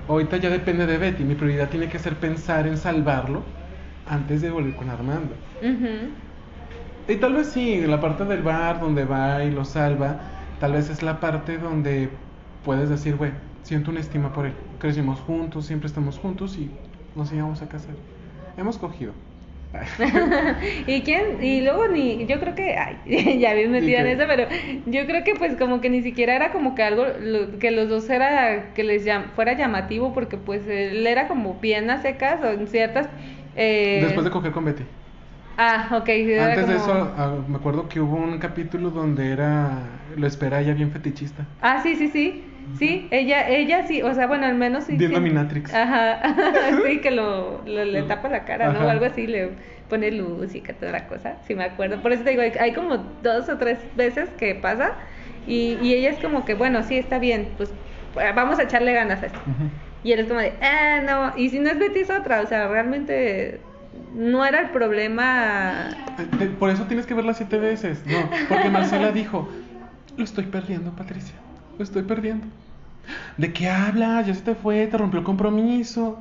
Ahorita 0.08 0.36
ya 0.36 0.50
depende 0.50 0.86
de 0.86 0.98
Betty. 0.98 1.24
Mi 1.24 1.34
prioridad 1.34 1.68
tiene 1.68 1.88
que 1.88 1.98
ser 1.98 2.14
pensar 2.14 2.66
en 2.66 2.76
salvarlo 2.76 3.42
antes 4.08 4.42
de 4.42 4.50
volver 4.50 4.74
con 4.74 4.90
Armando. 4.90 5.34
Ujú. 5.62 6.10
Y 7.08 7.16
tal 7.16 7.34
vez 7.34 7.48
sí, 7.48 7.74
en 7.74 7.90
la 7.90 8.00
parte 8.00 8.24
del 8.24 8.42
bar 8.42 8.80
donde 8.80 9.04
va 9.04 9.42
y 9.44 9.50
lo 9.50 9.64
salva, 9.64 10.18
tal 10.60 10.72
vez 10.72 10.90
es 10.90 11.02
la 11.02 11.20
parte 11.20 11.58
donde 11.58 12.08
puedes 12.64 12.88
decir, 12.88 13.16
güey, 13.16 13.30
siento 13.62 13.90
una 13.90 14.00
estima 14.00 14.32
por 14.32 14.46
él. 14.46 14.54
Crecimos 14.80 15.20
juntos, 15.20 15.66
siempre 15.66 15.86
estamos 15.86 16.18
juntos 16.18 16.56
y 16.58 16.70
nos 17.14 17.32
íbamos 17.32 17.62
a 17.62 17.68
casar. 17.68 17.94
Hemos 18.56 18.76
cogido. 18.78 19.12
¿Y 20.86 21.02
quién? 21.02 21.42
Y 21.42 21.60
luego 21.62 21.88
ni, 21.88 22.26
yo 22.26 22.40
creo 22.40 22.54
que, 22.54 22.76
ay, 22.76 23.38
ya 23.40 23.54
bien 23.54 23.70
metida 23.72 24.00
en 24.00 24.06
eso, 24.08 24.24
pero 24.26 24.46
yo 24.86 25.06
creo 25.06 25.24
que 25.24 25.34
pues 25.36 25.56
como 25.56 25.80
que 25.80 25.90
ni 25.90 26.02
siquiera 26.02 26.34
era 26.36 26.52
como 26.52 26.74
que 26.74 26.82
algo, 26.82 27.04
lo- 27.20 27.58
que 27.58 27.70
los 27.70 27.88
dos 27.88 28.08
era, 28.10 28.72
que 28.74 28.84
les 28.84 29.06
llam- 29.06 29.32
fuera 29.34 29.54
llamativo, 29.54 30.12
porque 30.12 30.36
pues 30.38 30.66
él 30.66 31.06
era 31.06 31.28
como 31.28 31.60
bien 31.60 31.90
a 31.90 32.00
secas 32.02 32.40
o 32.42 32.50
en 32.50 32.66
ciertas... 32.68 33.08
eh, 33.54 34.00
Después 34.00 34.24
de 34.24 34.30
coger 34.30 34.52
con 34.52 34.64
Betty. 34.64 34.84
Ah, 35.58 35.88
ok. 36.00 36.08
era 36.08 36.44
Antes 36.44 36.66
de 36.68 36.76
eso, 36.76 36.92
ah, 37.16 37.44
me 37.48 37.56
acuerdo 37.56 37.88
que 37.88 38.00
hubo 38.00 38.16
un 38.16 38.38
capítulo 38.38 38.90
donde 38.90 39.30
era, 39.32 40.04
lo 40.16 40.26
espera 40.26 40.60
ella 40.60 40.74
bien 40.74 40.92
fetichista. 40.92 41.46
Ah, 41.60 41.80
sí, 41.82 41.96
sí, 41.96 42.08
sí. 42.08 42.55
Sí, 42.74 43.08
ella, 43.10 43.48
ella 43.48 43.86
sí, 43.86 44.02
o 44.02 44.12
sea, 44.14 44.26
bueno, 44.26 44.46
al 44.46 44.54
menos 44.54 44.84
sí. 44.84 44.96
Dominatrix. 44.96 45.72
Ajá, 45.74 46.20
sí, 46.86 46.98
que 47.00 47.10
lo, 47.10 47.62
lo- 47.66 47.84
le 47.84 48.02
tapa 48.02 48.28
la 48.28 48.44
cara, 48.44 48.68
¿no? 48.72 48.80
Ajá. 48.80 48.90
Algo 48.90 49.06
así, 49.06 49.26
le 49.26 49.50
pone 49.88 50.10
luz 50.10 50.54
y 50.54 50.60
que 50.60 50.72
toda 50.72 50.92
la 50.92 51.06
cosa, 51.08 51.36
sí 51.46 51.54
me 51.54 51.64
acuerdo. 51.64 52.02
Por 52.02 52.12
eso 52.12 52.22
te 52.24 52.30
digo, 52.30 52.42
hay, 52.42 52.52
hay 52.58 52.72
como 52.72 52.96
dos 53.22 53.48
o 53.48 53.56
tres 53.56 53.78
veces 53.96 54.28
que 54.38 54.54
pasa 54.54 54.92
y, 55.46 55.78
y 55.80 55.94
ella 55.94 56.10
es 56.10 56.18
como 56.18 56.44
que, 56.44 56.54
bueno, 56.54 56.82
sí, 56.82 56.98
está 56.98 57.18
bien, 57.18 57.48
pues 57.56 57.70
eh, 58.20 58.32
vamos 58.34 58.58
a 58.58 58.64
echarle 58.64 58.92
ganas 58.92 59.22
a 59.22 59.26
esto. 59.26 59.38
Y 60.02 60.12
él 60.12 60.20
es 60.20 60.26
como 60.26 60.40
de, 60.40 60.52
ah, 60.60 61.00
no, 61.04 61.38
y 61.40 61.48
si 61.50 61.58
no 61.58 61.70
es 61.70 61.78
Betty 61.78 62.00
es 62.00 62.10
otra, 62.10 62.40
o 62.40 62.46
sea, 62.46 62.68
realmente 62.68 63.60
no 64.14 64.44
era 64.44 64.60
el 64.60 64.70
problema. 64.70 65.86
Eh, 66.18 66.26
eh, 66.40 66.50
Por 66.58 66.70
eso 66.70 66.84
tienes 66.84 67.06
que 67.06 67.14
verla 67.14 67.34
siete 67.34 67.58
veces. 67.58 68.04
No, 68.06 68.30
porque 68.48 68.70
Marcela 68.70 69.12
dijo, 69.12 69.48
lo 70.16 70.24
estoy 70.24 70.44
perdiendo, 70.46 70.90
Patricia. 70.92 71.34
Lo 71.78 71.84
estoy 71.84 72.02
perdiendo. 72.02 72.46
¿De 73.36 73.52
qué 73.52 73.68
hablas? 73.68 74.26
Ya 74.26 74.34
se 74.34 74.42
te 74.42 74.54
fue, 74.54 74.86
te 74.86 74.96
rompió 74.96 75.18
el 75.20 75.24
compromiso. 75.24 76.18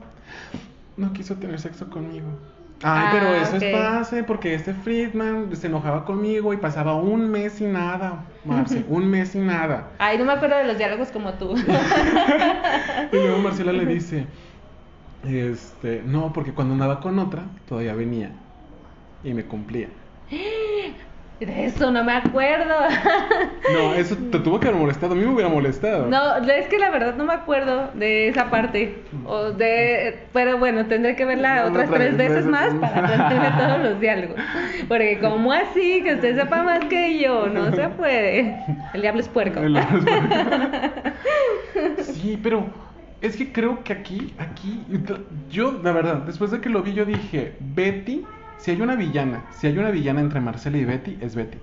No 0.97 1.13
quiso 1.13 1.35
tener 1.35 1.59
sexo 1.59 1.89
conmigo. 1.89 2.27
Ay, 2.83 3.03
Ah, 3.05 3.09
pero 3.11 3.33
eso 3.33 3.55
es 3.55 3.63
pase, 3.73 4.23
porque 4.23 4.53
este 4.53 4.73
Friedman 4.73 5.55
se 5.55 5.67
enojaba 5.67 6.03
conmigo 6.03 6.53
y 6.53 6.57
pasaba 6.57 6.95
un 6.95 7.29
mes 7.31 7.53
sin 7.53 7.71
nada, 7.71 8.25
Marce, 8.43 8.83
un 8.89 9.07
mes 9.07 9.29
sin 9.29 9.47
nada. 9.47 9.87
Ay, 9.97 10.17
no 10.17 10.25
me 10.25 10.33
acuerdo 10.33 10.57
de 10.57 10.65
los 10.65 10.77
diálogos 10.77 11.09
como 11.09 11.33
tú. 11.33 11.55
Y 13.11 13.15
luego 13.15 13.39
Marcela 13.39 13.71
le 13.71 13.85
dice, 13.85 14.27
este, 15.23 16.03
no, 16.05 16.33
porque 16.33 16.53
cuando 16.53 16.73
andaba 16.73 16.99
con 16.99 17.17
otra, 17.17 17.43
todavía 17.67 17.93
venía 17.95 18.31
y 19.23 19.33
me 19.33 19.45
cumplía. 19.45 19.87
De 21.39 21.65
eso 21.65 21.91
no 21.91 22.03
me 22.03 22.13
acuerdo. 22.13 22.73
No, 23.73 23.95
eso 23.95 24.15
te 24.31 24.37
tuvo 24.39 24.59
que 24.59 24.67
haber 24.67 24.79
molestado. 24.79 25.13
A 25.13 25.15
mí 25.15 25.25
me 25.25 25.33
hubiera 25.33 25.49
molestado. 25.49 26.05
No, 26.05 26.35
es 26.37 26.67
que 26.67 26.77
la 26.77 26.91
verdad 26.91 27.15
no 27.15 27.25
me 27.25 27.33
acuerdo 27.33 27.89
de 27.95 28.27
esa 28.27 28.51
parte. 28.51 28.99
O 29.25 29.49
de, 29.51 30.19
pero 30.33 30.59
bueno, 30.59 30.85
tendré 30.85 31.15
que 31.15 31.25
verla 31.25 31.63
No, 31.63 31.69
otras 31.71 31.87
otra 31.89 31.97
tres 31.99 32.15
veces 32.15 32.45
veces. 32.45 32.51
más 32.51 32.73
para 32.75 32.99
aprenderme 32.99 33.49
todos 33.57 33.83
los 33.91 33.99
diálogos. 33.99 34.35
Porque 34.87 35.17
como 35.19 35.51
así, 35.51 36.03
que 36.03 36.13
usted 36.13 36.39
sepa 36.39 36.61
más 36.61 36.85
que 36.85 37.19
yo, 37.19 37.47
no 37.47 37.71
se 37.75 37.89
puede. 37.89 38.63
El 38.93 39.01
diablo 39.01 39.21
es 39.21 39.29
puerco. 39.29 39.59
El- 39.59 39.75
Sí, 42.03 42.39
pero 42.41 42.67
es 43.21 43.35
que 43.35 43.51
creo 43.51 43.83
que 43.83 43.93
aquí, 43.93 44.33
aquí, 44.37 44.85
yo, 45.49 45.79
la 45.83 45.91
verdad, 45.91 46.17
después 46.17 46.51
de 46.51 46.61
que 46.61 46.69
lo 46.69 46.83
vi, 46.83 46.93
yo 46.93 47.05
dije, 47.05 47.55
Betty, 47.59 48.25
si 48.57 48.71
hay 48.71 48.81
una 48.81 48.95
villana, 48.95 49.47
si 49.51 49.67
hay 49.67 49.77
una 49.77 49.91
villana 49.91 50.21
entre 50.21 50.41
Marcela 50.41 50.77
y 50.77 50.85
Betty, 50.85 51.17
es 51.21 51.35
Betty. 51.35 51.59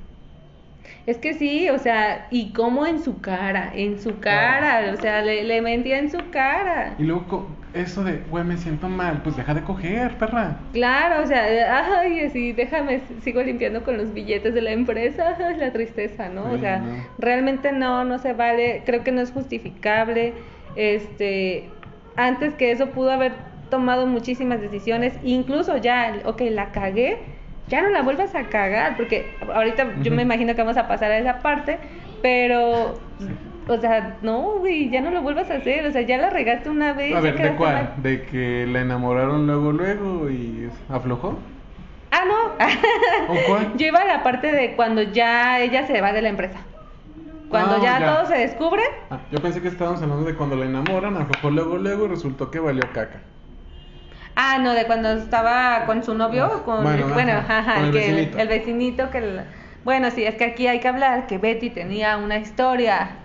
Es 1.07 1.19
que 1.19 1.35
sí, 1.35 1.69
o 1.71 1.79
sea, 1.79 2.27
y 2.31 2.53
como 2.53 2.87
en 2.87 3.01
su 3.03 3.21
cara, 3.21 3.71
en 3.75 4.01
su 4.01 4.19
cara, 4.21 4.93
o 4.93 4.97
sea, 4.97 5.23
le, 5.23 5.45
le 5.45 5.61
mentía 5.63 5.99
en 5.99 6.11
su 6.11 6.31
cara. 6.31 6.97
Y 6.97 7.03
luego 7.05 7.67
eso 7.75 8.03
de, 8.03 8.21
güey, 8.31 8.45
me 8.45 8.57
siento 8.57 8.89
mal, 8.89 9.23
pues 9.23 9.37
deja 9.37 9.53
de 9.55 9.63
coger, 9.65 10.17
perra. 10.17 10.71
Claro, 10.73 11.23
o 11.23 11.27
sea, 11.27 12.01
ay, 12.01 12.21
así, 12.21 12.53
déjame, 12.55 13.01
sigo 13.21 13.43
limpiando 13.43 13.85
con 13.85 13.99
los 13.99 14.15
billetes 14.15 14.55
de 14.55 14.63
la 14.63 14.73
empresa, 14.73 15.37
la 15.59 15.71
tristeza, 15.73 16.31
¿no? 16.31 16.53
O 16.53 16.57
Sí, 16.57 16.59
sea, 16.59 16.83
no. 16.83 17.11
realmente 17.19 17.73
no, 17.73 18.05
no 18.07 18.19
se 18.19 18.33
vale, 18.33 18.83
creo 18.87 19.05
que 19.05 19.13
no 19.13 19.21
es 19.21 19.33
justificable, 19.33 20.47
este, 20.75 21.83
antes 22.17 22.55
que 22.55 22.71
eso 22.73 22.91
pudo 22.93 23.11
haber 23.11 23.52
tomado 23.73 24.07
muchísimas 24.07 24.61
decisiones, 24.61 25.15
incluso 25.25 25.79
ya, 25.79 26.15
ok, 26.27 26.43
la 26.51 26.71
cagué, 26.73 27.19
ya 27.69 27.81
no 27.81 27.89
la 27.89 28.03
vuelvas 28.03 28.35
a 28.35 28.45
cagar, 28.45 28.97
porque 28.99 29.35
ahorita 29.53 29.95
yo 30.03 30.13
me 30.13 30.23
imagino 30.23 30.55
que 30.55 30.61
vamos 30.61 30.77
a 30.77 30.87
pasar 30.87 31.11
a 31.11 31.19
esa 31.19 31.39
parte, 31.39 31.79
pero... 32.21 32.95
O 33.69 33.79
sea, 33.79 34.17
no, 34.23 34.59
güey, 34.59 34.91
ya 34.91 35.01
no 35.01 35.11
lo 35.13 35.23
vuelvas 35.23 35.49
a 35.49 35.55
hacer. 35.55 35.87
O 35.87 35.93
sea, 35.93 36.03
ya 36.03 36.19
la 36.19 36.31
regaste 36.31 36.69
una 36.69 36.95
vez. 36.95 37.15
A 37.15 37.21
ver, 37.21 37.37
¿de 37.41 37.55
cuál? 37.55 37.75
mal. 37.75 37.95
¿De 37.99 38.23
que 38.23 38.67
la 38.67 38.81
enamoraron 38.81 39.47
luego, 39.47 39.71
luego 39.71 40.29
y 40.29 40.69
aflojó? 40.89 41.39
Ah, 42.11 42.25
no. 42.27 43.33
¿O 43.33 43.37
cuál? 43.47 43.73
Yo 43.77 43.87
iba 43.87 44.01
a 44.01 44.05
la 44.05 44.25
parte 44.25 44.51
de 44.51 44.75
cuando 44.75 45.03
ya 45.03 45.61
ella 45.61 45.87
se 45.87 46.01
va 46.01 46.13
de 46.13 46.23
la 46.23 46.29
empresa. 46.31 46.59
Cuando 47.49 47.77
Ah, 47.77 47.81
ya, 47.81 48.01
ya. 48.01 48.15
todo 48.17 48.27
se 48.27 48.37
descubre. 48.37 48.83
Ah, 49.11 49.21
yo 49.31 49.39
pensé 49.41 49.63
que 49.63 49.69
estábamos 49.69 50.03
hablando 50.03 50.25
de 50.25 50.35
cuando 50.35 50.57
la 50.57 50.65
enamoran, 50.67 51.17
aflojó 51.17 51.51
luego, 51.51 51.77
luego 51.79 52.07
y 52.07 52.09
resultó 52.09 52.51
que 52.51 52.59
valió 52.59 52.83
caca. 52.93 53.21
Ah, 54.35 54.59
no, 54.61 54.73
de 54.73 54.85
cuando 54.87 55.11
estaba 55.13 55.85
con 55.87 56.03
su 56.03 56.15
novio, 56.15 56.63
con 56.65 56.83
Bueno, 56.83 57.09
bueno, 57.09 57.33
ajá, 57.33 57.59
ajá, 57.59 57.75
con 57.77 57.85
el 57.87 57.93
que 57.93 57.99
vecinito. 57.99 58.39
el 58.39 58.49
vecinito 58.49 59.11
que 59.11 59.19
el- 59.19 59.41
bueno, 59.85 60.11
sí, 60.11 60.25
es 60.25 60.37
que 60.37 60.45
aquí 60.45 60.67
hay 60.69 60.81
que 60.81 60.89
hablar 60.89 61.27
que 61.27 61.39
Betty 61.39 61.71
tenía 61.71 62.17
una 62.17 62.39
historia, 62.39 63.17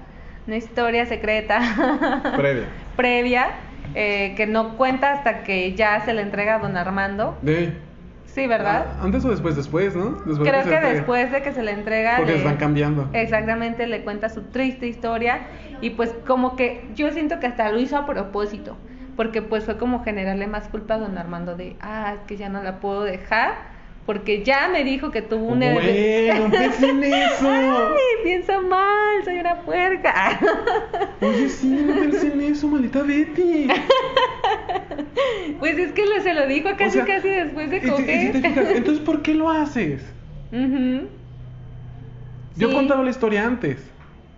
una 0.47 0.57
historia 0.57 1.05
secreta 1.05 1.59
Previa. 2.35 2.65
previa 2.95 3.47
eh, 3.95 4.33
que 4.35 4.47
no 4.47 4.75
cuenta 4.75 5.11
hasta 5.13 5.43
que 5.43 5.73
ya 5.75 6.01
se 6.03 6.13
le 6.13 6.21
entrega 6.23 6.55
a 6.55 6.59
don 6.59 6.75
Armando. 6.77 7.37
De. 7.41 7.73
Sí, 8.25 8.45
¿verdad? 8.45 8.85
Ah, 8.99 9.03
antes 9.05 9.23
o 9.25 9.29
después, 9.31 9.55
después, 9.55 9.95
¿no? 9.95 10.11
Después 10.25 10.49
Creo 10.49 10.63
que 10.63 10.79
después 10.93 11.31
de 11.31 11.41
que 11.41 11.53
se 11.53 11.63
le 11.63 11.71
entrega 11.71 12.17
Porque 12.17 12.35
le- 12.37 12.43
van 12.43 12.57
cambiando. 12.57 13.09
Exactamente, 13.13 13.87
le 13.87 14.01
cuenta 14.03 14.29
su 14.29 14.43
triste 14.43 14.87
historia 14.87 15.39
y 15.81 15.91
pues 15.91 16.13
como 16.27 16.55
que 16.55 16.87
yo 16.95 17.09
siento 17.11 17.39
que 17.39 17.47
hasta 17.47 17.71
lo 17.71 17.79
hizo 17.79 17.97
a 17.97 18.05
propósito, 18.05 18.77
porque 19.17 19.41
pues 19.41 19.65
fue 19.65 19.77
como 19.77 20.03
generarle 20.05 20.47
más 20.47 20.69
culpa 20.69 20.93
a 20.93 20.97
don 20.99 21.17
Armando 21.17 21.55
de, 21.57 21.75
ah, 21.81 22.13
es 22.15 22.21
que 22.27 22.37
ya 22.37 22.47
no 22.47 22.63
la 22.63 22.79
puedo 22.79 23.03
dejar, 23.03 23.55
porque 24.05 24.43
ya 24.43 24.69
me 24.69 24.85
dijo 24.85 25.11
que 25.11 25.21
tuvo 25.21 25.47
un... 25.47 25.59
Güey, 25.59 26.29
no 26.39 26.49
pienses 26.49 26.83
en 26.83 27.03
eso. 27.03 27.49
Ay, 27.51 28.23
piensa 28.23 28.61
mal, 28.61 29.23
soy 29.25 29.39
una 29.39 29.55
puerca. 29.61 30.39
Oye, 31.21 31.49
sí, 31.49 31.67
no 31.67 31.93
pensé 31.93 32.27
en 32.33 32.41
eso, 32.41 32.67
maldita 32.69 33.01
Betty. 33.03 33.67
pues 35.59 35.77
es 35.77 35.91
que 35.91 36.05
lo- 36.05 36.21
se 36.21 36.33
lo 36.33 36.47
dijo 36.47 36.69
O 36.69 36.77
casi 36.77 36.91
sea, 36.91 37.05
casi 37.05 37.27
después 37.27 37.69
de 37.69 37.81
si- 37.81 37.89
coger. 37.89 38.31
si 38.31 38.45
entonces, 38.77 39.03
¿por 39.03 39.21
qué 39.23 39.33
lo 39.33 39.49
haces? 39.49 40.01
Yo 42.55 42.69
Sí. 42.69 42.73
contaba 42.73 43.03
la 43.03 43.09
historia 43.09 43.45
antes. 43.45 43.77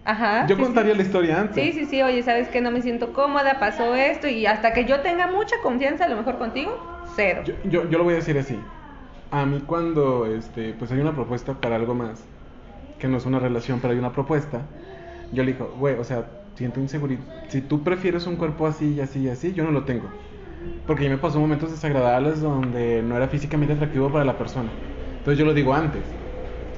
Ajá. 0.04 0.50
Yo 0.50 0.56
sí, 0.56 0.66
sí. 0.66 0.66
contaría 0.66 0.96
la 0.96 1.04
historia 1.04 1.40
antes. 1.40 1.66
Sí, 1.66 1.74
sí, 1.74 1.86
sí, 1.86 2.02
oye, 2.04 2.24
¿sabes 2.24 2.50
que 2.50 2.62
No 2.62 2.72
me 2.72 2.82
siento 2.82 3.14
cómoda, 3.14 3.60
pasó 3.60 3.96
esto 3.96 4.28
y 4.28 4.46
hasta 4.46 4.74
que 4.74 4.86
yo 4.86 5.02
tenga 5.02 5.28
mucha 5.32 5.56
confianza 5.64 6.06
a 6.06 6.10
lo 6.10 6.16
mejor 6.18 6.38
contigo, 6.38 6.72
cero. 7.04 7.46
Yo, 7.46 7.54
yo, 7.64 7.90
yo 7.90 7.98
lo 7.98 8.04
voy 8.04 8.14
a 8.14 8.18
decir 8.18 8.38
así. 8.38 8.66
A 9.32 9.46
mí 9.46 9.62
cuando 9.62 10.26
este, 10.26 10.74
pues 10.74 10.92
hay 10.92 11.00
una 11.00 11.16
propuesta 11.16 11.60
para 11.62 11.76
algo 11.76 11.96
más, 11.96 12.28
que 13.00 13.08
no 13.08 13.18
es 13.18 13.26
una 13.26 13.40
relación, 13.40 13.82
pero 13.82 13.94
hay 13.94 14.00
una 14.00 14.14
propuesta, 14.14 14.68
yo 15.32 15.44
le 15.44 15.54
digo, 15.54 15.76
güey, 15.78 15.96
o 15.98 16.04
sea, 16.04 16.32
siento 16.56 16.80
inseguridad. 16.82 17.26
Si 17.50 17.62
tú 17.62 17.84
prefieres 17.84 18.28
un 18.28 18.38
cuerpo 18.38 18.68
así 18.68 18.94
y 18.96 19.02
así 19.02 19.22
y 19.22 19.30
así, 19.30 19.54
yo 19.54 19.64
no 19.66 19.72
lo 19.72 19.86
tengo. 19.86 20.14
Porque 20.86 21.06
ya 21.06 21.10
me 21.12 21.18
pasó 21.18 21.40
momentos 21.40 21.72
desagradables 21.72 22.42
donde 22.42 23.04
no 23.04 23.18
era 23.18 23.30
físicamente 23.30 23.74
atractivo 23.76 24.12
para 24.12 24.26
la 24.26 24.38
persona. 24.38 24.74
Entonces 25.20 25.40
yo 25.40 25.46
lo 25.46 25.54
digo 25.54 25.74
antes. 25.76 26.16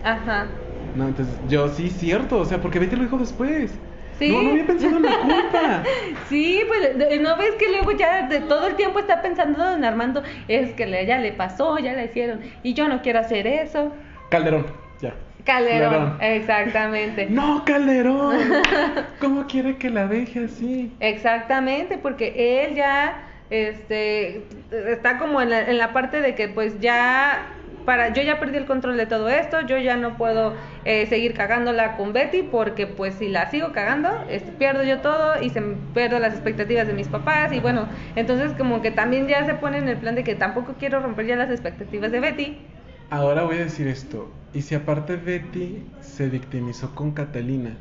Ajá. 0.03 0.61
No, 0.96 1.08
entonces 1.08 1.36
yo 1.48 1.68
sí, 1.70 1.89
cierto, 1.89 2.39
o 2.39 2.46
sea, 2.46 2.62
porque 2.62 2.80
Betty 2.80 2.96
lo 2.96 3.04
dijo 3.04 3.18
después. 3.18 3.72
Sí. 4.20 4.30
No, 4.30 4.44
no 4.44 4.52
había 4.52 4.68
pensado 4.68 4.98
en 4.98 5.04
la 5.04 5.20
culpa. 5.20 5.84
Sí, 6.30 6.62
pues 6.68 7.22
no 7.22 7.36
ves 7.38 7.56
que 7.56 7.70
luego 7.70 7.92
ya 7.92 8.28
de 8.28 8.39
todo 8.42 8.68
el 8.68 8.76
tiempo 8.76 9.00
está 9.00 9.22
pensando 9.22 9.60
don 9.64 9.84
Armando, 9.84 10.24
es 10.48 10.74
que 10.74 10.86
le, 10.86 11.06
ya 11.06 11.18
le 11.18 11.34
pasó, 11.34 11.78
ya 11.80 11.94
le 11.94 12.06
hicieron, 12.06 12.39
y 12.64 12.74
yo 12.74 12.88
no 12.88 13.02
quiero 13.02 13.20
hacer 13.20 13.48
eso. 13.48 13.94
Calderón, 14.30 14.68
ya. 15.02 15.14
Calderón, 15.44 15.92
Calderón. 15.92 16.18
exactamente. 16.22 17.26
No, 17.30 17.64
Calderón. 17.66 18.38
¿Cómo 19.20 19.48
quiere 19.48 19.78
que 19.78 19.89
la 19.89 20.08
deje 20.08 20.46
así? 20.46 20.96
Exactamente, 21.00 21.98
porque 21.98 22.64
él 22.66 22.76
ya 22.76 23.28
este 23.50 24.48
está 24.72 25.18
como 25.18 25.42
en 25.42 25.50
la, 25.50 25.62
en 25.70 25.78
la 25.78 25.92
parte 25.94 26.22
de 26.22 26.36
que 26.36 26.48
pues 26.48 26.80
ya 26.80 27.61
para 27.86 28.13
yo 28.13 28.21
ya 28.21 28.39
perdí 28.39 28.57
el 28.57 28.65
control 28.65 28.97
de 28.97 29.05
todo 29.05 29.29
esto, 29.29 29.61
yo 29.61 29.77
ya 29.77 29.97
no 29.97 30.17
puedo 30.17 30.55
eh, 30.86 31.05
seguir 31.07 31.34
cagándola 31.34 31.97
con 31.97 32.13
Betty 32.13 32.43
porque 32.43 32.88
pues 32.88 33.15
si 33.15 33.27
la 33.29 33.49
sigo 33.49 33.71
cagando, 33.73 34.09
este, 34.29 34.51
pierdo 34.51 34.84
yo 34.84 34.99
todo 35.01 35.41
y 35.41 35.49
se 35.49 35.61
me- 35.61 35.75
pierdo 35.93 36.19
las 36.19 36.34
expectativas 36.34 36.88
de 36.88 36.93
mis 36.93 37.07
papás 37.09 37.51
y 37.53 37.59
bueno, 37.59 37.88
entonces 38.15 38.53
como 38.53 38.82
que 38.82 38.91
también 38.91 39.27
ya 39.27 39.45
se 39.45 39.53
pone 39.55 39.77
en 39.77 39.88
el 39.89 39.97
plan 39.97 40.15
de 40.15 40.23
que 40.23 40.36
tampoco 40.36 40.75
quiero 40.79 40.99
romper 41.01 41.25
ya 41.27 41.36
las 41.36 41.49
expectativas 41.49 42.11
de 42.11 42.19
Betty. 42.19 42.57
Ahora 43.09 43.43
voy 43.43 43.57
a 43.57 43.63
decir 43.65 43.88
esto. 43.88 44.34
¿Y 44.53 44.63
si 44.63 44.73
aparte 44.75 45.15
Betty 45.15 45.95
se 45.99 46.29
victimizó 46.29 46.95
con 46.95 47.11
Catalina? 47.13 47.77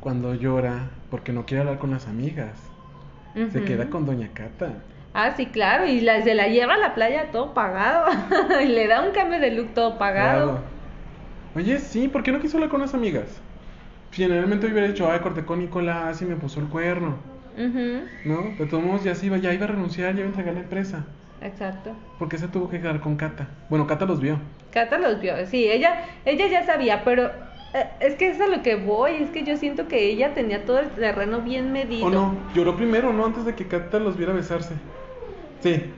Cuando 0.00 0.34
llora 0.34 0.90
porque 1.08 1.32
no 1.32 1.46
quiere 1.46 1.60
hablar 1.62 1.78
con 1.78 1.90
las 1.92 2.06
amigas. 2.08 2.72
Se 3.46 3.64
queda 3.64 3.90
con 3.90 4.06
Doña 4.06 4.32
Cata. 4.34 4.84
Ah, 5.14 5.34
sí, 5.36 5.46
claro, 5.46 5.86
y 5.86 6.00
la, 6.00 6.22
se 6.22 6.34
la 6.34 6.48
lleva 6.48 6.74
a 6.74 6.78
la 6.78 6.94
playa 6.94 7.30
todo 7.30 7.52
pagado. 7.52 8.06
y 8.62 8.66
le 8.68 8.86
da 8.86 9.02
un 9.02 9.12
cambio 9.12 9.40
de 9.40 9.50
look 9.50 9.74
todo 9.74 9.98
pagado. 9.98 10.50
Claro. 10.52 10.60
Oye, 11.54 11.78
sí, 11.80 12.08
¿por 12.08 12.22
qué 12.22 12.32
no 12.32 12.40
quiso 12.40 12.56
hablar 12.56 12.70
con 12.70 12.80
las 12.80 12.94
amigas? 12.94 13.40
Generalmente 14.10 14.66
hubiera 14.66 14.88
dicho, 14.88 15.10
ay, 15.10 15.20
corté 15.20 15.44
con 15.44 15.58
Nicolás 15.58 16.22
y 16.22 16.24
me 16.24 16.36
puso 16.36 16.60
el 16.60 16.68
cuerno. 16.68 17.16
Ujú, 17.56 18.06
¿No? 18.24 18.54
De 18.58 18.64
todos 18.66 18.82
modos, 18.82 19.04
ya 19.04 19.14
se 19.14 19.26
iba, 19.26 19.36
ya 19.36 19.52
iba 19.52 19.64
a 19.64 19.68
renunciar, 19.68 20.14
ya 20.14 20.20
iba 20.20 20.26
a 20.26 20.28
entregar 20.28 20.54
la 20.54 20.60
empresa. 20.60 21.04
Exacto. 21.42 21.94
¿Por 22.18 22.28
qué 22.28 22.38
se 22.38 22.48
tuvo 22.48 22.70
que 22.70 22.80
quedar 22.80 23.00
con 23.00 23.16
Cata? 23.16 23.48
Bueno, 23.68 23.86
Cata 23.86 24.06
los 24.06 24.20
vio. 24.20 24.38
Cata 24.70 24.98
los 24.98 25.20
vio, 25.20 25.34
sí, 25.46 25.68
ella, 25.68 26.00
ella 26.24 26.46
ya 26.46 26.64
sabía, 26.64 27.04
pero 27.04 27.30
eh, 27.74 27.86
es 28.00 28.14
que 28.14 28.30
es 28.30 28.40
a 28.40 28.46
lo 28.46 28.62
que 28.62 28.76
voy, 28.76 29.16
es 29.16 29.30
que 29.30 29.44
yo 29.44 29.58
siento 29.58 29.88
que 29.88 30.10
ella 30.10 30.32
tenía 30.32 30.64
todo 30.64 30.78
el 30.78 30.88
terreno 30.88 31.42
bien 31.42 31.72
medido. 31.72 32.06
¿O 32.06 32.10
no? 32.10 32.34
Lloró 32.54 32.76
primero, 32.76 33.12
¿no? 33.12 33.26
Antes 33.26 33.44
de 33.44 33.54
que 33.54 33.66
Cata 33.66 33.98
los 33.98 34.16
viera 34.16 34.32
besarse. 34.32 34.74
Sí, 35.62 35.94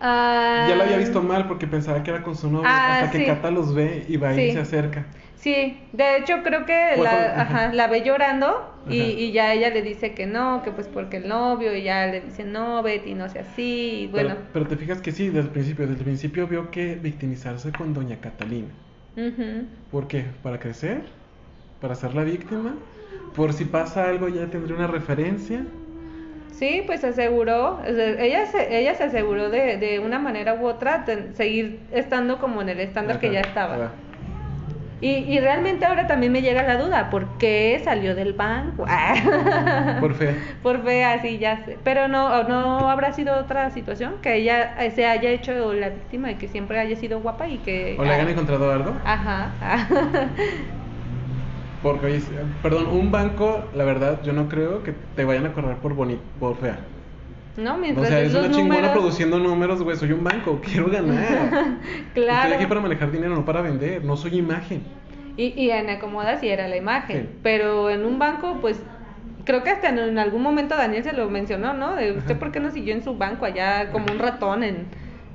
Ah, 0.00 0.68
ya 0.68 0.76
la 0.76 0.84
había 0.84 0.96
visto 0.98 1.22
mal 1.22 1.46
porque 1.48 1.66
pensaba 1.66 2.02
que 2.02 2.10
era 2.10 2.22
con 2.22 2.36
su 2.36 2.50
novio. 2.50 2.68
Ah, 2.68 2.90
hasta 2.92 3.10
que 3.10 3.18
sí. 3.18 3.24
Cata 3.24 3.50
los 3.50 3.74
ve 3.74 4.04
y 4.08 4.16
va 4.16 4.34
y 4.34 4.36
Sí. 4.36 4.50
se 4.50 4.60
acerca. 4.60 5.06
Sí, 5.34 5.88
de 5.92 6.18
hecho 6.18 6.42
creo 6.44 6.64
que 6.66 6.96
la, 6.98 7.10
con- 7.10 7.40
ajá. 7.40 7.72
la 7.72 7.88
ve 7.88 8.02
llorando 8.04 8.80
y, 8.88 9.10
y 9.10 9.32
ya 9.32 9.52
ella 9.54 9.70
le 9.70 9.82
dice 9.82 10.14
que 10.14 10.26
no, 10.26 10.62
que 10.62 10.70
pues 10.72 10.86
porque 10.88 11.16
el 11.18 11.28
novio, 11.28 11.74
y 11.76 11.82
ya 11.82 12.06
le 12.06 12.20
dice 12.20 12.44
no, 12.44 12.82
Betty, 12.82 13.14
no 13.14 13.28
sea 13.28 13.42
así, 13.42 14.02
y 14.04 14.06
bueno. 14.08 14.36
Pero, 14.36 14.48
pero 14.52 14.66
te 14.68 14.76
fijas 14.76 15.00
que 15.02 15.12
sí, 15.12 15.26
desde 15.28 15.40
el 15.40 15.50
principio. 15.50 15.86
Desde 15.86 15.98
el 15.98 16.04
principio 16.04 16.46
vio 16.46 16.70
que 16.70 16.94
victimizarse 16.96 17.74
con 17.74 17.92
Doña 17.92 18.20
Catalina. 18.20 18.74
ujú. 19.16 19.48
¿Por 19.90 20.08
qué? 20.08 20.22
¿Para 20.42 20.58
crecer? 20.58 21.12
¿Para 21.80 21.94
ser 21.94 22.14
la 22.14 22.24
víctima? 22.24 22.78
¿Por 23.32 23.52
si 23.52 23.64
pasa 23.66 24.08
algo 24.08 24.28
ya 24.28 24.50
tendré 24.50 24.74
una 24.74 24.86
referencia? 24.88 25.66
Sí, 26.52 26.82
pues 26.86 27.00
se 27.00 27.08
aseguró, 27.08 27.80
ella 27.86 28.46
se, 28.46 28.78
ella 28.78 28.94
se 28.94 29.04
aseguró 29.04 29.50
de, 29.50 29.78
de 29.78 29.98
una 29.98 30.18
manera 30.18 30.54
u 30.54 30.66
otra 30.66 31.04
ten- 31.04 31.34
seguir 31.34 31.80
estando 31.92 32.38
como 32.38 32.62
en 32.62 32.68
el 32.68 32.80
estándar 32.80 33.18
que 33.18 33.30
ya 33.32 33.40
estaba. 33.40 33.74
ajá. 33.74 33.92
Y, 35.00 35.14
y 35.34 35.40
realmente 35.40 35.84
ahora 35.84 36.06
también 36.06 36.30
me 36.30 36.42
llega 36.42 36.62
la 36.62 36.76
duda, 36.76 37.10
¿por 37.10 37.26
qué 37.38 37.80
salió 37.82 38.14
del 38.14 38.34
banco? 38.34 38.86
Por 40.00 40.14
fea. 40.14 40.32
Por 40.62 40.84
fea, 40.84 41.20
sí, 41.20 41.38
ya 41.38 41.64
sé. 41.64 41.76
Pero 41.82 42.06
no, 42.06 42.44
no 42.44 42.88
habrá 42.88 43.12
sido 43.12 43.36
otra 43.36 43.70
situación, 43.70 44.14
que 44.22 44.36
ella 44.36 44.76
eh, 44.78 44.92
se 44.92 45.04
haya 45.06 45.30
hecho 45.30 45.72
la 45.72 45.88
víctima 45.88 46.28
de 46.28 46.38
que 46.38 46.46
siempre 46.46 46.78
haya 46.78 46.94
sido 46.94 47.18
guapa 47.20 47.48
y 47.48 47.58
que... 47.58 47.96
¿O 47.98 48.04
le 48.04 48.12
hayan 48.14 48.28
encontrado 48.28 48.70
algo? 48.72 48.94
Ajá. 49.04 49.50
Porque, 51.82 52.06
oye, 52.06 52.20
perdón, 52.62 52.86
un 52.88 53.10
banco, 53.10 53.64
la 53.74 53.84
verdad, 53.84 54.20
yo 54.22 54.32
no 54.32 54.48
creo 54.48 54.82
que 54.82 54.94
te 55.16 55.24
vayan 55.24 55.46
a 55.46 55.52
correr 55.52 55.76
por 55.78 55.94
bonito, 55.94 56.22
por 56.38 56.56
fea. 56.56 56.78
no, 57.56 57.74
O 57.74 57.78
mientras 57.78 58.08
sea, 58.08 58.20
es 58.20 58.34
una 58.34 58.50
chingona 58.50 58.76
números- 58.80 58.92
produciendo 58.92 59.38
números, 59.38 59.82
güey. 59.82 59.96
Soy 59.96 60.12
un 60.12 60.22
banco, 60.22 60.60
quiero 60.64 60.88
ganar. 60.90 61.78
Claro. 62.14 62.42
Estoy 62.42 62.52
aquí 62.54 62.66
para 62.66 62.80
manejar 62.80 63.10
dinero, 63.10 63.34
no 63.34 63.44
para 63.44 63.62
vender. 63.62 64.04
No 64.04 64.16
soy 64.16 64.36
imagen. 64.38 64.82
Y, 65.36 65.46
y 65.60 65.70
en 65.70 65.88
Acomoda 65.90 66.36
sí 66.38 66.48
era 66.48 66.68
la 66.68 66.76
imagen, 66.76 67.22
Sí. 67.22 67.38
pero 67.42 67.88
en 67.90 68.04
un 68.04 68.18
banco, 68.18 68.58
pues, 68.60 68.80
creo 69.44 69.62
que 69.64 69.70
hasta 69.70 69.88
en, 69.88 69.98
en 69.98 70.18
algún 70.18 70.42
momento 70.42 70.76
Daniel 70.76 71.02
se 71.02 71.12
lo 71.14 71.28
mencionó, 71.30 71.72
¿no? 71.74 71.96
De 71.96 72.12
usted 72.12 72.36
por 72.38 72.52
qué 72.52 72.60
no 72.60 72.70
siguió 72.70 72.94
en 72.94 73.02
su 73.02 73.16
banco 73.16 73.44
allá 73.46 73.90
como 73.90 74.06
un 74.12 74.18
ratón 74.18 74.62
en, 74.62 74.86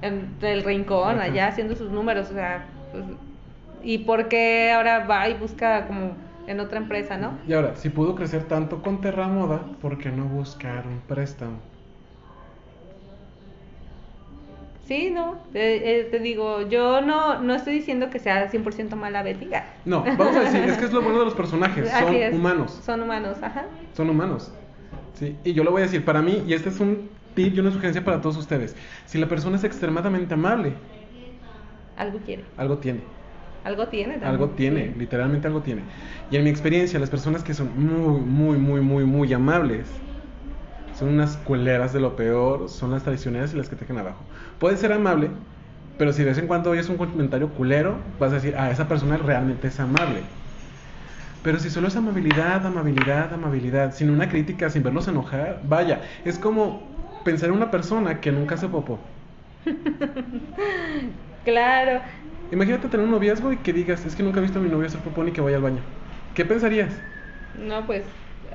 en 0.03 0.29
el 0.41 0.63
rincón, 0.63 1.15
Ajá. 1.15 1.23
allá 1.23 1.47
haciendo 1.47 1.75
sus 1.75 1.89
números, 1.91 2.29
o 2.29 2.33
sea, 2.33 2.65
pues, 2.91 3.03
y 3.83 3.97
por 3.99 4.27
qué 4.27 4.71
ahora 4.71 4.99
va 5.07 5.27
y 5.29 5.33
busca 5.33 5.87
como 5.87 6.11
en 6.47 6.59
otra 6.59 6.79
empresa, 6.79 7.17
¿no? 7.17 7.37
Y 7.47 7.53
ahora, 7.53 7.75
si 7.75 7.89
pudo 7.89 8.15
crecer 8.15 8.45
tanto 8.45 8.81
con 8.81 9.01
Terra 9.01 9.27
Moda, 9.27 9.77
¿por 9.81 9.97
qué 9.99 10.11
no 10.11 10.25
buscar 10.25 10.87
un 10.87 11.01
préstamo? 11.01 11.59
Sí, 14.87 15.09
no, 15.11 15.43
te, 15.51 15.99
eh, 15.99 16.03
te 16.05 16.19
digo, 16.19 16.61
yo 16.69 17.01
no, 17.01 17.41
no 17.41 17.53
estoy 17.53 17.73
diciendo 17.73 18.09
que 18.09 18.19
sea 18.19 18.49
100% 18.49 18.95
mala 18.95 19.21
Betty. 19.21 19.49
No, 19.83 20.03
vamos 20.17 20.35
a 20.37 20.39
decir, 20.41 20.63
es 20.63 20.77
que 20.77 20.85
es 20.85 20.93
lo 20.93 21.01
bueno 21.01 21.19
de 21.19 21.25
los 21.25 21.35
personajes. 21.35 21.89
Son 21.99 22.15
es. 22.15 22.33
humanos. 22.33 22.71
Son 22.85 23.01
humanos, 23.01 23.43
ajá. 23.43 23.65
Son 23.91 24.09
humanos. 24.09 24.53
Sí, 25.13 25.41
y 25.43 25.53
yo 25.53 25.63
lo 25.65 25.71
voy 25.71 25.81
a 25.81 25.85
decir, 25.85 26.05
para 26.05 26.21
mí, 26.21 26.43
y 26.47 26.53
este 26.53 26.69
es 26.69 26.79
un 26.79 27.09
tip 27.33 27.53
y 27.55 27.59
una 27.59 27.71
sugerencia 27.71 28.03
para 28.05 28.21
todos 28.21 28.37
ustedes. 28.37 28.77
Si 29.05 29.17
la 29.17 29.27
persona 29.27 29.57
es 29.57 29.63
extremadamente 29.65 30.33
amable, 30.35 30.81
Algo 31.95 32.19
quiere, 32.21 32.53
algo 32.55 32.77
tiene. 32.79 33.16
Algo 33.67 33.87
tiene 33.89 34.17
también. 34.19 34.23
Algo 34.23 34.55
tiene, 34.55 34.93
sí. 34.93 34.95
literalmente 34.95 35.47
algo 35.47 35.61
tiene. 35.63 35.87
Y 36.29 36.37
en 36.37 36.43
mi 36.43 36.49
experiencia, 36.49 36.99
las 36.99 37.09
personas 37.09 37.43
que 37.43 37.53
son 37.53 37.77
muy, 37.77 38.19
muy, 38.21 38.57
muy, 38.57 38.81
muy, 38.81 39.05
muy 39.05 39.33
amables 39.33 40.03
son 40.91 41.09
unas 41.09 41.37
culeras 41.37 41.93
de 41.93 41.99
lo 42.01 42.15
peor, 42.15 42.69
son 42.69 42.91
las 42.91 43.03
traicioneras 43.03 43.53
y 43.53 43.57
las 43.57 43.69
que 43.69 43.75
te 43.75 43.81
dejan 43.85 43.99
abajo. 43.99 44.27
Puedes 44.59 44.79
ser 44.81 44.93
amable, 44.93 45.31
pero 45.97 46.13
si 46.13 46.23
de 46.23 46.29
vez 46.29 46.37
en 46.39 46.47
cuando 46.47 46.71
oyes 46.71 46.89
un 46.89 46.97
comentario 46.97 47.53
culero, 47.53 48.03
vas 48.19 48.31
a 48.33 48.35
decir, 48.35 48.55
ah, 48.57 48.71
esa 48.71 48.87
persona 48.87 49.17
realmente 49.17 49.67
es 49.69 49.79
amable. 49.79 50.27
Pero 51.41 51.59
si 51.59 51.69
solo 51.69 51.87
es 51.87 51.95
amabilidad, 51.95 52.65
amabilidad, 52.65 53.33
amabilidad, 53.33 53.93
sin 53.93 54.09
una 54.09 54.29
crítica, 54.29 54.69
sin 54.69 54.83
verlos 54.83 55.07
enojar, 55.07 55.61
vaya, 55.63 56.01
es 56.23 56.37
como 56.39 56.95
pensar 57.23 57.49
en 57.49 57.55
una 57.55 57.71
persona 57.71 58.21
que 58.21 58.31
nunca 58.31 58.55
hace 58.55 58.67
popó. 58.69 59.13
Claro, 61.43 62.01
Imagínate 62.51 62.89
tener 62.89 63.05
un 63.05 63.11
noviazgo 63.11 63.51
y 63.51 63.57
que 63.57 63.73
digas, 63.73 64.05
es 64.05 64.15
que 64.15 64.23
nunca 64.23 64.39
he 64.39 64.43
visto 64.43 64.59
a 64.59 64.61
mi 64.61 64.69
novio 64.69 64.87
hacer 64.87 65.01
popó 65.01 65.23
ni 65.23 65.31
que 65.33 65.41
vaya 65.41 65.57
al 65.57 65.63
baño. 65.63 65.83
¿Qué 66.33 66.45
pensarías? 66.45 66.93
no, 67.53 67.85
pues 67.85 68.05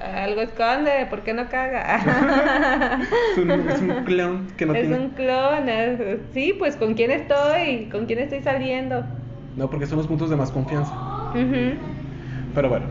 algo 0.01 0.41
esconde, 0.41 1.07
¿por 1.11 1.23
qué 1.25 1.35
no 1.35 1.49
caga? 1.49 2.99
Es 3.31 3.37
un, 3.39 3.69
es 3.69 3.81
un 3.81 4.05
clown 4.05 4.49
que 4.57 4.67
no 4.67 4.75
es 4.75 4.79
tiene. 4.79 5.01
un 5.01 5.11
clon, 5.15 5.69
es- 5.69 6.33
sí, 6.33 6.55
pues 6.59 6.77
con 6.77 6.95
quién 6.95 7.11
estoy, 7.11 7.89
con 7.91 8.07
quién 8.07 8.19
estoy 8.21 8.43
saliendo. 8.43 9.07
No, 9.55 9.71
porque 9.71 9.87
son 9.87 9.99
los 9.99 10.07
puntos 10.07 10.31
de 10.31 10.37
más 10.37 10.51
confianza. 10.53 10.99
Ujú. 11.35 11.79
Pero 12.53 12.69
bueno. 12.69 12.87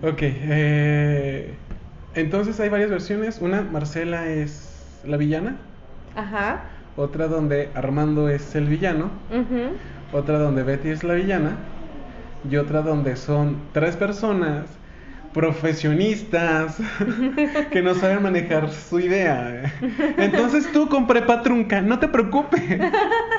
Ok. 0.00 0.18
eh, 0.22 1.58
entonces 2.14 2.58
hay 2.60 2.68
varias 2.68 2.90
versiones. 2.90 3.38
Una, 3.40 3.62
Marcela 3.62 4.28
es 4.28 5.00
la 5.04 5.16
villana. 5.16 5.60
Ajá. 6.14 6.71
Otra 6.96 7.26
donde 7.28 7.70
Armando 7.74 8.28
es 8.28 8.54
el 8.54 8.66
villano. 8.68 9.10
Otra 10.12 10.38
donde 10.38 10.62
Betty 10.62 10.90
es 10.90 11.04
la 11.04 11.14
villana. 11.14 11.56
Y 12.50 12.56
otra 12.56 12.82
donde 12.82 13.16
son 13.16 13.56
tres 13.72 13.96
personas 13.96 14.66
profesionistas 15.32 16.76
que 17.70 17.80
no 17.82 17.94
saben 17.94 18.22
manejar 18.22 18.70
su 18.70 19.00
idea. 19.00 19.72
Entonces 20.18 20.70
tú 20.72 20.88
con 20.88 21.06
prepa 21.06 21.40
trunca, 21.42 21.80
no 21.80 21.98
te 21.98 22.08
preocupes. 22.08 22.62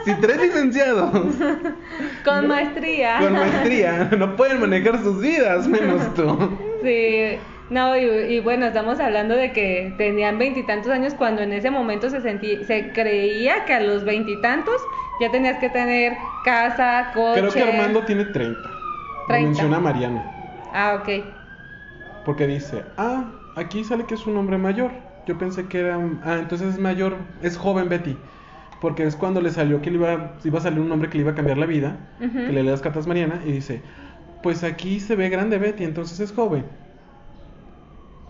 Si 0.05 0.13
tres 0.15 0.41
licenciados 0.41 1.11
Con 2.25 2.47
maestría. 2.47 3.19
con 3.19 3.33
maestría 3.33 4.09
no 4.17 4.35
pueden 4.35 4.59
manejar 4.59 5.03
sus 5.03 5.21
vidas, 5.21 5.67
menos 5.67 6.13
tú. 6.15 6.57
Sí, 6.81 7.37
no, 7.73 7.97
y, 7.97 8.03
y 8.05 8.39
bueno, 8.39 8.65
estamos 8.67 8.99
hablando 8.99 9.35
de 9.35 9.51
que 9.53 9.93
tenían 9.97 10.37
veintitantos 10.37 10.91
años 10.91 11.15
cuando 11.15 11.41
en 11.41 11.53
ese 11.53 11.71
momento 11.71 12.09
se 12.09 12.21
sentía, 12.21 12.63
se 12.63 12.91
creía 12.93 13.65
que 13.65 13.73
a 13.73 13.79
los 13.81 14.03
veintitantos 14.05 14.89
ya 15.19 15.31
tenías 15.31 15.57
que 15.59 15.69
tener 15.69 16.13
casa, 16.43 17.11
coche. 17.13 17.41
Creo 17.41 17.53
que 17.53 17.63
Armando 17.63 18.05
tiene 18.05 18.25
30. 18.25 18.69
Lo 19.27 19.27
30. 19.27 19.39
menciona 19.39 19.79
Mariana. 19.79 20.31
Ah, 20.71 20.95
ok. 21.01 21.09
Porque 22.23 22.47
dice, 22.47 22.91
ah, 22.97 23.33
aquí 23.55 23.83
sale 23.83 24.05
que 24.05 24.15
es 24.15 24.25
un 24.27 24.37
hombre 24.37 24.57
mayor. 24.57 24.91
Yo 25.25 25.37
pensé 25.37 25.67
que 25.67 25.79
era. 25.79 25.97
Ah, 26.23 26.39
entonces 26.39 26.69
es 26.69 26.79
mayor, 26.79 27.27
es 27.41 27.57
joven 27.57 27.89
Betty. 27.89 28.17
porque 28.79 29.03
es 29.05 29.15
cuando 29.15 29.41
le 29.41 29.51
salió 29.51 29.81
que 29.81 29.91
le 29.91 29.97
iba, 29.97 30.33
iba 30.43 30.59
a 30.59 30.61
salir 30.61 30.79
un 30.81 30.91
hombre 30.91 31.09
que 31.09 31.17
le 31.17 31.21
iba 31.23 31.31
a 31.31 31.35
cambiar 31.35 31.57
la 31.57 31.65
vida, 31.65 31.99
que 32.45 32.51
le 32.53 32.63
lee 32.63 32.69
las 32.69 32.81
cartas 32.81 33.07
Mariana 33.07 33.41
y 33.45 33.51
dice, 33.53 33.83
pues 34.41 34.63
aquí 34.63 34.99
se 34.99 35.15
ve 35.15 35.29
grande 35.29 35.57
Betty, 35.57 35.83
entonces 35.85 36.19
es 36.19 36.33
joven. 36.33 36.65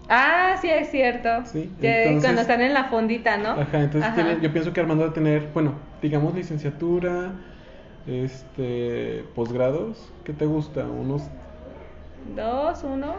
Ah, 0.10 0.56
sí, 0.62 0.68
es 0.70 0.90
cierto. 0.92 1.30
Sí, 1.46 1.72
Que 1.80 2.04
entonces- 2.04 2.24
cuando 2.24 2.42
están 2.42 2.62
en 2.62 2.74
la 2.74 2.86
fondita, 2.86 3.38
¿no? 3.38 3.52
Ajá, 3.52 3.80
entonces 3.82 4.04
Ajá. 4.04 4.16
tiene- 4.16 4.38
yo 4.42 4.52
pienso 4.52 4.74
que 4.74 4.82
Armando 4.82 5.04
va 5.06 5.12
a 5.12 5.14
tener, 5.14 5.50
bueno, 5.54 5.74
digamos 6.02 6.36
licenciatura, 6.36 7.32
este, 8.08 9.24
posgrados, 9.36 10.12
¿qué 10.26 10.34
te 10.34 10.46
gusta? 10.46 10.86
Unos, 10.86 11.24
Dos, 12.36 12.84
uno. 12.84 13.16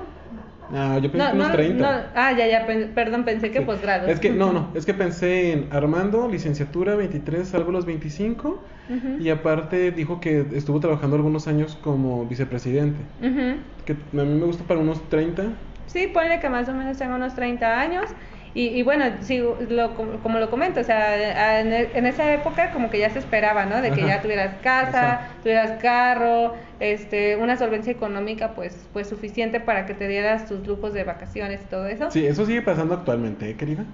ah, 0.73 0.99
yo 1.03 1.11
que 1.11 1.17
unos 1.19 1.53
30. 1.53 1.91
no, 1.93 2.03
ah, 2.15 2.33
ya, 2.33 2.47
ya, 2.47 2.67
pen- 2.67 2.93
perdón, 2.95 3.25
pensé 3.25 3.51
que 3.51 3.61
Sí. 3.61 3.65
posgrados. 3.65 4.09
Es 4.09 4.21
que, 4.21 4.31
no, 4.31 4.53
no, 4.53 4.69
es 4.75 4.85
que 4.87 4.95
pensé 4.95 5.53
en 5.53 5.69
Armando, 5.73 6.29
licenciatura, 6.29 6.97
23, 6.97 7.49
salvo 7.49 7.73
los 7.73 7.87
25, 7.87 8.63
Ujú. 8.91 9.23
y 9.23 9.31
aparte 9.31 9.91
dijo 9.91 10.21
que 10.21 10.47
estuvo 10.53 10.81
trabajando 10.81 11.17
algunos 11.17 11.49
años 11.49 11.79
como 11.83 12.27
vicepresidente, 12.27 13.01
Ujú. 13.23 13.57
que 13.87 13.93
a 13.93 14.25
mí 14.25 14.39
me 14.39 14.47
gusta 14.47 14.65
para 14.65 14.81
unos 14.81 15.09
30. 15.09 15.45
Sí, 15.87 16.07
ponle 16.09 16.41
que 16.41 16.49
más 16.49 16.69
o 16.69 16.75
menos 16.75 16.99
tenga 16.99 17.15
unos 17.17 17.35
30 17.35 17.79
años. 17.81 18.11
Y, 18.55 18.69
y 18.69 18.83
bueno, 18.83 19.05
sí, 19.21 19.39
lo, 19.69 19.95
como, 19.95 20.21
como 20.23 20.39
lo 20.39 20.49
comento, 20.49 20.81
o 20.81 20.85
sea, 20.85 21.61
en, 21.61 21.73
e- 21.73 21.91
en 21.99 22.07
esa 22.07 22.33
época 22.33 22.71
como 22.73 22.89
que 22.89 23.01
ya 23.01 23.11
se 23.11 23.19
esperaba, 23.19 23.67
¿no? 23.67 23.81
De 23.83 23.93
que 23.93 24.05
Ajá. 24.05 24.07
ya 24.07 24.23
tuvieras 24.23 24.61
casa, 24.63 25.39
tuvieras 25.43 25.83
carro, 25.83 26.55
este, 26.79 27.37
una 27.37 27.57
solvencia 27.57 27.93
económica 27.93 28.55
pues, 28.55 28.89
pues 28.93 29.09
suficiente 29.09 29.59
para 29.61 29.87
que 29.87 29.95
te 29.95 30.07
dieras 30.09 30.47
tus 30.47 30.65
lujos 30.67 30.93
de 30.95 31.03
vacaciones 31.05 31.63
y 31.65 31.67
todo 31.67 31.87
eso. 31.89 32.13
Sí, 32.13 32.25
eso 32.27 32.47
sigue 32.47 32.63
pasando 32.63 32.95
actualmente, 32.95 33.51
¿eh, 33.51 33.57
querida? 33.59 33.85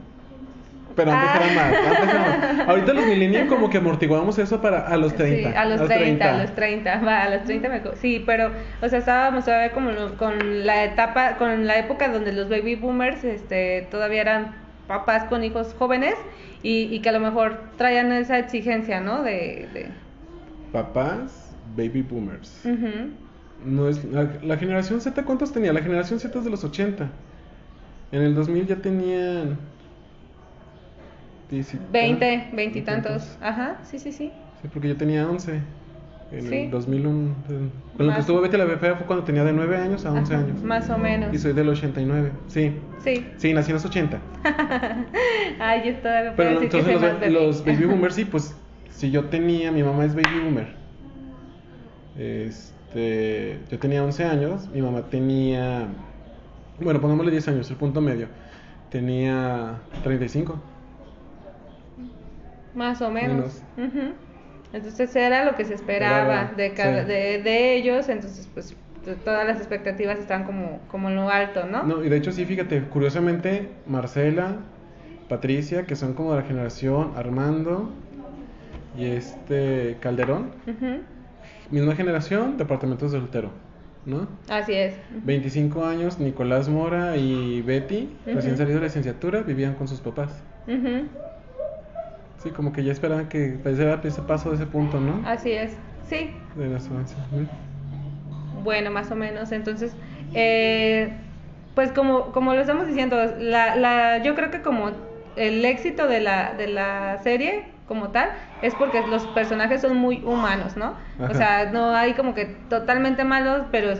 Pero 0.97 1.13
antes 1.13 1.31
Ah. 1.33 1.41
era 1.45 1.55
más, 1.55 1.75
antes 2.01 2.15
era 2.15 2.57
más. 2.59 2.69
Ahorita 2.69 2.93
los 2.93 3.07
millennials 3.07 3.49
como 3.49 3.71
que 3.71 3.79
amortiguamos 3.79 4.39
eso 4.39 4.61
para 4.61 4.87
a 4.89 4.97
los 4.97 5.15
30. 5.15 5.51
Sí, 5.51 5.57
a 5.57 5.65
los 5.65 5.87
30, 5.89 6.35
a 6.35 6.39
los 6.43 6.55
30, 6.55 7.01
va, 7.01 7.23
a 7.23 7.31
los 7.31 7.45
30 7.45 7.69
me... 7.69 7.81
co- 7.83 7.95
Sí, 7.97 8.23
pero, 8.27 8.51
o 8.83 8.89
sea, 8.89 8.99
estábamos 8.99 9.45
todavía 9.45 9.73
como 9.73 9.91
con 10.19 10.67
la 10.67 10.85
etapa, 10.85 11.37
con 11.37 11.67
la 11.67 11.79
época 11.79 12.09
donde 12.09 12.33
los 12.33 12.49
baby 12.49 12.75
boomers, 12.75 13.23
este, 13.25 13.87
todavía 13.91 14.21
eran 14.23 14.55
papás 14.89 15.25
con 15.25 15.45
hijos 15.45 15.75
jóvenes 15.79 16.15
y, 16.63 16.89
y 16.93 17.01
que 17.01 17.09
a 17.11 17.13
lo 17.13 17.21
mejor 17.21 17.61
traían 17.79 18.11
esa 18.13 18.39
exigencia, 18.39 19.01
¿no? 19.01 19.23
De... 19.23 19.69
de... 19.73 19.87
Papás, 20.73 21.53
baby 21.77 22.03
boomers. 22.03 22.63
No 23.65 23.89
es 23.89 24.05
la, 24.05 24.29
la 24.43 24.57
generación 24.57 25.01
Z 25.01 25.23
¿cuántos 25.25 25.53
tenía? 25.53 25.73
La 25.73 25.83
generación 25.83 26.19
Z 26.19 26.39
es 26.39 26.45
de 26.45 26.51
los 26.51 26.65
80. 26.65 27.09
En 28.13 28.23
el 28.23 28.35
2000 28.35 28.67
ya 28.67 28.77
tenían 28.77 29.49
10 29.51 29.57
y- 29.57 29.57
20, 31.51 32.51
20 32.53 32.79
y 32.79 32.83
tantos. 32.83 33.37
Ajá, 33.41 33.79
sí, 33.83 33.99
sí, 33.99 34.13
sí. 34.13 34.33
Sí, 34.63 34.69
porque 34.73 34.89
yo 34.89 34.97
tenía 34.97 35.29
11. 35.29 35.61
En 36.33 36.49
Sí. 36.49 36.55
el 36.55 36.71
2001. 36.71 37.35
Con 37.49 37.73
lo 37.99 38.05
Más- 38.07 38.15
que 38.15 38.21
estuvo 38.21 38.41
Betty 38.41 38.57
la 38.57 38.67
Fea 38.79 38.95
fue 38.95 39.05
cuando 39.05 39.25
tenía 39.25 39.43
de 39.43 39.53
9 39.53 39.77
años 39.79 40.07
a 40.07 40.13
11 40.13 40.33
Ajá, 40.35 40.45
años. 40.45 40.63
Más 40.63 40.89
o 40.89 40.97
menos. 40.97 41.35
Y 41.35 41.39
soy 41.39 41.53
del 41.55 41.69
89. 41.71 42.31
Sí. 42.47 42.73
Sí. 43.03 43.27
Sí, 43.37 43.53
nací 43.53 43.71
en 43.71 43.75
los 43.75 43.85
80. 43.85 44.21
Ay, 45.59 45.83
yo 45.87 45.97
todavía 45.97 46.37
puedo 46.37 46.49
Pero 46.49 46.61
decir 46.61 46.69
que 46.71 46.79
entonces 46.91 47.19
soy 47.21 47.33
los, 47.33 47.57
los 47.57 47.65
baby 47.65 47.85
boomers 47.87 48.15
sí, 48.15 48.25
pues 48.27 48.55
si 48.91 49.11
yo 49.11 49.25
tenía, 49.25 49.73
mi 49.73 49.83
mamá 49.83 50.05
es 50.05 50.15
baby 50.15 50.41
boomer. 50.45 50.69
Este, 52.17 53.59
yo 53.71 53.79
tenía 53.79 54.05
11 54.05 54.25
años, 54.25 54.69
mi 54.73 54.83
mamá 54.83 55.03
tenía, 55.11 55.87
bueno, 56.81 57.01
pongámosle 57.01 57.31
10 57.33 57.49
años, 57.49 57.71
el 57.71 57.77
punto 57.77 58.01
medio. 58.01 58.29
Tenía 58.91 59.77
35. 60.05 60.61
Más 62.75 63.03
o 63.03 63.11
menos. 63.11 63.63
Entonces 64.73 65.15
era 65.17 65.45
lo 65.45 65.57
que 65.57 65.65
se 65.65 65.75
esperaba 65.75 66.53
de, 66.57 66.75
cada, 66.75 67.03
sí. 67.03 67.09
de, 67.09 67.75
ellos, 67.75 68.09
entonces 68.09 68.49
pues 68.53 68.77
todas 69.25 69.47
las 69.47 69.59
expectativas 69.59 70.19
están 70.19 70.45
como, 70.45 70.81
como 70.89 71.09
en 71.09 71.17
lo 71.17 71.29
alto, 71.29 71.65
¿no? 71.67 71.83
No, 71.83 72.05
y 72.05 72.09
de 72.09 72.17
hecho 72.17 72.31
sí, 72.31 72.45
fíjate, 72.45 72.83
curiosamente, 72.85 73.69
Marcela, 73.87 74.59
Patricia, 75.29 75.87
que 75.87 75.97
son 75.97 76.15
como 76.15 76.33
de 76.35 76.43
la 76.43 76.47
generación, 76.47 77.13
Armando 77.17 77.91
y 78.97 79.07
este 79.07 79.97
Calderón, 80.01 80.51
misma 81.71 81.97
generación, 81.97 82.57
departamento 82.57 83.07
de 83.07 83.13
soltero, 83.13 83.51
¿no? 84.05 84.29
Así 84.49 84.75
es. 84.75 84.95
25 85.25 85.85
años, 85.85 86.21
Nicolás 86.21 86.69
Mora 86.69 87.17
y 87.17 87.63
Betty, 87.63 88.17
recién 88.27 88.55
Ujú. 88.55 88.59
salidos 88.59 88.75
de 88.75 88.81
la 88.81 88.87
licenciatura, 88.87 89.43
vivían 89.43 89.75
con 89.75 89.89
sus 89.89 90.01
papás. 90.01 90.31
Sí, 92.43 92.51
como 92.51 92.73
que 92.73 92.83
ya 92.85 92.93
esperaban 92.93 93.29
que 93.29 93.59
ese 93.65 94.23
paso 94.23 94.51
de 94.51 94.57
ese 94.57 94.67
punto, 94.67 94.99
¿no? 94.99 95.23
Así 95.29 95.53
es. 95.53 95.77
Sí, 96.09 96.33
De 96.57 96.69
la 96.69 96.79
bueno, 98.63 98.91
más 98.91 99.11
o 99.11 99.17
menos. 99.17 99.53
Entonces, 99.53 99.95
eh, 100.35 101.13
pues 101.75 101.93
como, 101.93 102.33
como 102.33 102.55
lo 102.55 102.61
estamos 102.61 102.87
diciendo, 102.87 103.17
la, 103.39 103.77
la, 103.77 104.19
yo 104.23 104.35
creo 104.35 104.51
que 104.51 104.63
como 104.63 104.91
el 105.37 105.65
éxito 105.65 106.07
de 106.07 106.21
la, 106.21 106.55
de 106.55 106.67
la 106.67 107.19
serie 107.23 107.65
como 107.87 108.11
tal 108.11 108.31
es 108.63 108.75
porque 108.75 109.05
los 109.07 109.27
personajes 109.27 109.81
son 109.81 109.97
muy 109.97 110.23
humanos, 110.25 110.77
¿no? 110.77 110.95
O 111.29 111.35
sea, 111.35 111.71
no 111.73 111.95
hay 111.95 112.15
como 112.15 112.35
que 112.35 112.45
totalmente 112.69 113.25
malos, 113.25 113.63
pero 113.73 113.95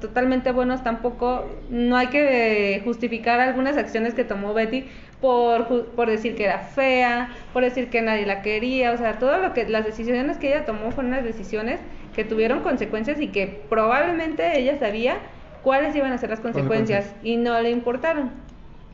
totalmente 0.00 0.52
buenos 0.52 0.82
tampoco. 0.82 1.46
No 1.70 1.96
hay 1.96 2.08
que 2.08 2.82
justificar 2.84 3.40
algunas 3.40 3.76
acciones 3.78 4.14
que 4.14 4.24
tomó 4.24 4.52
Betty 4.52 4.88
por, 5.20 5.86
por 5.86 6.08
decir 6.08 6.34
que 6.34 6.44
era 6.44 6.60
fea, 6.60 7.30
por 7.52 7.62
decir 7.62 7.90
que 7.90 8.00
nadie 8.02 8.26
la 8.26 8.42
quería, 8.42 8.92
o 8.92 8.96
sea, 8.96 9.18
todo 9.18 9.38
lo 9.38 9.52
que 9.52 9.68
las 9.68 9.84
decisiones 9.84 10.38
que 10.38 10.48
ella 10.48 10.64
tomó 10.64 10.90
fueron 10.92 11.12
unas 11.12 11.24
decisiones 11.24 11.80
que 12.14 12.24
tuvieron 12.24 12.60
consecuencias 12.60 13.20
y 13.20 13.28
que 13.28 13.46
probablemente 13.68 14.58
ella 14.58 14.78
sabía 14.78 15.18
cuáles 15.62 15.94
iban 15.94 16.12
a 16.12 16.18
ser 16.18 16.30
las 16.30 16.40
consecuencias 16.40 17.04
Consecuencias. 17.04 17.24
y 17.24 17.36
no 17.36 17.60
le 17.60 17.70
importaron. 17.70 18.30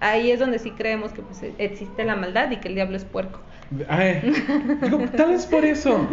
Ahí 0.01 0.31
es 0.31 0.41
donde 0.41 0.59
sí 0.59 0.73
creemos 0.73 1.13
que 1.13 1.23
pues, 1.23 1.43
existe 1.59 2.05
la 2.05 2.17
maldad 2.17 2.51
y 2.51 2.57
que 2.57 2.69
el 2.69 2.75
diablo 2.75 2.97
es 2.97 3.05
puerco. 3.05 3.41
Ay, 3.89 4.21
digo, 4.83 4.99
tal 5.17 5.31
vez 5.31 5.47
por 5.47 5.65
eso. 5.65 6.07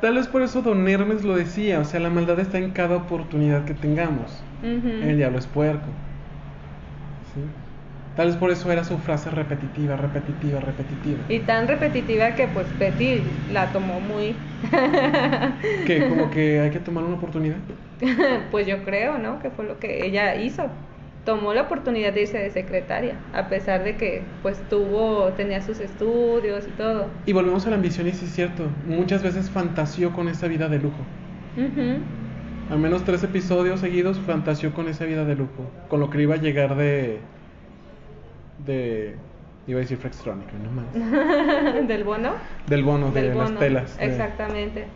Tal 0.00 0.14
vez 0.14 0.28
por 0.28 0.42
eso 0.42 0.62
Don 0.62 0.86
Hermes 0.86 1.24
lo 1.24 1.34
decía. 1.34 1.80
O 1.80 1.84
sea, 1.84 1.98
la 2.00 2.10
maldad 2.10 2.38
está 2.38 2.58
en 2.58 2.70
cada 2.72 2.96
oportunidad 2.96 3.64
que 3.64 3.74
tengamos. 3.74 4.44
El 4.62 5.16
diablo 5.16 5.38
es 5.38 5.46
puerco. 5.46 5.86
¿Sí? 7.34 7.40
Tal 8.18 8.26
vez 8.26 8.36
por 8.36 8.50
eso 8.50 8.70
era 8.72 8.82
su 8.82 8.98
frase 8.98 9.30
repetitiva, 9.30 9.96
repetitiva, 9.96 10.58
repetitiva. 10.58 11.20
Y 11.28 11.38
tan 11.38 11.68
repetitiva 11.68 12.34
que 12.34 12.48
pues 12.48 12.66
Betty 12.76 13.22
la 13.52 13.72
tomó 13.72 14.00
muy, 14.00 14.34
Que 15.86 16.08
como 16.08 16.28
que 16.30 16.58
hay 16.58 16.70
que 16.70 16.80
tomar 16.80 17.04
una 17.04 17.14
oportunidad. 17.14 17.56
pues 18.50 18.66
yo 18.66 18.84
creo, 18.84 19.18
¿no? 19.18 19.38
Que 19.40 19.50
fue 19.50 19.64
lo 19.66 19.78
que 19.78 20.04
ella 20.04 20.34
hizo. 20.34 20.64
Tomó 21.24 21.54
la 21.54 21.62
oportunidad 21.62 22.12
de 22.12 22.22
irse 22.22 22.38
de 22.38 22.50
secretaria, 22.50 23.14
a 23.34 23.48
pesar 23.48 23.84
de 23.84 23.96
que 23.96 24.22
pues 24.42 24.58
tuvo, 24.68 25.28
tenía 25.36 25.60
sus 25.60 25.78
estudios 25.78 26.66
y 26.66 26.70
todo. 26.70 27.06
Y 27.24 27.32
volvemos 27.32 27.66
a 27.66 27.70
la 27.70 27.76
ambición 27.76 28.08
y 28.08 28.12
sí 28.12 28.24
es 28.24 28.32
cierto. 28.32 28.64
Muchas 28.88 29.22
veces 29.22 29.48
fantaseó 29.50 30.12
con 30.12 30.28
esa 30.28 30.48
vida 30.48 30.68
de 30.68 30.78
lujo. 30.78 30.96
Ujú. 31.56 31.98
Al 32.70 32.78
menos 32.78 33.04
tres 33.04 33.22
episodios 33.22 33.80
seguidos 33.80 34.18
fantaseó 34.18 34.72
con 34.72 34.88
esa 34.88 35.04
vida 35.04 35.24
de 35.24 35.36
lujo. 35.36 35.70
Con 35.88 36.00
lo 36.00 36.10
que 36.10 36.20
iba 36.22 36.34
a 36.34 36.38
llegar 36.38 36.76
de... 36.76 37.18
De... 38.64 39.14
Iba 39.66 39.78
a 39.78 39.82
decir 39.82 39.98
Flextronic, 39.98 40.46
no 40.54 40.70
más. 40.70 40.94
Del 41.88 42.04
bono. 42.04 42.32
Del 42.66 42.82
bono, 42.84 43.10
de 43.10 43.22
las 43.34 43.58
telas. 43.58 43.98
de- 43.98 44.04
Exactamente. 44.06 44.86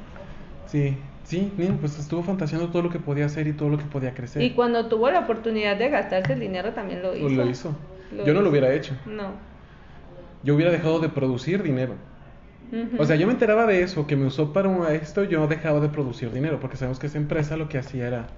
Sí, 0.66 0.96
sí, 1.24 1.52
pues 1.80 1.98
estuvo 1.98 2.22
fantaseando 2.22 2.68
todo 2.68 2.82
lo 2.82 2.90
que 2.90 2.98
podía 2.98 3.26
hacer 3.26 3.46
y 3.46 3.52
todo 3.52 3.68
lo 3.68 3.76
que 3.78 3.84
podía 3.84 4.14
crecer. 4.14 4.40
Y 4.42 4.52
cuando 4.52 4.86
tuvo 4.86 5.10
la 5.10 5.20
oportunidad 5.20 5.76
de 5.76 5.90
gastarse 5.90 6.32
el 6.32 6.40
dinero 6.40 6.72
también 6.72 7.02
lo 7.02 7.14
hizo. 7.14 7.22
Pues 7.24 7.36
lo 7.36 7.46
hizo. 7.50 7.76
Lo 8.16 8.24
Yo 8.24 8.32
no 8.32 8.40
lo 8.40 8.46
hizo. 8.46 8.50
hubiera 8.50 8.72
hecho. 8.72 8.94
No. 9.06 9.32
Yo 10.42 10.54
hubiera 10.54 10.72
dejado 10.72 10.98
de 11.00 11.08
producir 11.10 11.62
dinero. 11.62 11.94
O 12.98 13.04
sea, 13.04 13.16
yo 13.16 13.26
me 13.26 13.34
enteraba 13.34 13.66
de 13.66 13.82
eso, 13.82 14.06
que 14.06 14.16
me 14.16 14.24
usó 14.24 14.54
para 14.54 14.94
esto, 14.94 15.24
yo 15.24 15.46
dejaba 15.46 15.78
de 15.80 15.90
producir 15.90 16.32
dinero, 16.32 16.58
porque 16.58 16.78
sabemos 16.78 16.98
que 16.98 17.06
esa 17.06 17.18
empresa 17.18 17.58
lo 17.58 17.68
que 17.68 17.76
hacía 17.76 18.06
era 18.06 18.28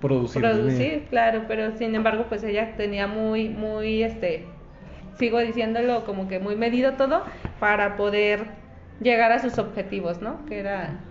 producir, 0.00 0.40
producir, 0.42 1.06
claro, 1.10 1.44
pero 1.48 1.76
sin 1.76 1.94
embargo, 1.94 2.26
pues 2.28 2.42
ella 2.44 2.76
tenía 2.76 3.06
muy, 3.06 3.48
muy, 3.48 4.02
este, 4.02 4.46
sigo 5.18 5.40
diciéndolo 5.40 6.04
como 6.04 6.28
que 6.28 6.38
muy 6.40 6.56
medido 6.56 6.94
todo 6.96 7.24
para 7.58 7.96
poder 7.96 8.46
llegar 9.00 9.32
a 9.32 9.38
sus 9.40 9.58
objetivos, 9.58 10.20
¿no? 10.22 10.44
Que 10.46 10.60
era 10.60 11.04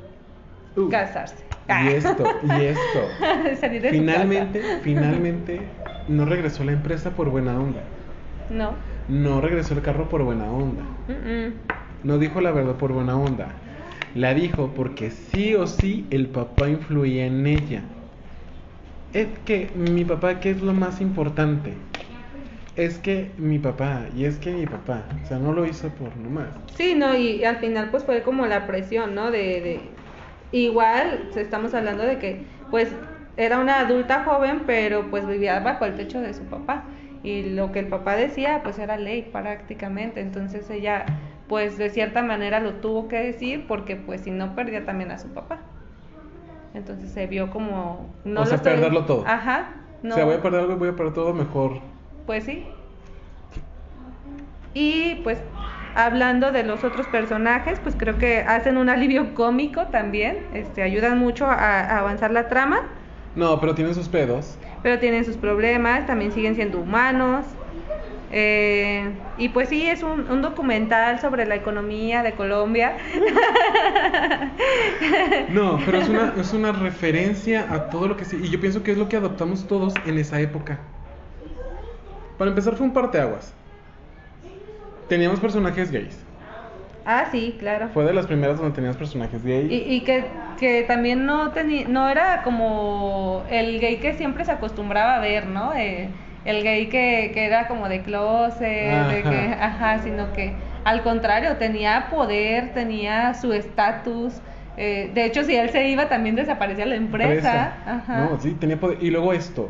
Uh, 0.76 0.90
casarse. 0.90 1.44
Y 1.68 1.88
esto, 1.90 2.40
y 2.44 2.64
esto. 2.66 3.20
Salir 3.60 3.82
de 3.82 3.96
su 3.96 3.96
finalmente, 3.96 4.62
casa. 4.62 4.80
finalmente, 4.84 5.62
no 6.08 6.26
regresó 6.26 6.64
la 6.64 6.72
empresa 6.72 7.16
por 7.16 7.30
buena 7.30 7.60
onda. 7.60 7.82
No. 8.50 8.76
No 9.08 9.42
regresó 9.42 9.74
el 9.74 9.82
carro 9.82 10.08
por 10.10 10.24
buena 10.24 10.52
onda. 10.52 10.84
No 12.04 12.18
dijo 12.20 12.42
la 12.42 12.52
verdad 12.52 12.78
por 12.78 12.94
buena 12.94 13.18
onda. 13.18 13.64
La 14.14 14.34
dijo 14.34 14.74
porque 14.74 15.12
sí 15.12 15.56
o 15.56 15.68
sí 15.68 16.08
el 16.12 16.30
papá 16.30 16.70
influía 16.70 17.26
en 17.26 17.46
ella. 17.48 17.84
Es 19.18 19.28
que 19.46 19.72
mi 19.76 20.06
papá, 20.06 20.40
¿qué 20.40 20.52
es 20.52 20.62
lo 20.62 20.74
más 20.74 21.02
importante? 21.02 21.74
es 22.78 23.00
que 23.00 23.32
mi 23.38 23.58
papá, 23.58 24.06
y 24.16 24.26
es 24.26 24.38
que 24.38 24.52
mi 24.52 24.68
papá, 24.68 25.04
o 25.24 25.26
sea, 25.26 25.40
no 25.40 25.52
lo 25.52 25.66
hizo 25.66 25.90
por 25.90 26.16
nomás. 26.16 26.50
Sí, 26.76 26.94
no, 26.94 27.18
y 27.18 27.44
al 27.44 27.58
final 27.58 27.90
pues 27.90 28.04
fue 28.04 28.22
como 28.22 28.46
la 28.46 28.68
presión, 28.68 29.16
¿no? 29.16 29.32
De, 29.32 29.40
de 29.62 29.80
igual 30.52 31.32
estamos 31.36 31.74
hablando 31.74 32.04
de 32.04 32.20
que 32.20 32.46
pues 32.70 32.90
era 33.36 33.60
una 33.60 33.80
adulta 33.80 34.24
joven, 34.24 34.62
pero 34.68 35.10
pues 35.10 35.28
vivía 35.28 35.60
bajo 35.60 35.86
el 35.86 35.96
techo 35.96 36.22
de 36.22 36.36
su 36.36 36.44
papá 36.44 36.84
y 37.24 37.50
lo 37.50 37.72
que 37.72 37.80
el 37.80 37.88
papá 37.88 38.16
decía 38.16 38.62
pues 38.62 38.78
era 38.78 38.98
ley 38.98 39.24
prácticamente, 39.24 40.22
entonces 40.22 40.70
ella 40.70 41.06
pues 41.50 41.80
de 41.80 41.90
cierta 41.90 42.22
manera 42.22 42.60
lo 42.60 42.76
tuvo 42.76 43.08
que 43.08 43.18
decir 43.18 43.66
porque 43.68 43.96
pues 43.96 44.22
si 44.22 44.30
no 44.30 44.54
perdía 44.54 44.86
también 44.86 45.10
a 45.10 45.18
su 45.18 45.30
papá. 45.30 45.62
Entonces 46.74 47.12
se 47.12 47.28
vio 47.28 47.50
como 47.50 48.14
no 48.24 48.42
o 48.42 48.46
sea, 48.46 48.62
perderlo 48.62 49.06
todo. 49.06 49.24
Ajá. 49.26 49.70
No. 50.04 50.14
O 50.14 50.18
sea, 50.18 50.26
voy 50.26 50.36
a 50.36 50.42
perder 50.42 50.62
algo 50.62 50.74
y 50.74 50.76
voy 50.76 50.90
a 50.90 50.96
perder 50.96 51.14
todo 51.14 51.34
mejor. 51.34 51.80
Pues 52.26 52.44
sí. 52.44 52.66
Y 54.74 55.16
pues 55.24 55.40
hablando 55.96 56.52
de 56.52 56.64
los 56.64 56.84
otros 56.84 57.08
personajes, 57.08 57.80
pues 57.80 57.96
creo 57.98 58.18
que 58.18 58.42
hacen 58.42 58.78
un 58.78 58.90
alivio 58.90 59.34
cómico 59.34 59.88
también, 59.88 60.46
este 60.54 60.84
ayudan 60.84 61.18
mucho 61.18 61.46
a, 61.48 61.54
a 61.54 62.00
avanzar 62.00 62.32
la 62.32 62.48
trama. 62.48 62.82
No, 63.36 63.60
pero 63.60 63.76
tienen 63.76 63.96
sus 63.96 64.08
pedos. 64.08 64.58
Pero 64.84 65.00
tienen 65.00 65.26
sus 65.26 65.38
problemas, 65.38 66.06
también 66.06 66.32
siguen 66.32 66.56
siendo 66.56 66.80
humanos. 66.80 67.46
Eh, 68.32 69.10
y 69.38 69.50
pues 69.50 69.70
sí, 69.70 69.88
es 69.88 70.04
un, 70.04 70.30
un, 70.30 70.42
documental 70.42 71.22
sobre 71.22 71.46
la 71.46 71.56
economía 71.56 72.24
de 72.24 72.34
Colombia. 72.34 72.98
No, 75.50 75.80
pero 75.86 76.00
es 76.00 76.10
una, 76.10 76.34
es 76.38 76.54
una 76.54 76.72
referencia 76.72 77.72
a 77.72 77.90
todo 77.90 78.08
lo 78.08 78.18
que 78.18 78.26
sí. 78.26 78.38
Y 78.44 78.50
yo 78.50 78.60
pienso 78.60 78.84
que 78.84 78.92
es 78.92 78.98
lo 78.98 79.08
que 79.08 79.16
adoptamos 79.16 79.68
todos 79.68 79.94
en 80.06 80.18
esa 80.18 80.40
época. 80.42 80.80
Para 82.38 82.50
empezar, 82.50 82.76
fue 82.76 82.86
un 82.86 82.94
parteaguas. 82.94 83.54
Teníamos 85.08 85.40
personajes 85.40 85.92
gays. 85.92 86.20
Ah, 87.06 87.28
sí, 87.32 87.56
claro. 87.58 87.88
Fue 87.94 88.04
de 88.04 88.14
las 88.14 88.28
primeras 88.28 88.58
donde 88.58 88.76
tenías 88.76 88.98
personajes 88.98 89.44
gays. 89.44 89.72
Y, 89.72 89.76
y 89.76 90.02
que, 90.02 90.26
que 90.60 90.84
también 90.84 91.26
no, 91.26 91.52
tenía 91.52 91.88
no 91.88 92.10
era 92.10 92.44
como 92.44 93.44
el 93.50 93.80
gay 93.80 93.98
que 93.98 94.14
siempre 94.14 94.44
se 94.44 94.52
acostumbraba 94.52 95.16
a 95.16 95.20
ver, 95.20 95.48
¿no? 95.48 95.74
Eh, 95.74 96.10
el 96.48 96.64
gay 96.64 96.88
que, 96.88 97.32
que 97.34 97.46
era 97.46 97.68
como 97.68 97.88
de 97.90 98.02
closet, 98.02 99.08
de 99.08 99.24
que, 99.24 99.56
ajá, 99.60 100.00
sino 100.00 100.34
que 100.34 100.54
al 100.88 101.04
contrario, 101.04 101.58
tenía 101.58 102.08
poder, 102.10 102.74
tenía 102.74 103.34
su 103.34 103.52
estatus. 103.52 104.36
Eh, 104.78 105.12
de 105.14 105.26
hecho, 105.26 105.44
si 105.44 105.54
él 105.54 105.70
se 105.70 105.90
iba, 105.90 106.08
también 106.08 106.36
desaparecía 106.36 106.86
la 106.86 106.96
empresa. 106.96 107.74
Ajá. 107.86 108.30
No, 108.30 108.40
sí, 108.40 108.54
tenía 108.54 108.80
poder. 108.80 109.04
Y 109.04 109.12
luego 109.12 109.34
esto, 109.34 109.70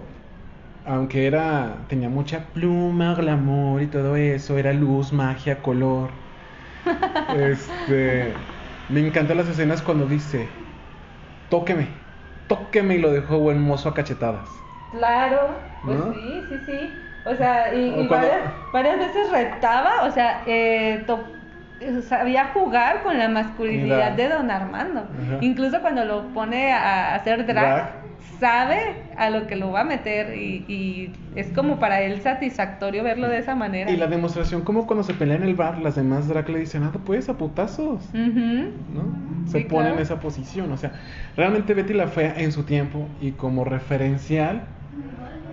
aunque 0.86 1.26
era, 1.26 1.78
tenía 1.88 2.08
mucha 2.08 2.46
pluma, 2.54 3.16
glamour 3.16 3.82
y 3.82 3.88
todo 3.88 4.16
eso, 4.16 4.60
era 4.60 4.74
luz, 4.74 5.12
magia, 5.12 5.64
color. 5.64 6.12
este, 7.36 8.32
me 8.90 9.00
encantan 9.00 9.38
las 9.38 9.50
escenas 9.50 9.82
cuando 9.82 10.06
dice, 10.06 10.48
tóqueme, 11.50 11.88
tóqueme 12.48 12.98
y 12.98 13.00
lo 13.00 13.12
dejó 13.12 13.40
buen 13.40 13.60
mozo 13.60 13.90
a 13.90 13.96
cachetadas. 13.96 14.67
Claro, 14.92 15.50
pues 15.84 16.00
sí, 16.14 16.44
sí, 16.50 16.56
sí. 16.66 16.94
O 17.26 17.36
sea, 17.36 17.74
y, 17.74 18.02
y 18.02 18.08
varias, 18.08 18.42
varias, 18.72 19.00
veces 19.00 19.30
retaba, 19.32 20.04
o 20.04 20.12
sea, 20.12 20.44
eh, 20.46 21.04
sabía 22.08 22.52
jugar 22.54 23.04
con 23.04 23.18
la 23.18 23.28
masculinidad 23.28 24.14
de 24.14 24.30
Don 24.30 24.50
Armando. 24.50 25.02
Ajá. 25.02 25.38
Incluso 25.42 25.82
cuando 25.82 26.06
lo 26.06 26.28
pone 26.30 26.72
a 26.72 27.16
hacer 27.16 27.46
drag, 27.46 27.66
drag, 27.66 27.92
sabe 28.40 28.96
a 29.18 29.30
lo 29.30 29.48
que 29.48 29.56
lo 29.56 29.72
va 29.72 29.82
a 29.82 29.84
meter 29.84 30.38
y, 30.38 30.66
y, 30.68 31.14
es 31.36 31.48
como 31.52 31.80
para 31.80 32.02
él 32.02 32.22
satisfactorio 32.22 33.04
verlo 33.04 33.28
de 33.28 33.40
esa 33.40 33.56
manera. 33.56 33.92
Y 33.92 33.98
la 33.98 34.08
demostración, 34.08 34.62
como 34.62 34.88
cuando 34.88 35.04
se 35.04 35.14
pelea 35.14 35.36
en 35.36 35.44
el 35.44 35.56
bar, 35.56 35.80
las 35.80 35.96
demás 35.96 36.28
drag 36.28 36.50
le 36.50 36.60
dicen, 36.60 36.84
ah, 36.84 36.92
tú 36.92 37.00
puedes 37.00 37.30
a 37.30 37.38
putazos. 37.38 38.10
Uh 38.14 38.18
-huh. 38.18 38.72
¿no? 38.94 39.48
Se 39.48 39.60
sí, 39.60 39.64
pone 39.66 39.84
claro. 39.84 39.96
en 39.96 40.02
esa 40.02 40.20
posición. 40.20 40.72
O 40.72 40.78
sea, 40.78 40.94
realmente 41.36 41.74
Betty 41.74 41.94
la 41.94 42.08
Fea 42.08 42.36
en 42.38 42.52
su 42.52 42.64
tiempo 42.64 43.08
y 43.22 43.32
como 43.32 43.66
referencial 43.66 44.64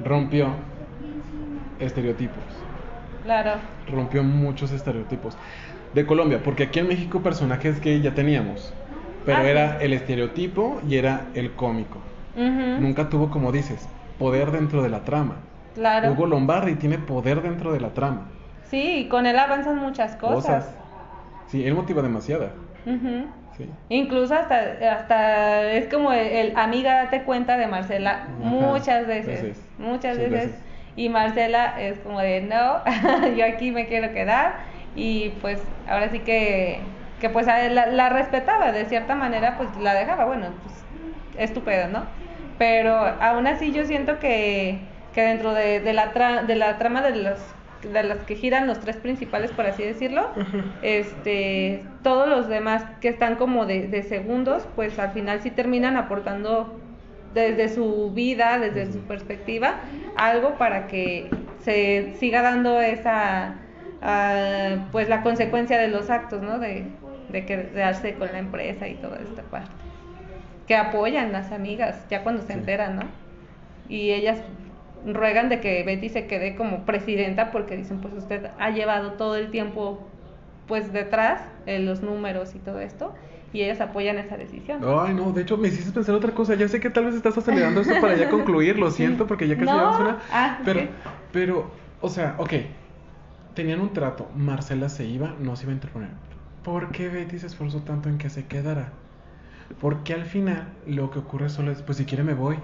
rompió 0.04 0.48
estereotipos. 1.78 2.42
Claro. 3.24 3.52
Rompió 3.90 4.22
muchos 4.22 4.70
estereotipos. 4.72 5.36
De 5.94 6.06
Colombia, 6.06 6.40
porque 6.42 6.64
aquí 6.64 6.80
en 6.80 6.88
México 6.88 7.22
personajes 7.22 7.78
que 7.78 8.00
ya 8.00 8.14
teníamos, 8.14 8.74
pero 9.24 9.38
ah, 9.38 9.48
era 9.48 9.78
el 9.80 9.92
estereotipo 9.92 10.80
y 10.88 10.96
era 10.96 11.26
el 11.34 11.52
cómico. 11.52 11.98
Uh 12.36 12.40
-huh. 12.40 12.78
Nunca 12.80 13.08
tuvo, 13.08 13.30
como 13.30 13.52
dices, 13.52 13.88
poder 14.18 14.50
dentro 14.50 14.82
de 14.82 14.88
la 14.88 15.04
trama. 15.04 15.36
Claro. 15.74 16.12
Hugo 16.12 16.26
Lombardi 16.26 16.74
tiene 16.74 16.98
poder 16.98 17.42
dentro 17.42 17.72
de 17.72 17.80
la 17.80 17.90
trama. 17.90 18.26
Sí, 18.70 19.06
con 19.10 19.26
él 19.26 19.38
avanzan 19.38 19.78
muchas 19.78 20.16
cosas. 20.16 20.64
cosas. 20.64 20.74
Sí, 21.46 21.64
él 21.64 21.74
motiva 21.74 22.02
demasiado. 22.02 22.48
Uh 22.86 22.90
-huh. 22.90 23.24
Sí. 23.56 23.68
Incluso 23.88 24.34
hasta, 24.34 24.58
hasta 24.92 25.72
es 25.72 25.92
como 25.92 26.12
el, 26.12 26.26
el, 26.26 26.56
amiga 26.56 27.04
date 27.04 27.22
cuenta 27.22 27.56
de 27.56 27.66
Marcela 27.66 28.26
muchas 28.38 29.06
veces. 29.06 29.42
veces. 29.42 29.66
Muchas 29.78 30.16
sí, 30.16 30.22
veces. 30.22 30.46
veces. 30.46 30.60
Y 30.96 31.08
Marcela 31.08 31.80
es 31.80 31.98
como 32.00 32.20
de 32.20 32.40
no, 32.42 32.82
yo 33.36 33.44
aquí 33.44 33.70
me 33.70 33.86
quiero 33.86 34.12
quedar. 34.12 34.56
Y 34.96 35.30
pues 35.40 35.60
ahora 35.88 36.08
sí 36.10 36.20
que, 36.20 36.78
que 37.20 37.28
pues 37.30 37.46
la, 37.46 37.86
la 37.86 38.08
respetaba 38.10 38.70
de 38.70 38.84
cierta 38.84 39.14
manera, 39.14 39.56
pues 39.56 39.68
la 39.80 39.94
dejaba. 39.94 40.24
Bueno, 40.24 40.48
pues 40.62 40.84
estupendo, 41.36 42.00
¿no? 42.00 42.06
Pero 42.58 42.96
aún 42.96 43.46
así 43.46 43.72
yo 43.72 43.84
siento 43.84 44.18
que, 44.20 44.78
que 45.14 45.22
dentro 45.22 45.52
de, 45.52 45.80
de, 45.80 45.92
la 45.92 46.12
tra 46.12 46.42
de 46.44 46.54
la 46.54 46.78
trama 46.78 47.02
de 47.02 47.16
los 47.16 47.38
de 47.92 48.02
las 48.02 48.18
que 48.18 48.36
giran 48.36 48.66
los 48.66 48.80
tres 48.80 48.96
principales, 48.96 49.50
por 49.52 49.66
así 49.66 49.82
decirlo, 49.82 50.28
este, 50.82 51.82
todos 52.02 52.28
los 52.28 52.48
demás 52.48 52.84
que 53.00 53.08
están 53.08 53.36
como 53.36 53.66
de, 53.66 53.88
de, 53.88 54.02
segundos, 54.02 54.66
pues 54.74 54.98
al 54.98 55.12
final 55.12 55.40
sí 55.40 55.50
terminan 55.50 55.96
aportando 55.96 56.80
desde 57.34 57.68
su 57.68 58.12
vida, 58.12 58.58
desde 58.58 58.92
su 58.92 59.00
perspectiva, 59.00 59.80
algo 60.16 60.56
para 60.56 60.86
que 60.86 61.28
se 61.60 62.14
siga 62.18 62.42
dando 62.42 62.80
esa, 62.80 63.56
uh, 64.02 64.90
pues 64.92 65.08
la 65.08 65.22
consecuencia 65.22 65.78
de 65.78 65.88
los 65.88 66.10
actos, 66.10 66.42
¿no? 66.42 66.58
De, 66.58 66.86
de 67.30 67.44
quedarse 67.44 68.14
con 68.14 68.30
la 68.32 68.38
empresa 68.38 68.86
y 68.86 68.94
toda 68.94 69.18
esta 69.18 69.42
parte. 69.42 69.70
Que 70.66 70.76
apoyan 70.76 71.32
las 71.32 71.52
amigas, 71.52 72.06
ya 72.08 72.22
cuando 72.22 72.42
se 72.42 72.52
enteran, 72.52 72.96
¿no? 72.96 73.02
Y 73.88 74.12
ellas 74.12 74.38
ruegan 75.06 75.48
de 75.48 75.60
que 75.60 75.82
Betty 75.82 76.08
se 76.08 76.26
quede 76.26 76.56
como 76.56 76.84
presidenta 76.84 77.50
porque 77.50 77.76
dicen 77.76 78.00
pues 78.00 78.14
usted 78.14 78.50
ha 78.58 78.70
llevado 78.70 79.12
todo 79.12 79.36
el 79.36 79.50
tiempo 79.50 80.06
pues 80.66 80.92
detrás 80.92 81.42
eh, 81.66 81.78
los 81.78 82.02
números 82.02 82.54
y 82.54 82.58
todo 82.58 82.80
esto 82.80 83.14
y 83.54 83.62
ellas 83.62 83.80
apoyan 83.80 84.18
esa 84.18 84.36
decisión. 84.36 84.82
Ay, 84.84 85.14
no, 85.14 85.30
de 85.30 85.42
hecho 85.42 85.56
me 85.56 85.68
hiciste 85.68 85.92
pensar 85.92 86.16
otra 86.16 86.32
cosa. 86.32 86.56
Ya 86.56 86.66
sé 86.66 86.80
que 86.80 86.90
tal 86.90 87.04
vez 87.04 87.14
estás 87.14 87.38
acelerando 87.38 87.80
esto 87.80 87.94
para 88.00 88.16
ya 88.16 88.28
concluir, 88.30 88.78
lo 88.80 88.90
siento, 88.90 89.28
porque 89.28 89.46
ya 89.46 89.54
casi 89.54 89.66
no. 89.66 89.76
llevamos 89.76 90.00
una. 90.00 90.18
Ah, 90.32 90.58
pero, 90.64 90.80
okay. 90.80 90.90
pero, 91.32 91.70
o 92.00 92.08
sea, 92.08 92.34
ok. 92.38 92.52
Tenían 93.54 93.80
un 93.80 93.92
trato. 93.92 94.28
Marcela 94.34 94.88
se 94.88 95.04
iba, 95.06 95.36
no 95.38 95.54
se 95.54 95.62
iba 95.62 95.70
a 95.70 95.74
interponer. 95.76 96.10
¿Por 96.64 96.90
qué 96.90 97.08
Betty 97.08 97.38
se 97.38 97.46
esforzó 97.46 97.82
tanto 97.82 98.08
en 98.08 98.18
que 98.18 98.28
se 98.28 98.46
quedara? 98.46 98.88
Porque 99.80 100.14
al 100.14 100.24
final 100.24 100.66
lo 100.88 101.12
que 101.12 101.20
ocurre 101.20 101.48
solo 101.48 101.70
es, 101.70 101.80
pues 101.80 101.98
si 101.98 102.06
quiere 102.06 102.24
me 102.24 102.34
voy. 102.34 102.58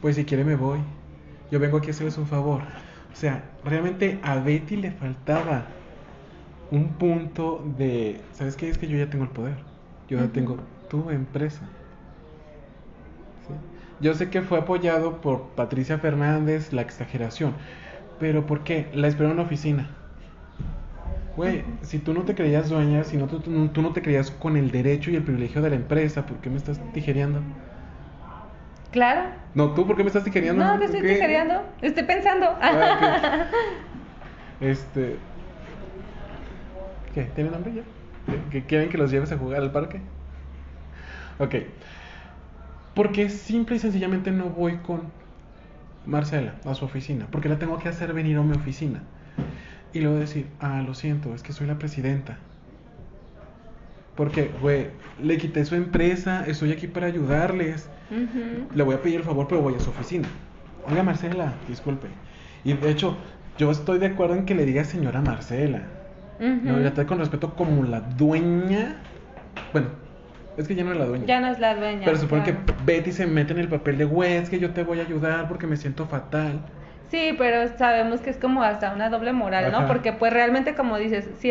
Pues 0.00 0.16
si 0.16 0.24
quiere 0.24 0.44
me 0.44 0.56
voy. 0.56 0.80
Yo 1.52 1.60
vengo 1.60 1.76
aquí 1.76 1.88
a 1.88 1.90
hacerles 1.90 2.16
un 2.16 2.26
favor. 2.26 2.62
O 3.12 3.14
sea, 3.14 3.44
realmente 3.62 4.18
a 4.22 4.36
Betty 4.36 4.76
le 4.76 4.90
faltaba 4.90 5.66
un 6.70 6.88
punto 6.94 7.62
de, 7.76 8.18
¿sabes 8.32 8.56
qué? 8.56 8.70
Es 8.70 8.78
que 8.78 8.88
yo 8.88 8.96
ya 8.96 9.10
tengo 9.10 9.24
el 9.24 9.30
poder. 9.30 9.56
Yo 10.08 10.18
ya 10.18 10.28
tengo 10.32 10.56
tu 10.88 11.10
empresa. 11.10 11.60
¿Sí? 13.46 13.52
Yo 14.00 14.14
sé 14.14 14.30
que 14.30 14.40
fue 14.40 14.60
apoyado 14.60 15.20
por 15.20 15.48
Patricia 15.50 15.98
Fernández, 15.98 16.72
la 16.72 16.80
exageración. 16.80 17.52
Pero 18.18 18.46
¿por 18.46 18.64
qué? 18.64 18.88
La 18.94 19.08
esperó 19.08 19.28
en 19.28 19.34
una 19.34 19.42
oficina. 19.42 19.90
Güey, 21.36 21.64
si 21.82 21.98
tú 21.98 22.14
no 22.14 22.22
te 22.22 22.34
creías 22.34 22.70
dueña, 22.70 23.04
si 23.04 23.18
no, 23.18 23.26
tú, 23.26 23.40
tú, 23.40 23.82
no 23.82 23.92
te 23.92 24.00
creías 24.00 24.30
con 24.30 24.56
el 24.56 24.70
derecho 24.70 25.10
y 25.10 25.16
el 25.16 25.22
privilegio 25.22 25.60
de 25.60 25.68
la 25.68 25.76
empresa, 25.76 26.24
¿por 26.24 26.38
qué 26.38 26.48
me 26.48 26.56
estás 26.56 26.80
tijereando? 26.94 27.42
Claro. 28.92 29.22
No, 29.54 29.70
¿tú 29.72 29.86
por 29.86 29.96
qué 29.96 30.02
me 30.02 30.08
estás 30.08 30.24
tijereando? 30.24 30.64
No, 30.64 30.78
te 30.78 30.84
estoy 30.84 31.00
¿Qué? 31.00 31.14
tijereando. 31.14 31.62
Estoy 31.80 32.04
pensando. 32.04 32.46
Ah, 32.60 33.48
okay. 34.60 34.70
Este, 34.70 35.16
¿Qué? 37.14 37.22
¿Tienen 37.34 37.54
hambre 37.54 37.72
ya? 37.74 37.82
¿Que 38.50 38.64
quieren 38.64 38.88
que 38.88 38.98
los 38.98 39.10
lleves 39.10 39.32
a 39.32 39.38
jugar 39.38 39.60
al 39.60 39.72
parque? 39.72 40.00
Ok. 41.38 41.56
Porque 42.94 43.28
simple 43.30 43.76
y 43.76 43.78
sencillamente 43.78 44.30
no 44.30 44.46
voy 44.50 44.76
con 44.78 45.10
Marcela 46.06 46.54
a 46.64 46.74
su 46.74 46.84
oficina. 46.84 47.26
Porque 47.30 47.48
la 47.48 47.58
tengo 47.58 47.78
que 47.78 47.88
hacer 47.88 48.12
venir 48.12 48.36
a 48.36 48.42
mi 48.42 48.54
oficina. 48.56 49.02
Y 49.92 50.00
luego 50.00 50.18
decir, 50.18 50.46
ah, 50.60 50.82
lo 50.86 50.94
siento, 50.94 51.34
es 51.34 51.42
que 51.42 51.52
soy 51.52 51.66
la 51.66 51.78
presidenta. 51.78 52.38
Porque, 54.16 54.50
güey, 54.60 54.88
le 55.22 55.38
quité 55.38 55.64
su 55.64 55.74
empresa, 55.74 56.44
estoy 56.46 56.72
aquí 56.72 56.86
para 56.86 57.06
ayudarles. 57.06 57.88
Uh 58.10 58.14
-huh. 58.14 58.74
Le 58.74 58.82
voy 58.82 58.94
a 58.94 59.00
pedir 59.02 59.16
el 59.20 59.24
favor, 59.24 59.46
pero 59.48 59.62
voy 59.62 59.74
a 59.74 59.80
su 59.80 59.90
oficina. 59.90 60.28
Oiga, 60.88 61.02
Marcela, 61.02 61.52
disculpe. 61.68 62.08
Y 62.64 62.74
de 62.74 62.90
hecho, 62.90 63.16
Yo 63.58 63.70
estoy 63.70 63.98
de 63.98 64.06
acuerdo 64.06 64.34
en 64.34 64.46
que 64.46 64.54
le 64.54 64.64
diga 64.64 64.82
señora 64.82 65.20
Marcela. 65.20 65.82
No, 66.40 66.72
Ujú. 66.72 66.80
la 66.80 66.94
trata 66.94 67.06
con 67.06 67.18
respeto 67.18 67.54
como 67.54 67.84
la 67.84 68.00
dueña. 68.00 68.96
Bueno, 69.72 69.88
es 70.56 70.66
que 70.66 70.74
ya 70.74 70.84
no 70.84 70.92
es 70.92 70.98
la 70.98 71.04
dueña. 71.04 71.26
Ya 71.26 71.38
no 71.40 71.48
es 71.48 71.58
la 71.58 71.74
dueña. 71.74 72.00
Pero 72.06 72.16
supone 72.16 72.44
claro. 72.44 72.60
que 72.64 72.72
Betty 72.86 73.12
se 73.12 73.26
mete 73.26 73.52
en 73.52 73.58
el 73.58 73.68
papel 73.68 73.98
de, 73.98 74.06
güey, 74.06 74.32
es 74.34 74.48
que 74.48 74.58
yo 74.58 74.70
te 74.70 74.84
voy 74.84 75.00
a 75.00 75.02
ayudar 75.02 75.48
porque 75.48 75.66
me 75.66 75.76
siento 75.76 76.06
fatal. 76.06 76.60
Sí, 77.10 77.34
pero 77.36 77.68
sabemos 77.76 78.22
que 78.22 78.30
es 78.30 78.38
como 78.38 78.62
hasta 78.62 78.94
una 78.94 79.10
doble 79.10 79.34
moral, 79.34 79.70
¿no? 79.70 79.86
Porque 79.86 80.14
pues 80.14 80.32
realmente 80.32 80.74
como 80.74 80.96
dices, 80.96 81.28
si 81.38 81.50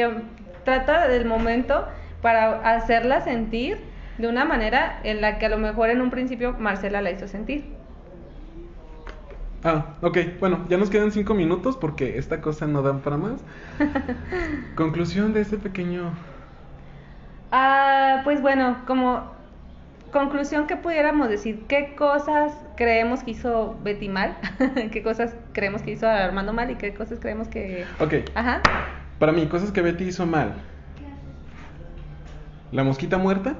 trata 0.65 1.07
del 1.07 1.25
momento 1.25 1.87
para 2.21 2.75
hacerla 2.75 3.21
sentir 3.21 3.79
de 4.17 4.27
una 4.27 4.45
manera 4.45 4.99
en 5.03 5.21
la 5.21 5.39
que 5.39 5.47
a 5.47 5.49
lo 5.49 5.57
mejor 5.57 5.89
en 5.89 6.01
un 6.01 6.09
principio 6.11 6.53
Marcela 6.59 7.01
la 7.01 7.11
hizo 7.11 7.27
sentir. 7.27 7.65
Ah, 9.63 9.97
ok, 10.01 10.17
bueno, 10.39 10.65
ya 10.69 10.77
nos 10.77 10.89
quedan 10.89 11.11
cinco 11.11 11.35
minutos 11.35 11.77
porque 11.77 12.17
esta 12.17 12.41
cosa 12.41 12.65
no 12.65 12.81
da 12.81 12.97
para 13.01 13.17
más. 13.17 13.43
Conclusión 14.75 15.33
de 15.33 15.41
este 15.41 15.57
pequeño. 15.57 16.13
Ah, 17.51 18.21
pues 18.23 18.41
bueno, 18.41 18.77
como 18.87 19.31
conclusión 20.11 20.67
que 20.67 20.77
pudiéramos 20.77 21.29
decir, 21.29 21.65
¿qué 21.67 21.95
cosas 21.95 22.53
creemos 22.75 23.23
que 23.23 23.31
hizo 23.31 23.77
Betty 23.83 24.09
mal? 24.09 24.37
¿Qué 24.91 25.03
cosas 25.03 25.35
creemos 25.53 25.81
que 25.83 25.91
hizo 25.91 26.07
Armando 26.07 26.53
mal 26.53 26.71
y 26.71 26.75
qué 26.75 26.93
cosas 26.93 27.19
creemos 27.19 27.47
que... 27.47 27.85
Ok, 27.99 28.15
Ajá. 28.35 28.61
para 29.19 29.31
mí, 29.31 29.47
cosas 29.47 29.71
que 29.71 29.81
Betty 29.81 30.05
hizo 30.05 30.25
mal. 30.25 30.53
La 32.71 32.83
mosquita 32.83 33.17
muerta, 33.17 33.55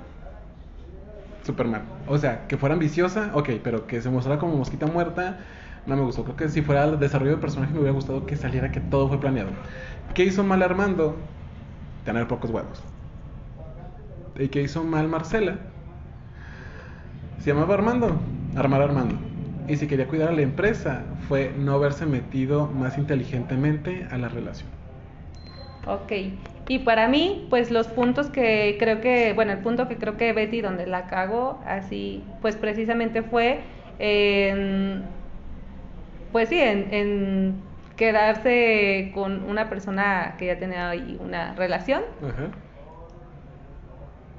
super 1.44 1.68
mal. 1.68 1.82
O 2.08 2.18
sea, 2.18 2.48
que 2.48 2.58
fuera 2.58 2.74
ambiciosa, 2.74 3.32
ok, 3.34 3.50
pero 3.64 3.88
que 3.88 4.02
se 4.02 4.10
mostrara 4.10 4.40
como 4.40 4.56
mosquita 4.56 4.86
muerta, 4.86 5.40
no 5.86 5.96
me 5.96 6.04
gustó. 6.04 6.24
Creo 6.24 6.36
que 6.38 6.50
si 6.50 6.62
fuera 6.62 6.86
el 6.86 7.00
desarrollo 7.00 7.32
de 7.32 7.38
personaje 7.38 7.74
me 7.74 7.80
hubiera 7.80 7.94
gustado 7.94 8.26
que 8.26 8.36
saliera 8.36 8.72
que 8.72 8.80
todo 8.80 9.08
fue 9.08 9.20
planeado. 9.20 9.50
¿Qué 10.14 10.24
hizo 10.24 10.44
mal 10.44 10.62
Armando? 10.62 11.18
Tener 12.06 12.28
pocos 12.28 12.52
huevos. 12.52 12.82
¿Y 14.38 14.48
qué 14.48 14.62
hizo 14.62 14.84
mal 14.84 15.08
Marcela? 15.08 15.58
Se 17.40 17.52
llamaba 17.52 17.74
Armando, 17.74 18.20
armar 18.56 18.82
Armando. 18.82 19.16
Y 19.68 19.78
si 19.78 19.88
quería 19.88 20.08
cuidar 20.08 20.30
a 20.30 20.34
la 20.34 20.42
empresa, 20.42 21.04
fue 21.28 21.54
no 21.58 21.74
haberse 21.74 22.06
metido 22.06 22.68
más 22.68 22.98
inteligentemente 22.98 24.08
a 24.12 24.18
la 24.18 24.30
relación. 24.30 24.70
Ok. 25.92 26.12
Y 26.68 26.80
para 26.80 27.08
mí, 27.08 27.48
pues 27.50 27.70
los 27.70 27.88
puntos 27.88 28.30
que 28.30 28.78
creo 28.80 29.02
que, 29.02 29.34
bueno, 29.34 29.52
el 29.52 29.60
punto 29.60 29.88
que 29.88 29.98
creo 29.98 30.16
que 30.16 30.32
Betty 30.32 30.62
donde 30.62 30.88
la 30.88 31.08
cagó, 31.08 31.60
así, 31.66 32.24
pues 32.42 32.56
precisamente 32.56 33.24
fue 33.24 33.60
en, 34.00 35.04
pues 36.32 36.48
sí, 36.48 36.60
en, 36.60 36.94
en 36.94 37.62
quedarse 37.98 39.12
con 39.14 39.44
una 39.50 39.70
persona 39.70 40.36
que 40.38 40.46
ya 40.48 40.58
tenía 40.58 40.90
ahí 40.90 41.18
una 41.20 41.54
relación 41.56 42.02
Ajá. 42.24 42.48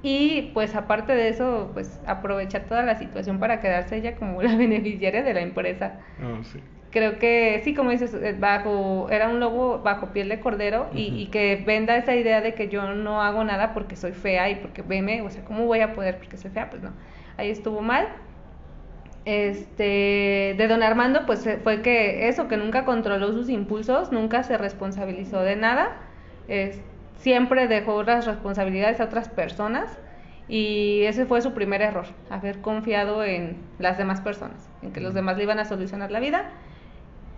y 0.02 0.50
pues 0.54 0.74
aparte 0.74 1.14
de 1.14 1.28
eso, 1.28 1.70
pues 1.74 2.00
aprovechar 2.06 2.62
toda 2.62 2.82
la 2.82 2.98
situación 2.98 3.38
para 3.38 3.60
quedarse 3.60 3.98
ella 3.98 4.16
como 4.16 4.42
la 4.42 4.56
beneficiaria 4.56 5.22
de 5.22 5.34
la 5.34 5.42
empresa. 5.42 6.00
Ah, 6.20 6.40
sí. 6.42 6.60
Creo 6.92 7.18
que 7.18 7.62
sí, 7.64 7.72
como 7.72 7.90
dices, 7.90 8.12
eh, 8.12 8.36
bajo 8.38 9.08
era 9.10 9.30
un 9.30 9.40
lobo 9.40 9.78
bajo 9.78 10.08
piel 10.08 10.28
de 10.28 10.40
cordero 10.40 10.90
y, 10.94 11.26
que 11.28 11.62
venda 11.66 11.96
esa 11.96 12.14
idea 12.14 12.42
de 12.42 12.52
que 12.52 12.68
yo 12.68 12.94
no 12.94 13.22
hago 13.22 13.44
nada 13.44 13.72
porque 13.72 13.96
soy 13.96 14.12
fea 14.12 14.50
y 14.50 14.56
porque 14.56 14.82
veme, 14.82 15.22
o 15.22 15.30
sea, 15.30 15.42
¿cómo 15.42 15.64
voy 15.64 15.80
a 15.80 15.94
poder 15.94 16.18
porque 16.18 16.36
soy 16.36 16.50
fea? 16.50 16.68
Pues 16.68 16.82
no, 16.82 16.90
ahí 17.38 17.50
estuvo 17.50 17.80
mal. 17.80 18.08
Este, 19.24 20.54
de 20.58 20.66
don 20.68 20.82
Armando, 20.82 21.24
pues 21.24 21.46
eh, 21.46 21.58
fue 21.62 21.80
que 21.80 22.28
eso, 22.28 22.46
que 22.46 22.58
nunca 22.58 22.84
controló 22.84 23.32
sus 23.32 23.48
impulsos, 23.48 24.12
nunca 24.12 24.42
se 24.42 24.58
responsabilizó 24.58 25.40
de 25.40 25.56
nada, 25.56 25.96
es, 26.46 26.78
siempre 27.16 27.68
dejó 27.68 28.02
las 28.02 28.26
responsabilidades 28.26 29.00
a 29.00 29.04
otras 29.04 29.30
personas 29.30 29.98
y 30.46 31.04
ese 31.04 31.24
fue 31.24 31.40
su 31.40 31.54
primer 31.54 31.80
error, 31.80 32.04
haber 32.28 32.60
confiado 32.60 33.24
en 33.24 33.56
las 33.78 33.96
demás 33.96 34.20
personas, 34.20 34.68
en 34.82 34.92
que 34.92 35.00
los 35.00 35.14
demás 35.14 35.38
le 35.38 35.44
iban 35.44 35.58
a 35.58 35.64
solucionar 35.64 36.10
la 36.10 36.20
vida. 36.20 36.50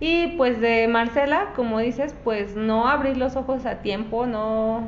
Y 0.06 0.34
pues 0.36 0.60
de 0.60 0.86
Marcela, 0.86 1.54
como 1.56 1.78
dices, 1.78 2.14
pues 2.24 2.56
no 2.56 2.88
abrir 2.88 3.16
los 3.16 3.36
ojos 3.36 3.64
a 3.64 3.76
tiempo, 3.80 4.26
no 4.26 4.86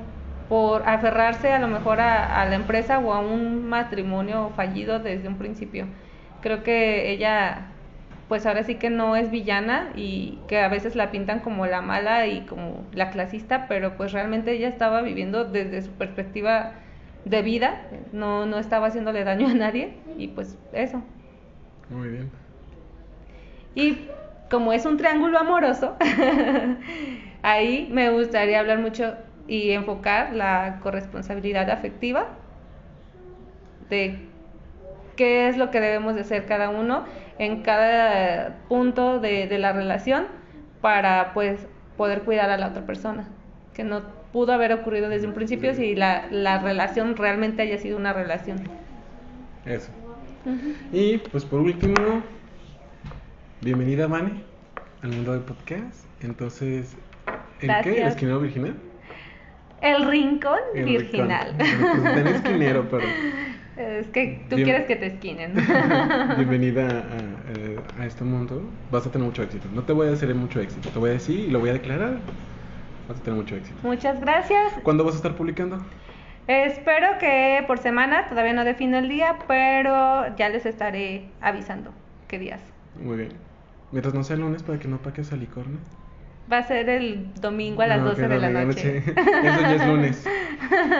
por 0.50 0.86
aferrarse 0.86 1.50
a 1.52 1.58
lo 1.58 1.68
mejor 1.68 2.00
a, 2.00 2.42
a 2.42 2.44
la 2.44 2.54
empresa 2.54 2.98
o 2.98 3.14
a 3.14 3.20
un 3.20 3.66
matrimonio 3.66 4.52
fallido 4.56 4.98
desde 4.98 5.26
un 5.26 5.38
principio. 5.38 5.86
Creo 6.42 6.62
que 6.62 7.12
ella, 7.12 7.68
pues 8.28 8.44
ahora 8.44 8.62
sí 8.64 8.74
que 8.74 8.90
no 8.90 9.16
es 9.16 9.30
villana 9.30 9.88
y 9.96 10.38
que 10.48 10.60
a 10.60 10.68
veces 10.68 10.94
la 10.96 11.10
pintan 11.10 11.40
como 11.40 11.64
la 11.64 11.80
mala 11.80 12.26
y 12.26 12.42
como 12.42 12.84
la 12.92 13.08
clasista, 13.08 13.68
pero 13.68 13.96
pues 13.96 14.12
realmente 14.12 14.52
ella 14.52 14.68
estaba 14.68 15.00
viviendo 15.00 15.46
desde 15.46 15.80
su 15.80 15.92
perspectiva 15.92 16.72
de 17.24 17.40
vida, 17.40 17.80
no, 18.12 18.44
no 18.44 18.58
estaba 18.58 18.88
haciéndole 18.88 19.24
daño 19.24 19.48
a 19.48 19.54
nadie 19.54 19.94
y 20.18 20.28
pues 20.28 20.58
eso. 20.74 21.02
Muy 21.88 22.10
bien. 22.10 22.30
Y 23.74 23.98
como 24.50 24.72
es 24.72 24.86
un 24.86 24.96
triángulo 24.96 25.38
amoroso, 25.38 25.96
ahí 27.42 27.88
me 27.90 28.10
gustaría 28.10 28.60
hablar 28.60 28.78
mucho 28.78 29.14
y 29.48 29.70
enfocar 29.70 30.34
la 30.34 30.80
corresponsabilidad 30.82 31.70
afectiva 31.70 32.26
de 33.88 34.18
qué 35.16 35.48
es 35.48 35.56
lo 35.56 35.70
que 35.70 35.80
debemos 35.80 36.14
de 36.14 36.22
hacer 36.22 36.46
cada 36.46 36.70
uno 36.70 37.04
en 37.38 37.62
cada 37.62 38.56
punto 38.68 39.20
de, 39.20 39.46
de 39.46 39.58
la 39.58 39.72
relación 39.72 40.26
para 40.80 41.32
pues 41.32 41.66
poder 41.96 42.22
cuidar 42.22 42.50
a 42.50 42.58
la 42.58 42.68
otra 42.68 42.82
persona, 42.84 43.28
que 43.74 43.84
no 43.84 44.02
pudo 44.32 44.52
haber 44.52 44.72
ocurrido 44.72 45.08
desde 45.08 45.26
un 45.26 45.32
principio 45.32 45.74
si 45.74 45.94
la, 45.94 46.26
la 46.30 46.58
relación 46.58 47.16
realmente 47.16 47.62
haya 47.62 47.78
sido 47.78 47.96
una 47.96 48.12
relación. 48.12 48.58
Eso. 49.64 49.90
Y 50.92 51.18
pues 51.18 51.44
por 51.44 51.60
último, 51.60 52.22
bienvenida 53.66 54.06
Vane 54.06 54.44
al 55.02 55.10
mundo 55.10 55.32
del 55.32 55.40
podcast. 55.40 56.04
Entonces, 56.22 56.96
¿en 57.60 57.82
qué? 57.82 58.00
¿El 58.02 58.06
esquinero 58.06 58.38
virginal? 58.38 58.76
El 59.80 60.06
rincón 60.08 60.60
El 60.72 60.84
virginal. 60.84 61.56
rincón. 61.58 62.00
Bueno, 62.00 62.22
pues, 62.22 62.34
esquinero, 62.36 62.88
pero 62.88 63.02
Es 63.76 64.06
que 64.06 64.46
tú 64.48 64.54
Bien- 64.54 64.68
quieres 64.68 64.86
que 64.86 64.94
te 64.94 65.06
esquinen. 65.06 65.54
bienvenida 66.36 66.86
a, 66.86 68.00
a- 68.00 68.02
a 68.02 68.06
este 68.06 68.22
mundo. 68.22 68.62
Vas 68.92 69.04
a 69.04 69.10
tener 69.10 69.26
mucho 69.26 69.42
éxito. 69.42 69.66
No 69.74 69.82
te 69.82 69.92
voy 69.92 70.06
a 70.06 70.10
decir 70.10 70.32
mucho 70.36 70.60
éxito, 70.60 70.88
te 70.88 70.98
voy 71.00 71.10
a 71.10 71.14
decir 71.14 71.40
y 71.40 71.50
lo 71.50 71.58
voy 71.58 71.70
a 71.70 71.72
declarar. 71.72 72.18
Vas 73.08 73.18
a 73.18 73.22
tener 73.24 73.36
mucho 73.40 73.56
éxito. 73.56 73.76
Muchas 73.82 74.20
gracias. 74.20 74.74
¿Cuándo 74.84 75.02
vas 75.02 75.14
a 75.14 75.16
estar 75.16 75.34
publicando? 75.34 75.84
Espero 76.46 77.18
que 77.18 77.64
por 77.66 77.78
semana, 77.78 78.28
todavía 78.28 78.52
no 78.52 78.64
defino 78.64 78.96
el 78.98 79.08
día, 79.08 79.36
pero 79.48 80.36
ya 80.36 80.50
les 80.50 80.64
estaré 80.66 81.24
avisando 81.40 81.90
qué 82.28 82.38
días. 82.38 82.60
Muy 83.02 83.16
bien. 83.16 83.45
Mientras 83.96 84.12
no 84.14 84.22
sea 84.24 84.36
lunes 84.36 84.62
para 84.62 84.78
que 84.78 84.88
no 84.88 84.98
paques 84.98 85.32
a 85.32 85.36
licor, 85.36 85.66
¿no? 85.68 85.78
Va 86.52 86.58
a 86.58 86.62
ser 86.64 86.90
el 86.90 87.28
domingo 87.40 87.80
a 87.80 87.86
las 87.86 88.00
No, 88.00 88.08
12 88.10 88.20
que 88.20 88.28
de 88.28 88.38
la 88.38 88.48
medianoche. 88.50 89.02
noche. 89.06 89.14
Eso 89.48 89.60
ya 89.62 89.74
es 89.74 89.86
lunes. 89.86 90.28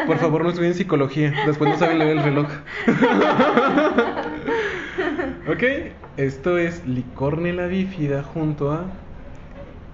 Por 0.06 0.16
favor, 0.16 0.42
no 0.42 0.48
estudien 0.48 0.72
psicología. 0.72 1.30
Después 1.44 1.68
no 1.70 1.76
saben 1.76 1.98
leer 1.98 2.16
el 2.16 2.22
reloj. 2.22 2.48
ok, 5.46 5.62
esto 6.16 6.56
es 6.56 6.86
Licorne 6.86 7.52
la 7.52 7.66
bífida 7.66 8.22
junto 8.22 8.72
a. 8.72 8.86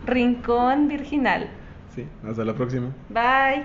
Rincón 0.06 0.86
virginal. 0.86 1.48
Sí, 1.96 2.06
hasta 2.24 2.44
la 2.44 2.54
próxima. 2.54 2.90
Bye. 3.08 3.64